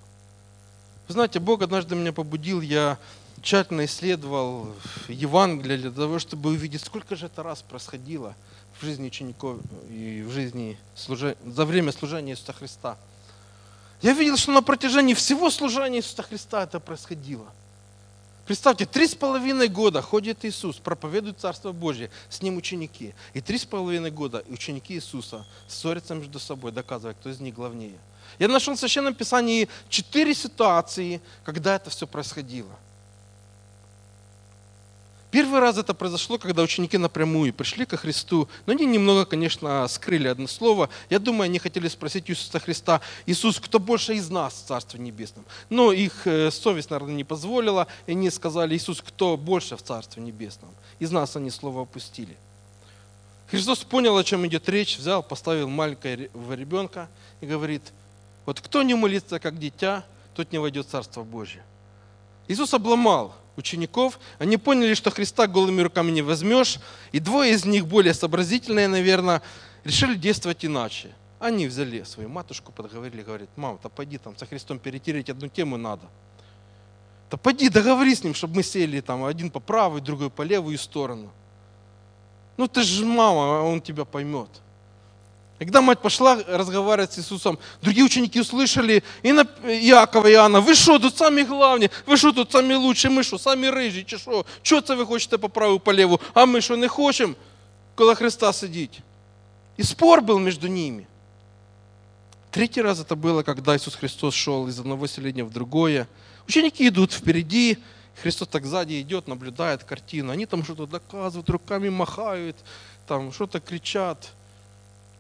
Вы 1.09 1.14
знаете, 1.14 1.40
Бог 1.40 1.62
однажды 1.62 1.96
меня 1.96 2.12
побудил, 2.12 2.61
я 2.61 2.99
тщательно 3.42 3.84
исследовал 3.84 4.74
Евангелие 5.09 5.78
для 5.78 5.90
того, 5.90 6.18
чтобы 6.18 6.51
увидеть, 6.51 6.82
сколько 6.82 7.16
же 7.16 7.26
это 7.26 7.42
раз 7.42 7.62
происходило 7.62 8.34
в 8.78 8.84
жизни 8.84 9.09
учеников 9.09 9.59
и 9.90 10.22
в 10.22 10.30
жизни 10.30 10.78
служения, 10.94 11.36
за 11.44 11.64
время 11.64 11.92
служения 11.92 12.32
Иисуса 12.32 12.53
Христа. 12.53 12.96
Я 14.01 14.12
видел, 14.12 14.36
что 14.36 14.53
на 14.53 14.62
протяжении 14.62 15.14
всего 15.14 15.51
служения 15.51 15.99
Иисуса 15.99 16.22
Христа 16.22 16.62
это 16.62 16.78
происходило. 16.78 17.46
Представьте, 18.46 18.86
три 18.86 19.07
с 19.07 19.14
половиной 19.14 19.68
года 19.68 20.01
ходит 20.01 20.44
Иисус, 20.44 20.76
проповедует 20.76 21.38
Царство 21.38 21.72
Божье, 21.72 22.11
с 22.30 22.40
ним 22.40 22.57
ученики. 22.57 23.14
И 23.34 23.42
три 23.42 23.59
с 23.59 23.66
половиной 23.66 24.11
года 24.11 24.42
ученики 24.49 24.94
Иисуса 24.94 25.44
ссорятся 25.66 26.14
между 26.14 26.38
собой, 26.38 26.72
доказывая, 26.72 27.14
кто 27.14 27.28
из 27.28 27.40
них 27.40 27.55
главнее. 27.55 27.99
Я 28.38 28.49
нашел 28.49 28.74
в 28.74 28.78
Священном 28.78 29.14
Писании 29.14 29.68
четыре 29.88 30.34
ситуации, 30.34 31.20
когда 31.44 31.74
это 31.76 31.90
все 31.90 32.07
происходило. 32.07 32.70
Первый 35.31 35.61
раз 35.61 35.76
это 35.76 35.93
произошло, 35.93 36.39
когда 36.39 36.62
ученики 36.62 36.97
напрямую 36.97 37.53
пришли 37.53 37.85
ко 37.85 37.99
Христу, 37.99 38.49
но 38.64 38.72
они 38.72 38.87
немного, 38.87 39.26
конечно, 39.26 39.87
скрыли 39.89 40.26
одно 40.29 40.47
слово. 40.47 40.89
Я 41.11 41.18
думаю, 41.18 41.45
они 41.45 41.59
хотели 41.59 41.87
спросить 41.89 42.31
Иисуса 42.31 42.59
Христа, 42.61 43.03
Иисус, 43.26 43.61
кто 43.61 43.79
больше 43.79 44.14
из 44.14 44.31
нас 44.31 44.55
в 44.55 44.66
Царстве 44.68 45.01
Небесном? 45.01 45.45
Но 45.68 45.93
их 45.93 46.26
э, 46.26 46.51
совесть, 46.51 46.89
наверное, 46.89 47.14
не 47.14 47.24
позволила, 47.24 47.87
и 48.07 48.12
они 48.12 48.31
сказали, 48.31 48.74
Иисус, 48.74 49.03
кто 49.03 49.37
больше 49.37 49.76
в 49.76 49.83
Царстве 49.83 50.22
Небесном? 50.22 50.70
Из 50.99 51.11
нас 51.11 51.37
они 51.37 51.51
слово 51.51 51.83
опустили. 51.83 52.37
Христос 53.51 53.81
понял, 53.81 54.16
о 54.16 54.24
чем 54.24 54.47
идет 54.47 54.66
речь, 54.68 54.99
взял, 54.99 55.22
поставил 55.22 55.68
маленького 55.68 56.55
ребенка 56.55 57.09
и 57.43 57.47
говорит, 57.47 57.83
вот 58.47 58.61
кто 58.61 58.83
не 58.83 58.95
молится, 58.95 59.39
как 59.39 59.59
дитя, 59.59 60.05
тот 60.35 60.53
не 60.53 60.59
войдет 60.59 60.87
в 60.87 60.91
Царство 60.91 61.22
Божье. 61.22 61.62
Иисус 62.47 62.72
обломал 62.72 63.35
учеников, 63.59 64.18
они 64.38 64.56
поняли, 64.56 64.94
что 64.94 65.11
Христа 65.11 65.46
голыми 65.46 65.82
руками 65.82 66.11
не 66.11 66.22
возьмешь, 66.22 66.78
и 67.12 67.20
двое 67.20 67.52
из 67.52 67.64
них, 67.64 67.86
более 67.86 68.14
сообразительные, 68.14 68.88
наверное, 68.88 69.42
решили 69.84 70.14
действовать 70.14 70.64
иначе. 70.64 71.14
Они 71.38 71.66
взяли 71.66 72.02
свою 72.02 72.28
матушку, 72.28 72.72
подговорили, 72.72 73.22
говорят, 73.22 73.48
мама, 73.56 73.78
да 73.82 73.88
пойди 73.88 74.18
там 74.18 74.36
со 74.36 74.46
Христом 74.46 74.78
перетереть 74.78 75.30
одну 75.30 75.48
тему 75.48 75.76
надо. 75.76 76.06
Да 77.30 77.36
пойди, 77.36 77.68
договори 77.68 78.14
с 78.14 78.24
ним, 78.24 78.34
чтобы 78.34 78.56
мы 78.56 78.62
сели 78.62 79.00
там 79.00 79.24
один 79.24 79.50
по 79.50 79.61
правой, 79.61 80.00
другой 80.00 80.30
по 80.30 80.42
левую 80.42 80.78
сторону. 80.78 81.30
Ну 82.56 82.66
ты 82.66 82.82
же 82.82 83.04
мама, 83.04 83.62
он 83.62 83.80
тебя 83.80 84.04
поймет. 84.04 84.48
И 85.59 85.64
когда 85.64 85.82
мать 85.82 86.00
пошла 86.00 86.38
разговаривать 86.46 87.12
с 87.12 87.18
Иисусом, 87.18 87.59
другие 87.82 88.04
ученики 88.04 88.40
услышали, 88.40 89.02
и 89.22 89.32
на 89.32 89.42
Иакова 89.64 90.28
и 90.28 90.32
Иоанна, 90.32 90.61
вы 90.61 90.74
что, 90.74 90.98
тут 90.98 91.16
самые 91.16 91.44
главные, 91.44 91.90
вы 92.06 92.16
что, 92.16 92.32
тут 92.32 92.52
самые 92.52 92.76
лучшие, 92.76 93.11
мы 93.11 93.24
что, 93.24 93.38
самі 93.38 93.70
рижі, 93.70 94.04
чи 94.04 94.18
що? 94.18 94.44
Що 94.62 94.80
це 94.80 94.94
ви 94.94 95.04
хочете 95.04 95.38
по 95.38 95.48
праву, 95.48 95.80
по 95.80 95.92
леву, 95.92 96.20
а 96.34 96.44
мы 96.44 96.61
что, 96.61 96.76
не 96.76 96.88
хотим, 96.88 97.34
коло 97.96 98.14
Христа 98.14 98.52
сидеть? 98.52 99.00
И 99.76 99.82
спор 99.82 100.22
был 100.22 100.38
между 100.38 100.68
ними. 100.68 101.06
Третий 102.50 102.82
раз 102.82 103.00
это 103.00 103.16
было, 103.16 103.42
когда 103.42 103.76
Иисус 103.76 103.96
Христос 103.96 104.34
шел 104.34 104.68
из 104.68 104.78
одного 104.78 105.06
селения 105.06 105.44
в 105.44 105.50
другое. 105.50 106.06
Ученики 106.46 106.88
идут 106.88 107.12
впереди, 107.12 107.78
Христос 108.22 108.48
так 108.48 108.64
сзади 108.64 109.00
идет, 109.00 109.28
наблюдает 109.28 109.84
картину. 109.84 110.32
Они 110.32 110.46
там 110.46 110.64
что-то 110.64 110.86
доказывают, 110.86 111.50
руками 111.50 111.88
махают, 111.88 112.56
там 113.06 113.32
что-то 113.32 113.61
кричат. 113.61 114.30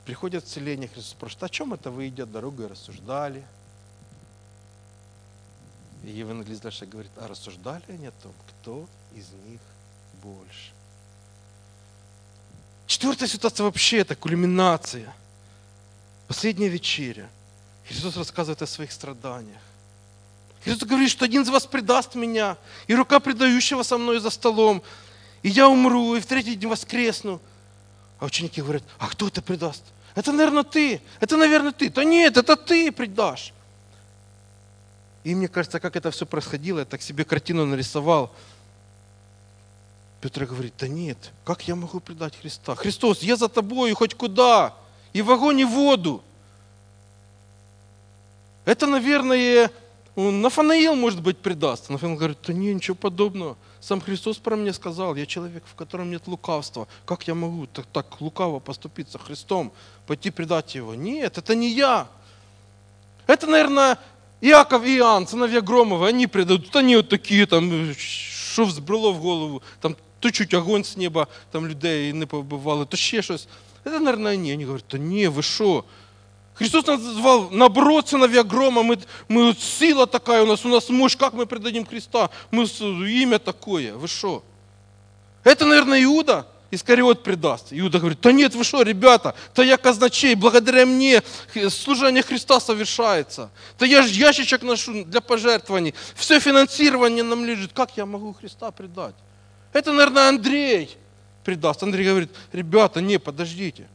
Приходят 0.08 0.42
в 0.42 0.48
целение, 0.48 0.88
Христос 0.88 1.10
спрашивает, 1.10 1.42
о 1.42 1.48
чем 1.50 1.74
это 1.74 1.90
вы 1.90 2.08
идет 2.08 2.32
дорогой 2.32 2.68
рассуждали? 2.68 3.44
И 6.02 6.08
евангелист 6.08 6.62
дальше 6.62 6.86
говорит, 6.86 7.10
а 7.18 7.28
рассуждали 7.28 7.82
они 7.88 8.06
о 8.06 8.12
том, 8.12 8.32
кто 8.48 8.88
из 9.14 9.28
них 9.46 9.60
больше. 10.22 10.72
Четвертая 12.86 13.28
ситуация 13.28 13.64
вообще 13.64 13.98
это 13.98 14.16
кульминация. 14.16 15.14
Последняя 16.26 16.68
вечеря. 16.68 17.28
Христос 17.86 18.16
рассказывает 18.16 18.62
о 18.62 18.66
своих 18.66 18.92
страданиях. 18.92 19.60
Христос 20.64 20.88
говорит, 20.88 21.10
что 21.10 21.26
один 21.26 21.42
из 21.42 21.50
вас 21.50 21.66
предаст 21.66 22.14
меня, 22.14 22.56
и 22.86 22.94
рука 22.94 23.20
предающего 23.20 23.82
со 23.82 23.98
мной 23.98 24.20
за 24.20 24.30
столом, 24.30 24.82
и 25.42 25.50
я 25.50 25.68
умру, 25.68 26.16
и 26.16 26.20
в 26.20 26.24
третий 26.24 26.54
день 26.54 26.70
воскресну. 26.70 27.42
А 28.20 28.24
ученики 28.24 28.62
говорят, 28.62 28.84
а 28.98 29.08
кто 29.08 29.28
это 29.28 29.42
предаст? 29.42 29.82
Это, 30.14 30.32
наверное, 30.32 30.64
ты. 30.64 31.00
Это, 31.20 31.36
наверное, 31.36 31.72
ты. 31.72 31.90
Да 31.90 32.04
нет, 32.04 32.36
это 32.36 32.56
ты 32.56 32.90
предашь. 32.92 33.52
И 35.24 35.34
мне 35.34 35.48
кажется, 35.48 35.80
как 35.80 35.96
это 35.96 36.10
все 36.10 36.26
происходило, 36.26 36.80
я 36.80 36.84
так 36.84 37.02
себе 37.02 37.24
картину 37.24 37.66
нарисовал. 37.66 38.32
Петр 40.20 40.46
говорит, 40.46 40.74
да 40.78 40.88
нет, 40.88 41.32
как 41.44 41.68
я 41.68 41.76
могу 41.76 42.00
предать 42.00 42.36
Христа? 42.40 42.74
Христос, 42.74 43.22
я 43.22 43.36
за 43.36 43.48
тобой 43.48 43.92
хоть 43.92 44.14
куда, 44.14 44.74
и 45.12 45.22
в 45.22 45.30
огонь, 45.30 45.60
и 45.60 45.64
в 45.64 45.70
воду. 45.70 46.22
Это, 48.64 48.86
наверное, 48.86 49.70
Нафанаил, 50.16 50.96
может 50.96 51.22
быть, 51.22 51.38
предаст. 51.38 51.90
Нафанаил 51.90 52.18
говорит, 52.18 52.38
да 52.44 52.52
нет, 52.52 52.74
ничего 52.74 52.96
подобного. 52.96 53.56
Сам 53.80 54.00
Христос 54.00 54.38
про 54.38 54.56
меня 54.56 54.72
сказал, 54.72 55.14
я 55.14 55.26
человек, 55.26 55.62
в 55.66 55.74
котором 55.74 56.10
нет 56.10 56.26
лукавства. 56.26 56.88
Как 57.04 57.28
я 57.28 57.34
могу 57.34 57.66
так, 57.66 57.86
так 57.86 58.20
лукаво 58.20 58.58
поступиться 58.58 59.18
Христом, 59.18 59.72
пойти 60.06 60.30
предать 60.30 60.74
его? 60.74 60.94
Нет, 60.94 61.38
это 61.38 61.54
не 61.54 61.70
я. 61.70 62.08
Это, 63.26 63.46
наверное, 63.46 63.98
Иаков 64.40 64.84
и 64.84 64.96
Иоанн, 64.96 65.26
сыновья 65.26 65.60
Громовы, 65.60 66.08
они 66.08 66.26
предадут. 66.26 66.74
Они 66.74 66.96
вот 66.96 67.08
такие 67.08 67.46
там, 67.46 67.94
що 67.94 68.64
взбрело 68.64 69.12
в 69.12 69.16
голову, 69.16 69.62
там 69.80 69.96
то 70.20 70.30
чуть 70.30 70.54
огонь 70.54 70.84
з 70.84 70.96
неба, 70.96 71.26
там 71.50 71.66
людей 71.66 72.12
не 72.12 72.26
побивали, 72.26 72.84
то 72.86 72.96
щось. 72.96 73.48
Це, 73.84 74.00
наверное, 74.00 74.36
ні. 74.36 74.52
Вони 74.52 74.64
говорять, 74.64 74.88
та 74.88 74.98
ні, 74.98 75.28
ви 75.28 75.42
що? 75.42 75.84
Христос 76.58 76.86
назвал, 76.86 77.50
наоборот, 77.50 78.08
сыновья 78.08 78.42
грома, 78.42 78.82
мы, 78.82 78.98
мы 79.28 79.54
сила 79.54 80.08
такая 80.08 80.42
у 80.42 80.46
нас, 80.46 80.64
у 80.64 80.68
нас 80.68 80.88
мощь, 80.88 81.16
как 81.16 81.32
мы 81.32 81.46
предадим 81.46 81.86
Христа? 81.86 82.30
Мы 82.50 82.64
имя 82.64 83.38
такое, 83.38 83.94
вы 83.94 84.08
что? 84.08 84.42
Это, 85.44 85.64
наверное, 85.66 86.02
Иуда 86.02 86.46
Искариот 86.72 87.22
предаст. 87.22 87.68
Иуда 87.70 88.00
говорит, 88.00 88.20
да 88.20 88.32
нет, 88.32 88.56
вы 88.56 88.64
что, 88.64 88.82
ребята, 88.82 89.36
то 89.54 89.62
я 89.62 89.76
казначей, 89.76 90.34
благодаря 90.34 90.84
мне 90.84 91.22
служение 91.70 92.24
Христа 92.24 92.58
совершается. 92.58 93.50
Да 93.78 93.86
я 93.86 94.02
же 94.02 94.08
ящичек 94.08 94.62
ношу 94.62 95.04
для 95.04 95.20
пожертвований, 95.20 95.94
все 96.16 96.40
финансирование 96.40 97.22
нам 97.22 97.44
лежит, 97.44 97.72
как 97.72 97.96
я 97.96 98.04
могу 98.04 98.34
Христа 98.34 98.72
предать? 98.72 99.14
Это, 99.72 99.92
наверное, 99.92 100.28
Андрей 100.28 100.90
предаст. 101.44 101.84
Андрей 101.84 102.06
говорит, 102.06 102.30
ребята, 102.52 103.00
не, 103.00 103.18
подождите. 103.18 103.88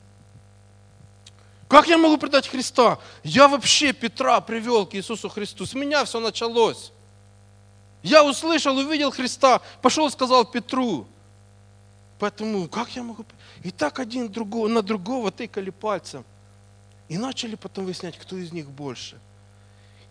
Как 1.74 1.88
я 1.88 1.97
могу 1.97 2.17
предать 2.17 2.47
Христа? 2.47 2.99
Я 3.24 3.47
вообще 3.47 3.93
Петра 3.93 4.39
привел 4.41 4.86
к 4.86 4.93
Иисусу 4.93 5.28
Христу. 5.28 5.65
С 5.65 5.74
меня 5.74 6.05
все 6.05 6.19
началось. 6.19 6.91
Я 8.03 8.24
услышал, 8.24 8.78
увидел 8.78 9.09
Христа, 9.09 9.59
пошел 9.82 10.11
сказал 10.11 10.45
Петру. 10.45 11.07
Поэтому 12.19 12.67
как 12.67 12.95
я 12.95 13.01
могу... 13.01 13.26
И 13.63 13.71
так 13.71 13.97
один 13.97 14.32
другого, 14.32 14.67
на 14.67 14.84
другого 14.84 15.32
тыкали 15.32 15.71
пальцем. 15.71 16.24
И 17.09 17.17
начали 17.17 17.55
потом 17.55 17.86
выяснять, 17.86 18.19
кто 18.19 18.38
из 18.38 18.51
них 18.51 18.69
больше. 18.69 19.17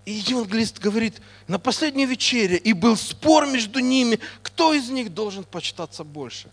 И 0.04 0.14
евангелист 0.14 0.80
говорит, 0.80 1.22
на 1.46 1.60
последней 1.60 2.06
вечере, 2.06 2.56
и 2.56 2.72
был 2.72 2.96
спор 2.96 3.46
между 3.46 3.78
ними, 3.78 4.18
кто 4.42 4.74
из 4.74 4.90
них 4.90 5.14
должен 5.14 5.44
почитаться 5.44 6.02
больше. 6.02 6.50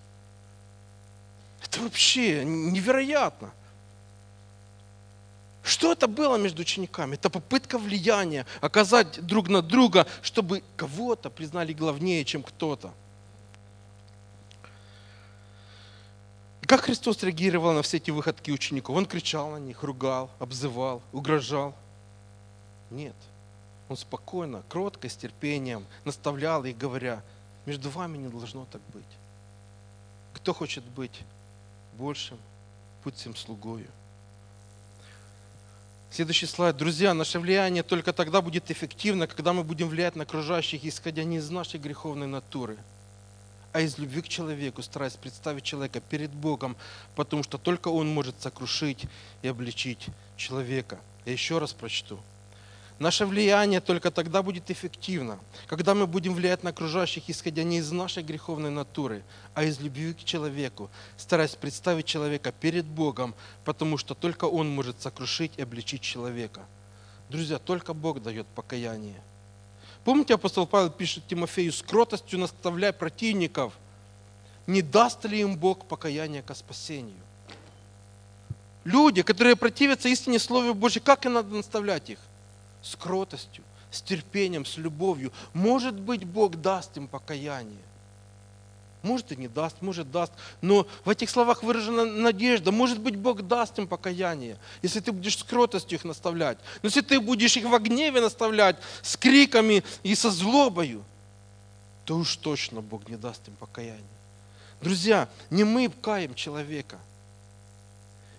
Это 1.63 1.81
вообще 1.81 2.45
невероятно. 2.45 3.51
Что 5.79 5.93
это 5.93 6.09
было 6.09 6.35
между 6.35 6.63
учениками? 6.63 7.13
Это 7.13 7.29
попытка 7.29 7.77
влияния, 7.77 8.45
оказать 8.59 9.25
друг 9.25 9.47
на 9.47 9.61
друга, 9.61 10.05
чтобы 10.21 10.61
кого-то 10.75 11.29
признали 11.29 11.71
главнее, 11.71 12.25
чем 12.25 12.43
кто-то. 12.43 12.93
Как 16.67 16.81
Христос 16.81 17.23
реагировал 17.23 17.71
на 17.71 17.81
все 17.81 17.95
эти 17.95 18.11
выходки 18.11 18.51
учеников? 18.51 18.97
Он 18.97 19.05
кричал 19.05 19.51
на 19.51 19.57
них, 19.57 19.81
ругал, 19.81 20.29
обзывал, 20.39 21.01
угрожал? 21.13 21.73
Нет. 22.89 23.15
Он 23.87 23.95
спокойно, 23.95 24.63
кротко, 24.67 25.07
с 25.07 25.15
терпением 25.15 25.85
наставлял 26.03 26.65
их, 26.65 26.77
говоря, 26.77 27.23
между 27.65 27.89
вами 27.89 28.17
не 28.17 28.27
должно 28.27 28.67
так 28.69 28.81
быть. 28.93 29.17
Кто 30.33 30.53
хочет 30.53 30.83
быть 30.83 31.21
большим, 31.93 32.37
будь 33.01 33.15
всем 33.15 33.33
слугою. 33.33 33.87
Следующий 36.11 36.47
слайд. 36.47 36.75
Друзья, 36.75 37.13
наше 37.13 37.39
влияние 37.39 37.83
только 37.83 38.13
тогда 38.13 38.41
будет 38.41 38.71
эффективно, 38.71 39.27
когда 39.27 39.53
мы 39.53 39.63
будем 39.63 39.87
влиять 39.87 40.15
на 40.15 40.23
окружающих, 40.23 40.83
исходя 40.83 41.23
не 41.23 41.37
из 41.37 41.51
нашей 41.51 41.79
греховной 41.79 42.25
натуры, 42.25 42.77
а 43.73 43.81
из 43.81 43.99
любви 43.99 44.23
к 44.23 44.27
человеку, 44.27 44.81
стараясь 44.81 45.13
представить 45.13 45.63
человека 45.63 46.01
перед 46.01 46.31
Богом, 46.31 46.75
потому 47.15 47.43
что 47.43 47.59
только 47.59 47.89
Он 47.89 48.07
может 48.07 48.41
сокрушить 48.41 49.05
и 49.43 49.47
обличить 49.47 50.07
человека. 50.35 50.99
Я 51.25 51.33
еще 51.33 51.59
раз 51.59 51.73
прочту. 51.73 52.19
Наше 52.99 53.25
влияние 53.25 53.79
только 53.79 54.11
тогда 54.11 54.43
будет 54.43 54.69
эффективно, 54.69 55.39
когда 55.67 55.95
мы 55.95 56.05
будем 56.05 56.33
влиять 56.33 56.63
на 56.63 56.71
окружающих, 56.71 57.29
исходя 57.29 57.63
не 57.63 57.77
из 57.77 57.89
нашей 57.93 58.23
греховной 58.23 58.71
натуры, 58.71 59.23
а 59.53 59.63
из 59.63 59.79
любви 59.79 60.13
к 60.13 60.25
человеку, 60.25 60.89
стараясь 61.15 61.55
представить 61.55 62.05
человека 62.05 62.51
перед 62.51 62.85
Богом, 62.85 63.33
потому 63.63 63.97
что 63.97 64.15
только 64.15 64.45
Он 64.45 64.69
может 64.69 65.01
сокрушить 65.01 65.53
и 65.55 65.61
обличить 65.61 66.01
человека. 66.01 66.61
Друзья, 67.29 67.57
только 67.57 67.93
Бог 67.93 68.21
дает 68.21 68.47
покаяние. 68.47 69.21
Помните, 70.03 70.33
апостол 70.33 70.67
Павел 70.67 70.89
пишет 70.89 71.25
Тимофею, 71.25 71.71
с 71.71 71.81
кротостью 71.81 72.39
наставляй 72.39 72.91
противников, 72.91 73.73
не 74.67 74.81
даст 74.81 75.23
ли 75.23 75.39
им 75.39 75.55
Бог 75.55 75.85
покаяние 75.85 76.41
ко 76.41 76.53
спасению? 76.53 77.15
Люди, 78.83 79.21
которые 79.21 79.55
противятся 79.55 80.09
истине 80.09 80.37
Слове 80.37 80.73
Божьей, 80.73 81.01
как 81.01 81.25
и 81.25 81.29
надо 81.29 81.55
наставлять 81.55 82.09
их? 82.09 82.19
С 82.81 82.95
кротостью, 82.95 83.63
с 83.91 84.01
терпением, 84.01 84.65
с 84.65 84.77
любовью. 84.77 85.31
Может 85.53 85.99
быть, 85.99 86.23
Бог 86.23 86.55
даст 86.57 86.95
им 86.97 87.07
покаяние. 87.07 87.79
Может 89.01 89.31
и 89.31 89.37
не 89.37 89.47
даст, 89.47 89.77
может 89.81 90.11
даст. 90.11 90.33
Но 90.61 90.85
в 91.05 91.09
этих 91.09 91.29
словах 91.29 91.63
выражена 91.63 92.03
надежда. 92.03 92.71
Может 92.71 92.99
быть, 92.99 93.15
Бог 93.15 93.43
даст 93.43 93.79
им 93.79 93.87
покаяние, 93.87 94.57
если 94.81 94.99
ты 94.99 95.11
будешь 95.13 95.37
с 95.37 95.43
кротостью 95.43 95.97
их 95.97 96.03
наставлять. 96.03 96.57
Но 96.81 96.87
если 96.87 97.01
ты 97.01 97.19
будешь 97.21 97.55
их 97.55 97.65
в 97.65 97.79
гневе 97.79 98.19
наставлять, 98.19 98.75
с 99.01 99.15
криками 99.15 99.83
и 100.03 100.15
со 100.15 100.29
злобою, 100.29 101.03
то 102.03 102.17
уж 102.17 102.35
точно 102.35 102.81
Бог 102.81 103.07
не 103.07 103.15
даст 103.15 103.47
им 103.47 103.55
покаяние. 103.55 104.03
Друзья, 104.81 105.29
не 105.49 105.63
мы 105.63 105.89
каем 105.89 106.35
человека. 106.35 106.99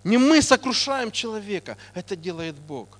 Не 0.03 0.17
мы 0.17 0.41
сокрушаем 0.41 1.11
человека. 1.11 1.77
Это 1.95 2.15
делает 2.15 2.55
Бог. 2.55 2.99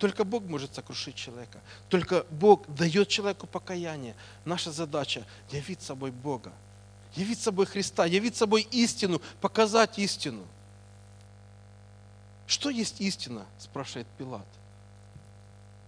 Только 0.00 0.24
Бог 0.24 0.44
может 0.44 0.74
сокрушить 0.74 1.14
человека. 1.14 1.60
Только 1.90 2.24
Бог 2.30 2.66
дает 2.74 3.08
человеку 3.08 3.46
покаяние. 3.46 4.16
Наша 4.46 4.72
задача– 4.72 5.26
явить 5.50 5.82
собой 5.82 6.10
Бога. 6.10 6.52
Явить 7.16 7.38
собой 7.38 7.66
Христа, 7.66 8.06
явить 8.06 8.34
собой 8.34 8.66
истину, 8.70 9.20
показать 9.42 9.98
истину. 9.98 10.46
Что 12.46 12.70
есть 12.70 13.02
истина, 13.02 13.44
спрашивает 13.58 14.06
Пилат. 14.16 14.46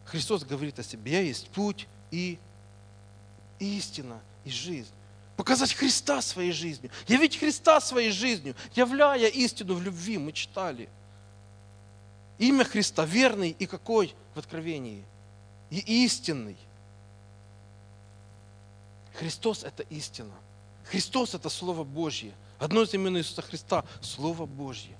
Христос 0.04 0.44
говорит 0.44 0.78
о 0.78 0.82
себе, 0.82 1.12
я 1.12 1.20
есть 1.22 1.48
путь 1.48 1.88
и 2.10 2.38
истина, 3.60 4.20
и 4.44 4.50
жизнь. 4.50 4.92
Показать 5.38 5.72
Христа 5.72 6.20
своей 6.20 6.52
жизнью, 6.52 6.90
явить 7.08 7.38
Христа 7.38 7.80
своей 7.80 8.10
жизнью, 8.10 8.56
являя 8.74 9.28
истину 9.28 9.74
в 9.74 9.82
любви, 9.82 10.18
мы 10.18 10.32
читали– 10.32 10.90
Имя 12.38 12.64
Христа 12.64 13.04
верный 13.04 13.50
и 13.58 13.66
какой 13.66 14.14
в 14.34 14.38
Откровении? 14.38 15.04
И 15.70 16.04
истинный. 16.04 16.56
Христос– 19.14 19.62
это 19.64 19.82
истина. 19.84 20.34
Христос– 20.84 21.34
это 21.34 21.48
Слово 21.48 21.84
Божье. 21.84 22.32
Одно 22.58 22.82
из 22.82 22.92
имен 22.94 23.16
Иисуса 23.16 23.42
Христа– 23.42 23.84
Слово 24.00 24.46
Божье. 24.46 24.96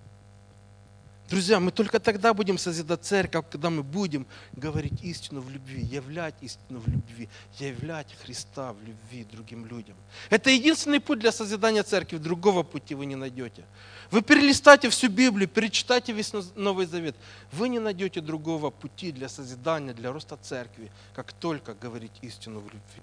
Друзья, 1.32 1.60
мы 1.60 1.70
только 1.70 1.98
тогда 1.98 2.34
будем 2.34 2.58
созидать 2.58 3.04
церковь, 3.06 3.46
когда 3.50 3.70
мы 3.70 3.82
будем 3.82 4.26
говорить 4.52 5.02
истину 5.02 5.40
в 5.40 5.48
любви, 5.48 5.80
являть 5.80 6.34
истину 6.42 6.78
в 6.78 6.86
любви, 6.88 7.26
являть 7.58 8.14
Христа 8.22 8.74
в 8.74 8.82
любви 8.82 9.24
другим 9.32 9.64
людям. 9.64 9.96
Это 10.28 10.50
единственный 10.50 11.00
путь 11.00 11.20
для 11.20 11.32
созидания 11.32 11.82
церкви, 11.84 12.18
другого 12.18 12.62
пути 12.62 12.94
вы 12.94 13.06
не 13.06 13.16
найдете. 13.16 13.64
Вы 14.10 14.20
перелистайте 14.20 14.90
всю 14.90 15.08
Библию, 15.08 15.48
перечитайте 15.48 16.12
весь 16.12 16.34
Новый 16.54 16.84
Завет. 16.84 17.16
Вы 17.50 17.70
не 17.70 17.78
найдете 17.78 18.20
другого 18.20 18.68
пути 18.68 19.10
для 19.10 19.30
созидания, 19.30 19.94
для 19.94 20.12
роста 20.12 20.36
церкви, 20.36 20.92
как 21.14 21.32
только 21.32 21.72
говорить 21.72 22.12
истину 22.20 22.60
в 22.60 22.64
любви. 22.64 23.02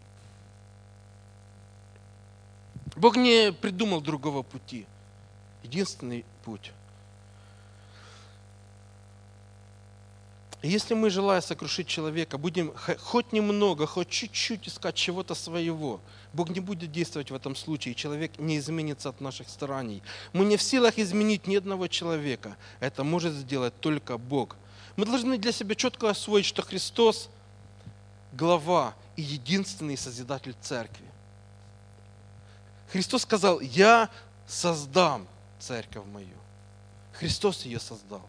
Бог 2.96 3.18
не 3.18 3.52
придумал 3.52 4.02
другого 4.02 4.44
пути. 4.44 4.86
Единственный 5.64 6.24
путь. 6.46 6.72
Если 10.62 10.94
мы, 10.94 11.10
желая 11.10 11.40
сокрушить 11.40 11.88
человека, 11.88 12.38
будем 12.38 12.74
хоть 13.00 13.32
немного, 13.32 13.88
хоть 13.88 14.10
чуть-чуть 14.10 14.68
искать 14.68 14.96
чего-то 14.96 15.34
своего, 15.34 16.02
Бог 16.34 16.50
не 16.50 16.60
будет 16.60 16.92
действовать 16.92 17.32
в 17.32 17.36
этом 17.36 17.56
случае, 17.56 17.96
человек 17.96 18.38
не 18.38 18.58
изменится 18.58 19.10
от 19.10 19.22
наших 19.22 19.48
стараний. 19.48 20.04
Мы 20.34 20.46
не 20.46 20.58
в 20.58 20.62
силах 20.62 21.00
изменить 21.00 21.48
ни 21.48 21.56
одного 21.56 21.88
человека. 21.88 22.58
Это 22.82 23.04
может 23.04 23.34
сделать 23.34 23.80
только 23.80 24.18
Бог. 24.18 24.58
Мы 24.98 25.06
должны 25.06 25.38
для 25.38 25.54
себя 25.54 25.76
четко 25.76 26.10
освоить, 26.10 26.46
что 26.46 26.62
Христос– 26.62 27.30
глава 28.34 28.94
и 29.16 29.22
единственный 29.22 29.98
Созидатель 29.98 30.56
Церкви. 30.62 31.06
Христос 32.92 33.24
сказал, 33.24 33.60
я 33.60 34.10
создам 34.48 35.28
церковь 35.60 36.06
мою. 36.06 36.28
Христос 37.14 37.66
ее 37.66 37.80
создал. 37.80 38.22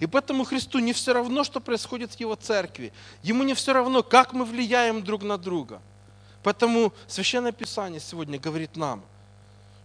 И 0.00 0.06
поэтому 0.06 0.44
Христу 0.44 0.78
не 0.78 0.92
все 0.92 1.12
равно, 1.12 1.44
что 1.44 1.60
происходит 1.60 2.12
в 2.12 2.20
Его 2.20 2.34
церкви. 2.34 2.92
Ему 3.22 3.44
не 3.44 3.54
все 3.54 3.72
равно, 3.72 4.02
как 4.02 4.32
мы 4.32 4.44
влияем 4.44 5.02
друг 5.02 5.22
на 5.22 5.38
друга. 5.38 5.80
Поэтому 6.42 6.92
Священное 7.06 7.52
Писание 7.52 8.00
сегодня 8.00 8.38
говорит 8.38 8.76
нам, 8.76 9.02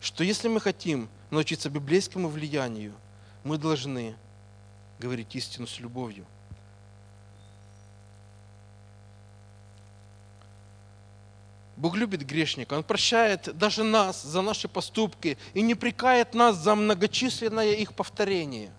что 0.01 0.23
если 0.23 0.47
мы 0.47 0.59
хотим 0.59 1.09
научиться 1.29 1.69
библейскому 1.69 2.29
влиянию, 2.29 2.93
мы 3.43 3.57
должны 3.57 4.15
говорить 4.99 5.35
истину 5.35 5.67
с 5.67 5.79
любовью. 5.79 6.25
Бог 11.75 11.95
любит 11.95 12.25
грешника, 12.25 12.73
Он 12.73 12.83
прощает 12.83 13.55
даже 13.55 13.83
нас 13.83 14.23
за 14.23 14.41
наши 14.41 14.67
поступки 14.67 15.37
и 15.53 15.61
не 15.61 15.75
прикает 15.75 16.33
нас 16.33 16.55
за 16.55 16.73
многочисленное 16.73 17.73
их 17.73 17.93
повторение. 17.93 18.71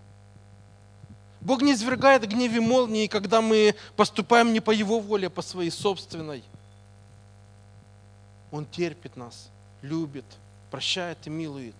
Бог 1.41 1.62
не 1.62 1.72
извергает 1.72 2.26
гневе 2.28 2.61
молнии, 2.61 3.07
когда 3.07 3.41
мы 3.41 3.74
поступаем 3.97 4.53
не 4.53 4.61
по 4.61 4.70
Его 4.70 5.01
воле, 5.01 5.28
а 5.28 5.30
по 5.30 5.43
своей 5.43 5.70
собственной. 5.70 6.43
Он 8.51 8.66
терпит 8.66 9.16
нас, 9.16 9.51
любит, 9.82 10.24
прощает 10.70 11.18
и 11.26 11.30
милует. 11.30 11.76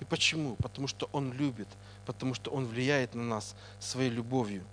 И 0.00 0.04
почему? 0.04 0.56
Потому 0.56 0.88
что 0.88 1.08
Он 1.12 1.32
любит, 1.32 1.68
потому 2.06 2.34
что 2.34 2.50
Он 2.50 2.66
влияет 2.66 3.14
на 3.14 3.22
нас 3.22 3.54
своей 3.78 4.10
любовью. 4.10 4.64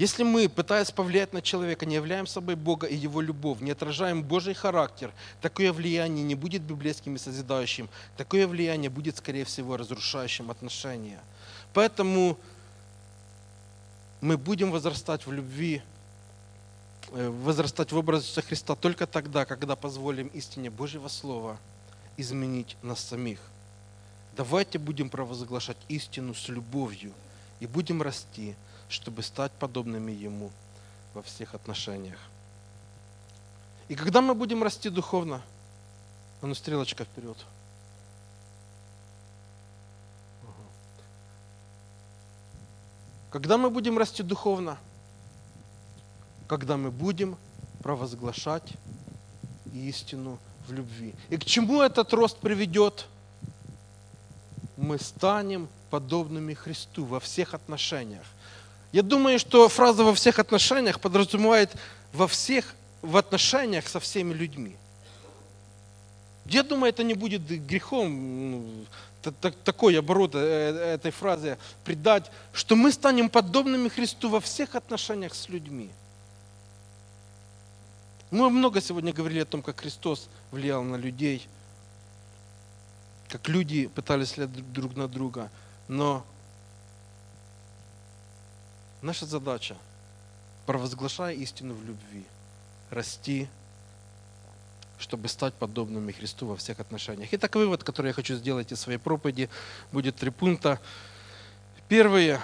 Если 0.00 0.22
мы, 0.22 0.48
пытаясь 0.48 0.90
повлиять 0.90 1.34
на 1.34 1.42
человека, 1.42 1.84
не 1.84 1.94
являем 1.94 2.26
собой 2.26 2.54
Бога 2.54 2.86
и 2.86 2.96
Его 2.96 3.20
любовь, 3.20 3.60
не 3.60 3.72
отражаем 3.72 4.22
Божий 4.22 4.54
характер, 4.54 5.12
такое 5.42 5.74
влияние 5.74 6.24
не 6.24 6.34
будет 6.34 6.62
библейским 6.62 7.16
и 7.16 7.18
созидающим, 7.18 7.86
такое 8.16 8.46
влияние 8.46 8.88
будет, 8.88 9.18
скорее 9.18 9.44
всего, 9.44 9.76
разрушающим 9.76 10.50
отношения. 10.50 11.20
Поэтому 11.74 12.38
мы 14.22 14.38
будем 14.38 14.70
возрастать 14.70 15.26
в 15.26 15.32
любви, 15.32 15.82
э, 17.10 17.28
возрастать 17.28 17.92
в 17.92 17.98
образе 17.98 18.40
Христа 18.40 18.76
только 18.76 19.06
тогда, 19.06 19.44
когда 19.44 19.76
позволим 19.76 20.28
истине 20.28 20.70
Божьего 20.70 21.08
Слова 21.08 21.58
изменить 22.16 22.78
нас 22.80 23.00
самих. 23.00 23.40
Давайте 24.34 24.78
будем 24.78 25.10
провозглашать 25.10 25.76
истину 25.88 26.32
с 26.32 26.48
любовью 26.48 27.12
и 27.60 27.66
будем 27.66 28.00
расти– 28.00 28.56
чтобы 28.90 29.22
стать 29.22 29.52
подобными 29.52 30.12
Ему 30.12 30.50
во 31.14 31.22
всех 31.22 31.54
отношениях. 31.54 32.18
И 33.88 33.94
когда 33.94 34.20
мы 34.20 34.34
будем 34.34 34.62
расти 34.62 34.90
духовно, 34.90 35.42
а 36.42 36.46
ну 36.46 36.54
стрелочка 36.54 37.04
вперед. 37.04 37.36
Когда 43.30 43.58
мы 43.58 43.70
будем 43.70 43.96
расти 43.96 44.22
духовно? 44.22 44.76
Когда 46.48 46.76
мы 46.76 46.90
будем 46.90 47.36
провозглашать 47.82 48.72
истину 49.72 50.38
в 50.66 50.72
любви. 50.72 51.14
И 51.28 51.36
к 51.36 51.44
чему 51.44 51.82
этот 51.82 52.12
рост 52.12 52.38
приведет? 52.38 53.06
Мы 54.76 54.98
станем 54.98 55.68
подобными 55.90 56.54
Христу 56.54 57.04
во 57.04 57.20
всех 57.20 57.54
отношениях. 57.54 58.26
Я 58.92 59.02
думаю, 59.02 59.38
что 59.38 59.68
фраза 59.68 60.02
во 60.04 60.14
всех 60.14 60.38
отношениях 60.38 61.00
подразумевает 61.00 61.70
во 62.12 62.26
всех 62.26 62.74
в 63.02 63.16
отношениях 63.16 63.88
со 63.88 64.00
всеми 64.00 64.34
людьми. 64.34 64.76
Я 66.46 66.62
думаю, 66.62 66.90
это 66.90 67.04
не 67.04 67.14
будет 67.14 67.42
грехом, 67.66 68.50
ну, 68.50 68.86
такой 69.64 69.98
оборот 69.98 70.34
э, 70.34 70.94
этой 70.94 71.10
фразы 71.10 71.58
придать, 71.84 72.30
что 72.52 72.76
мы 72.76 72.90
станем 72.92 73.28
подобными 73.28 73.88
Христу 73.88 74.28
во 74.28 74.40
всех 74.40 74.74
отношениях 74.74 75.34
с 75.34 75.48
людьми. 75.48 75.90
Мы 78.30 78.50
много 78.50 78.80
сегодня 78.80 79.12
говорили 79.12 79.40
о 79.40 79.44
том, 79.44 79.62
как 79.62 79.80
Христос 79.80 80.28
влиял 80.50 80.82
на 80.82 80.96
людей, 80.96 81.46
как 83.28 83.48
люди 83.48 83.86
пытались 83.86 84.36
влиять 84.36 84.72
друг 84.72 84.96
на 84.96 85.08
друга, 85.08 85.50
но 85.88 86.24
Наша 89.02 89.24
задача, 89.24 89.76
провозглашая 90.66 91.34
истину 91.34 91.74
в 91.74 91.82
любви, 91.84 92.24
расти, 92.90 93.48
чтобы 94.98 95.28
стать 95.28 95.54
подобными 95.54 96.12
Христу 96.12 96.46
во 96.46 96.56
всех 96.56 96.80
отношениях. 96.80 97.30
Итак, 97.32 97.54
вывод, 97.54 97.82
который 97.82 98.08
я 98.08 98.12
хочу 98.12 98.34
сделать 98.34 98.72
из 98.72 98.80
своей 98.80 98.98
проповеди, 98.98 99.48
будет 99.90 100.16
три 100.16 100.30
пункта. 100.30 100.78
Первое. 101.88 102.40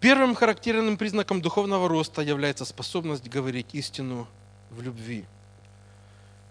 Первым 0.00 0.34
характерным 0.34 0.96
признаком 0.96 1.42
духовного 1.42 1.88
роста 1.88 2.22
является 2.22 2.64
способность 2.64 3.28
говорить 3.28 3.74
истину 3.74 4.26
в 4.70 4.80
любви– 4.80 5.26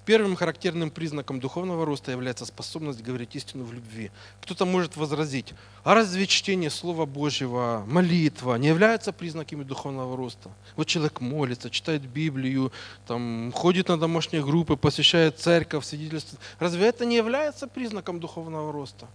Первым 0.06 0.36
характерным 0.36 0.92
признаком 0.92 1.40
духовного 1.40 1.84
роста 1.84 2.12
является 2.12 2.46
способность 2.46 3.02
говорить 3.02 3.36
истину 3.36 3.64
в 3.64 3.74
любви. 3.74 4.12
Кто-то 4.42 4.64
может 4.64 4.96
возразить, 4.98 5.56
а 5.84 5.96
разве 5.96 6.28
чтение 6.28 6.70
Слова 6.70 7.08
Божьего, 7.08 7.84
молитва 7.88 8.56
не 8.56 8.68
являются 8.68 9.12
признаками 9.12 9.64
духовного 9.64 10.16
роста? 10.16 10.52
Вот 10.76 10.86
человек 10.86 11.22
молится, 11.22 11.72
читает 11.72 12.04
Библию, 12.04 12.72
там, 13.08 13.52
ходит 13.52 13.88
на 13.88 13.98
домашние 13.98 14.46
группы, 14.46 14.76
посещает 14.76 15.40
церковь, 15.40 15.84
свидетельствует. 15.84 16.40
Разве 16.60 16.86
это 16.86 17.04
не 17.04 17.16
является 17.16 17.68
признаком 17.68 18.20
духовного 18.20 18.72
роста? 18.72 19.08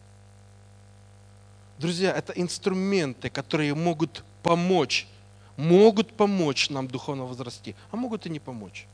Друзья, 1.78 2.12
это 2.12 2.32
инструменты, 2.32 3.30
которые 3.30 3.76
могут 3.76 4.24
помочь, 4.43 5.07
могут 5.57 6.12
помочь 6.14 6.68
нам 6.68 6.88
духовно 6.88 7.26
возрасти, 7.26 7.76
а 7.93 7.97
могут 7.97 8.26
и 8.26 8.30
не 8.30 8.41
помочь. 8.41 8.88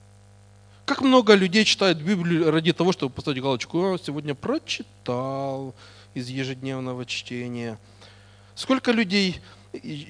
Как 0.86 1.00
много 1.00 1.34
людей 1.34 1.64
читают 1.64 1.98
Библию 1.98 2.48
ради 2.52 2.72
того, 2.72 2.92
чтобы 2.92 3.12
поставить 3.12 3.42
галочку, 3.42 3.94
О, 3.94 3.98
сегодня 3.98 4.36
прочитал 4.36 5.74
из 6.14 6.28
ежедневного 6.28 7.04
чтения. 7.04 7.76
Сколько 8.54 8.92
людей 8.92 9.40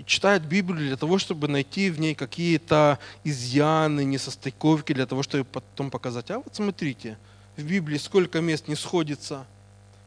читают 0.05 0.43
Библию 0.45 0.89
для 0.89 0.97
того, 0.99 1.17
чтобы 1.19 1.49
найти 1.49 1.89
в 1.89 1.99
ней 1.99 2.15
какие-то 2.15 2.99
изъяны, 3.25 4.05
несостыковки, 4.05 4.93
для 4.93 5.07
того, 5.07 5.23
чтобы 5.23 5.45
потом 5.45 5.91
показать, 5.91 6.31
а 6.31 6.41
вот 6.41 6.55
смотрите, 6.55 7.17
в 7.57 7.63
Библии 7.63 7.97
сколько 7.97 8.43
мест 8.43 8.69
не 8.69 8.77
сходится– 8.77 9.47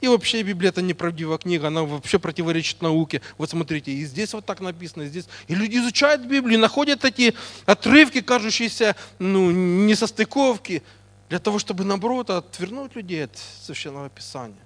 и 0.01 0.07
вообще 0.07 0.41
Библия 0.43 0.69
это 0.69 0.81
неправдивая 0.81 1.37
книга, 1.37 1.67
она 1.67 1.83
вообще 1.83 2.19
противоречит 2.19 2.81
науке. 2.81 3.21
Вот 3.37 3.49
смотрите, 3.49 3.91
и 3.91 4.05
здесь 4.05 4.33
вот 4.33 4.45
так 4.45 4.61
написано, 4.61 5.03
и 5.03 5.07
здесь. 5.07 5.27
И 5.47 5.55
люди 5.55 5.77
изучают 5.77 6.21
Библию, 6.21 6.59
находят 6.59 7.01
такие 7.01 7.33
отрывки, 7.65 8.21
кажущиеся 8.21 8.95
ну, 9.19 9.51
несостыковки, 9.51 10.83
для 11.27 11.39
того, 11.39 11.59
чтобы 11.59 11.83
наоборот 11.83 12.29
отвернуть 12.29 12.95
людей 12.95 13.25
от 13.25 13.37
Священного 13.37 14.09
Писания. 14.09 14.57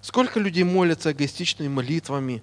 Сколько 0.00 0.40
людей 0.40 0.64
молятся 0.64 1.12
эгоистичными 1.12 1.68
молитвами, 1.68 2.42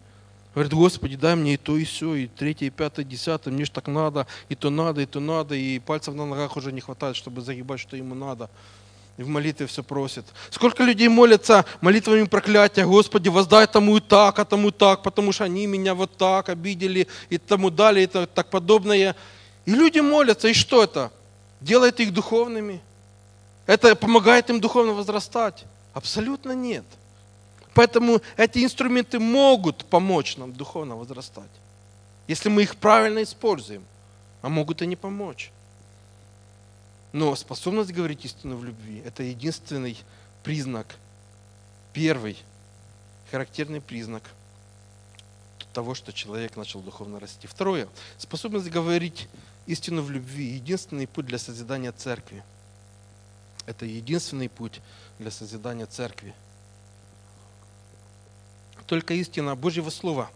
Говорит, 0.53 0.72
Господи, 0.72 1.18
дай 1.18 1.36
мне 1.36 1.56
и 1.56 1.57
то, 1.57 1.76
и 1.76 1.84
все, 1.84 2.15
и 2.15 2.27
третье, 2.27 2.68
и 2.68 2.69
пятое, 2.69 3.03
и 3.03 3.07
десятое, 3.10 3.53
мне 3.53 3.65
же 3.65 3.72
так 3.72 3.88
надо, 3.88 4.26
и 4.48 4.56
то 4.56 4.69
надо, 4.69 5.02
и 5.02 5.06
то 5.06 5.19
надо, 5.19 5.53
и 5.53 5.80
пальцев 5.80 6.15
на 6.15 6.26
ногах 6.26 6.56
уже 6.56 6.72
не 6.72 6.80
хватает, 6.80 7.18
чтобы 7.18 7.41
загибать, 7.41 7.82
что 7.82 7.98
ему 7.98 8.15
надо 8.15 8.49
и 9.18 9.24
в 9.24 9.28
молитве 9.28 9.66
все 9.66 9.82
просит. 9.82 10.26
Сколько 10.50 10.84
людей 10.84 11.08
молятся 11.08 11.66
молитвами 11.82 12.24
проклятия, 12.24 12.86
Господи, 12.86 13.30
воздай 13.30 13.66
тому 13.66 13.98
и 13.98 14.02
так, 14.02 14.38
а 14.40 14.46
тому 14.46 14.70
и 14.70 14.72
так, 14.72 15.04
потому 15.04 15.32
что 15.32 15.46
они 15.46 15.68
меня 15.68 15.96
вот 15.96 16.18
так 16.18 16.50
обидели 16.50 17.08
и 17.30 17.38
тому 17.38 17.70
далее, 17.70 18.04
и 18.04 18.08
так 18.08 18.50
подобное. 18.50 19.16
И 19.66 19.72
люди 19.72 20.00
молятся, 20.00 20.50
и 20.50 20.54
что 20.54 20.84
это? 20.84 21.12
Делает 21.62 22.00
их 22.00 22.14
духовными? 22.14 22.82
Это 23.66 23.96
помогает 23.96 24.50
им 24.50 24.60
духовно 24.60 24.92
возрастать? 24.94 25.64
Абсолютно 25.94 26.52
нет. 26.52 26.84
Поэтому 27.74 28.22
эти 28.38 28.64
инструменты 28.64 29.20
могут 29.20 29.86
помочь 29.86 30.38
нам 30.38 30.54
духовно 30.54 30.96
возрастать, 30.96 31.50
если 32.28 32.50
мы 32.50 32.64
их 32.64 32.76
правильно 32.76 33.24
используем, 33.24 33.84
а 34.42 34.50
могут 34.50 34.82
и 34.82 34.88
не 34.88 34.96
помочь. 34.96 35.52
Но 37.16 37.34
способность 37.38 37.94
говорить 37.94 38.26
истину 38.26 38.58
в 38.58 38.66
любви– 38.66 39.02
это 39.06 39.24
единственный 39.24 39.98
признак, 40.44 40.98
первый 41.94 42.38
характерный 43.32 43.80
признак 43.80 44.22
того, 45.72 45.96
что 45.96 46.12
человек 46.12 46.58
начал 46.58 46.82
духовно 46.82 47.22
расти. 47.22 47.48
Второе. 47.48 47.88
Способность 48.18 48.70
говорить 48.70 49.30
истину 49.66 50.02
в 50.02 50.12
любви. 50.12 50.44
Единственный 50.44 51.08
путь 51.08 51.26
для 51.26 51.38
созидания 51.38 51.94
церкви. 51.94 52.44
Это 53.66 53.86
единственный 53.86 54.50
путь 54.50 54.82
для 55.18 55.32
созидания 55.32 55.86
церкви. 55.86 56.36
Только 58.88 59.14
истина 59.14 59.56
Божьего 59.56 59.90
Слова, 59.90 60.30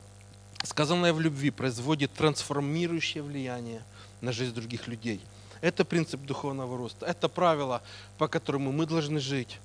сказанная 0.64 1.12
в 1.12 1.20
любви, 1.20 1.52
производит 1.52 2.14
трансформирующее 2.14 3.22
влияние 3.22 3.84
на 4.22 4.32
жизнь 4.32 4.54
других 4.54 4.88
людей. 4.88 5.20
Это 5.62 5.84
принцип 5.84 6.22
духовного 6.22 6.78
роста. 6.78 7.06
Это 7.06 7.28
правило, 7.28 7.82
по 8.18 8.28
которому 8.28 8.72
мы 8.72 8.86
должны 8.86 9.20
жить 9.20 9.60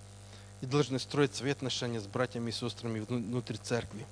и 0.61 0.67
должны 0.67 0.99
строить 0.99 1.35
свои 1.35 1.53
отношения 1.53 2.01
с 2.01 2.07
братьями 2.07 2.51
и 2.51 2.53
сестрами 2.53 3.01
внутри 3.01 3.59
церкви. 3.59 4.05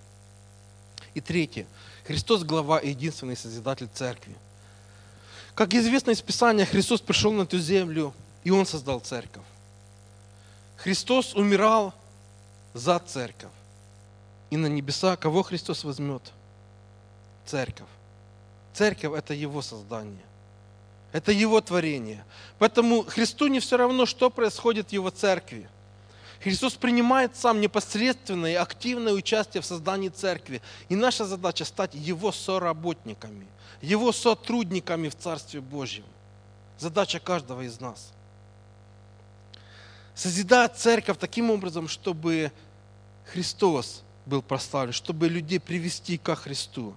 И 1.14 1.20
третье. 1.20 1.66
Христос 2.06 2.44
глава 2.44 2.78
и 2.78 2.90
единственный 2.90 3.36
Созидатель 3.36 3.88
церкви. 3.92 4.34
Как 5.54 5.74
известно 5.74 6.12
из 6.12 6.22
Писания, 6.22 6.64
Христос 6.64 7.00
пришел 7.00 7.32
на 7.32 7.42
эту 7.42 7.58
землю, 7.58 8.14
и 8.44 8.50
Он 8.50 8.64
создал 8.64 9.00
церковь. 9.00 9.42
Христос 10.76 11.34
умирал 11.34 11.92
за 12.74 12.98
церковь. 13.00 13.50
И 14.50 14.56
на 14.56 14.66
небеса 14.66 15.16
кого 15.16 15.42
Христос 15.42 15.84
возьмет? 15.84 16.22
Церковь. 17.46 17.88
Церковь– 18.72 19.12
это 19.18 19.34
Его 19.34 19.62
создание. 19.62 20.24
Это 21.12 21.30
Его 21.30 21.60
творение. 21.60 22.24
Поэтому 22.58 23.02
Христу 23.02 23.46
не 23.46 23.60
все 23.60 23.76
равно, 23.76 24.06
что 24.06 24.30
происходит 24.30 24.88
в 24.88 24.92
Его 24.92 25.10
церкви. 25.10 25.68
Христос 26.40 26.74
принимает 26.74 27.36
сам 27.36 27.60
непосредственное 27.60 28.52
и 28.52 28.56
активное 28.56 29.12
участие 29.12 29.60
в 29.60 29.66
создании 29.66 30.08
церкви. 30.08 30.60
И 30.88 30.96
наша 30.96 31.24
задача 31.24 31.64
стать 31.64 31.94
Его 31.94 32.32
соработниками, 32.32 33.46
Его 33.80 34.10
сотрудниками 34.10 35.08
в 35.08 35.16
Царстве 35.16 35.60
Божьем. 35.60 36.04
Задача 36.78 37.20
каждого 37.20 37.60
из 37.60 37.78
нас. 37.78 38.12
Созидать 40.14 40.76
церковь 40.76 41.18
таким 41.18 41.50
образом, 41.50 41.88
чтобы 41.88 42.50
Христос 43.32 44.02
был 44.26 44.42
прославлен, 44.42 44.92
чтобы 44.92 45.28
людей 45.28 45.60
привести 45.60 46.18
ко 46.18 46.34
Христу. 46.34 46.94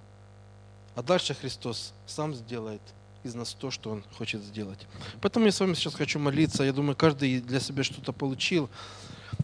А 0.94 1.02
дальше 1.02 1.34
Христос 1.34 1.92
сам 2.06 2.34
сделает 2.34 2.82
из 3.26 3.34
нас 3.34 3.54
то, 3.54 3.70
что 3.70 3.90
Он 3.90 4.04
хочет 4.16 4.42
сделать. 4.42 4.86
Поэтому 5.20 5.46
я 5.46 5.52
с 5.52 5.60
вами 5.60 5.74
сейчас 5.74 5.94
хочу 5.94 6.18
молиться. 6.18 6.64
Я 6.64 6.72
думаю, 6.72 6.96
каждый 6.96 7.40
для 7.40 7.60
себя 7.60 7.82
что-то 7.82 8.12
получил. 8.12 8.70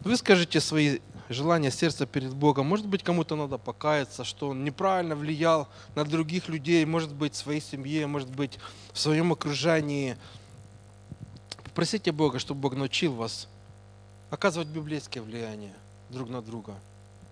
Вы 0.04 0.16
скажите 0.16 0.60
свои 0.60 1.00
желания 1.28 1.70
сердца 1.70 2.06
перед 2.06 2.34
Богом. 2.34 2.66
Может 2.66 2.86
быть, 2.86 3.02
кому-то 3.02 3.36
надо 3.36 3.58
покаяться, 3.58 4.24
что 4.24 4.48
он 4.48 4.64
неправильно 4.64 5.16
влиял 5.16 5.68
на 5.94 6.04
других 6.04 6.48
людей, 6.48 6.84
может 6.84 7.14
быть, 7.14 7.34
в 7.34 7.36
своей 7.36 7.60
семье, 7.60 8.06
может 8.06 8.30
быть, 8.30 8.58
в 8.92 8.98
своем 8.98 9.32
окружении. 9.32 10.16
Попросите 11.64 12.12
Бога, 12.12 12.38
чтобы 12.38 12.60
Бог 12.60 12.74
научил 12.74 13.14
вас 13.14 13.48
оказывать 14.30 14.68
библейское 14.68 15.22
влияние 15.22 15.74
друг 16.10 16.28
на 16.28 16.42
друга. 16.42 16.74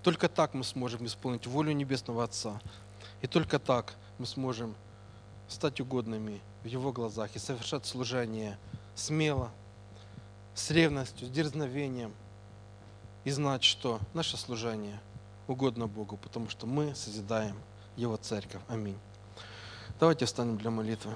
Только 0.02 0.28
так 0.28 0.54
мы 0.54 0.64
сможем 0.64 1.04
исполнить 1.06 1.46
волю 1.46 1.72
Небесного 1.72 2.24
Отца. 2.24 2.60
И 3.22 3.26
только 3.26 3.58
так 3.58 3.94
мы 4.18 4.26
сможем 4.26 4.74
стать 5.50 5.80
угодными 5.80 6.40
в 6.62 6.66
Его 6.66 6.92
глазах 6.92 7.36
и 7.36 7.38
совершать 7.38 7.84
служение 7.84 8.58
смело, 8.94 9.50
с 10.54 10.70
ревностью, 10.70 11.26
с 11.26 11.30
дерзновением– 11.30 12.14
и 13.24 13.30
знать, 13.30 13.64
что 13.64 14.00
наше 14.14 14.36
служение 14.36 14.98
угодно 15.46 15.86
Богу, 15.86 16.16
потому 16.16 16.48
что 16.48 16.66
мы 16.66 16.94
созидаем 16.94 17.56
Его 17.96 18.16
церковь. 18.16 18.62
Аминь. 18.68 18.96
Давайте 19.98 20.24
встанем 20.24 20.56
для 20.56 20.70
молитвы. 20.70 21.14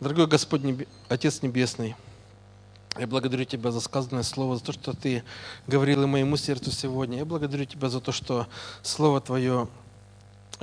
Дорогой 0.00 0.26
Господь, 0.26 0.62
Отец 1.08 1.40
Небесный, 1.40 1.96
я 2.98 3.06
благодарю 3.06 3.44
Тебя 3.44 3.70
за 3.70 3.80
сказанное 3.80 4.22
Слово, 4.22 4.56
за 4.56 4.64
то, 4.64 4.72
что 4.72 4.92
Ты 4.92 5.24
говорил 5.66 6.02
и 6.02 6.06
моему 6.06 6.36
сердцу 6.36 6.70
сегодня. 6.70 7.18
Я 7.18 7.24
благодарю 7.24 7.64
Тебя 7.64 7.88
за 7.88 8.00
то, 8.00 8.12
что 8.12 8.46
Слово 8.82 9.20
Твое 9.20 9.68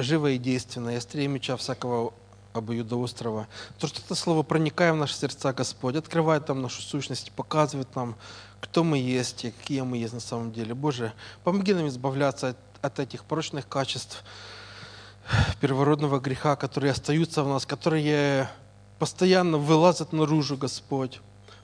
живо 0.01 0.31
и 0.31 0.37
действенное, 0.37 0.97
острее 0.97 1.27
меча 1.27 1.57
всякого 1.57 2.13
обоюдоострого. 2.53 3.47
То, 3.79 3.87
что 3.87 4.01
это 4.01 4.15
слово, 4.15 4.43
проникая 4.43 4.93
в 4.93 4.97
наши 4.97 5.15
сердца, 5.15 5.53
Господь, 5.53 5.95
открывает 5.95 6.45
там 6.45 6.61
нашу 6.61 6.81
сущность, 6.81 7.31
показывает 7.31 7.95
нам, 7.95 8.15
кто 8.59 8.83
мы 8.83 8.97
есть 8.97 9.45
и 9.45 9.51
какие 9.51 9.81
мы 9.81 9.97
есть 9.97 10.13
на 10.13 10.19
самом 10.19 10.51
деле. 10.51 10.73
Боже, 10.73 11.13
помоги 11.43 11.73
нам 11.73 11.87
избавляться 11.87 12.49
от, 12.49 12.57
от 12.81 12.99
этих 12.99 13.23
порочных 13.25 13.67
качеств, 13.67 14.23
первородного 15.59 16.19
греха, 16.19 16.55
которые 16.55 16.91
остаются 16.91 17.43
в 17.43 17.47
нас, 17.47 17.65
которые 17.65 18.49
постоянно 18.99 19.57
вылазят 19.57 20.13
наружу, 20.13 20.57
Господь. 20.57 21.21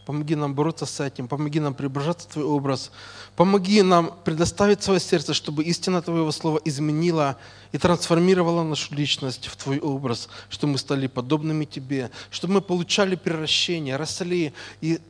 Помоги 0.07 0.35
нам 0.35 0.55
бороться 0.55 0.85
с 0.85 1.01
этим, 1.01 1.27
помоги 1.27 1.59
нам 1.59 1.73
преображаться 1.73 2.29
в 2.29 2.31
Твой 2.31 2.45
образ, 2.45 2.91
помоги 3.35 3.81
нам 3.81 4.13
предоставить 4.23 4.81
свое 4.81 5.01
сердце, 5.01 5.34
чтобы 5.34 5.65
истина 5.65 6.01
Твоего 6.01 6.31
Слова 6.31 6.61
изменила 6.63 7.35
и 7.73 7.77
трансформировала 7.77 8.63
нашу 8.63 8.95
личность 8.95 9.47
в 9.47 9.57
Твой 9.57 9.79
образ, 9.79 10.29
чтобы 10.47 10.71
мы 10.71 10.77
стали 10.77 11.07
подобными 11.07 11.65
Тебе, 11.65 12.09
чтобы 12.31 12.53
мы 12.53 12.61
получали 12.61 13.15
превращение, 13.15 13.97
росли 13.97 14.53
и 14.79 15.01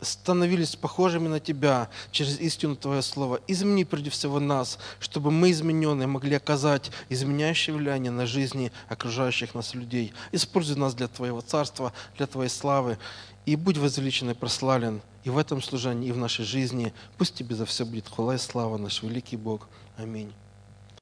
становились 0.00 0.74
похожими 0.74 1.28
на 1.28 1.38
Тебя 1.38 1.88
через 2.10 2.40
истину 2.40 2.74
Твое 2.74 3.02
Слово. 3.02 3.38
Измени 3.46 3.84
прежде 3.84 4.10
всего 4.10 4.40
нас, 4.40 4.80
чтобы 4.98 5.30
мы, 5.30 5.52
измененные, 5.52 6.08
могли 6.08 6.34
оказать 6.34 6.90
изменяющее 7.08 7.74
влияние 7.74 8.10
на 8.10 8.26
жизни 8.26 8.72
окружающих 8.88 9.54
нас 9.54 9.74
людей. 9.74 10.12
Используй 10.32 10.76
нас 10.76 10.94
для 10.94 11.06
Твоего 11.06 11.40
Царства, 11.40 11.92
для 12.16 12.26
Твоей 12.26 12.50
славы. 12.50 12.98
И 13.46 13.56
будь 13.56 13.76
возвеличен 13.76 14.30
и 14.30 14.34
прославлен 14.34 15.02
и 15.24 15.30
в 15.30 15.38
этом 15.38 15.62
служении, 15.62 16.08
и 16.08 16.12
в 16.12 16.16
нашей 16.16 16.44
жизни. 16.44 16.92
Пусть 17.18 17.34
Тебе 17.34 17.54
за 17.54 17.66
все 17.66 17.84
будет 17.84 18.08
хвала 18.08 18.34
и 18.34 18.38
слава, 18.38 18.76
наш 18.76 19.02
великий 19.02 19.36
Бог. 19.36 19.68
Аминь. 19.96 20.32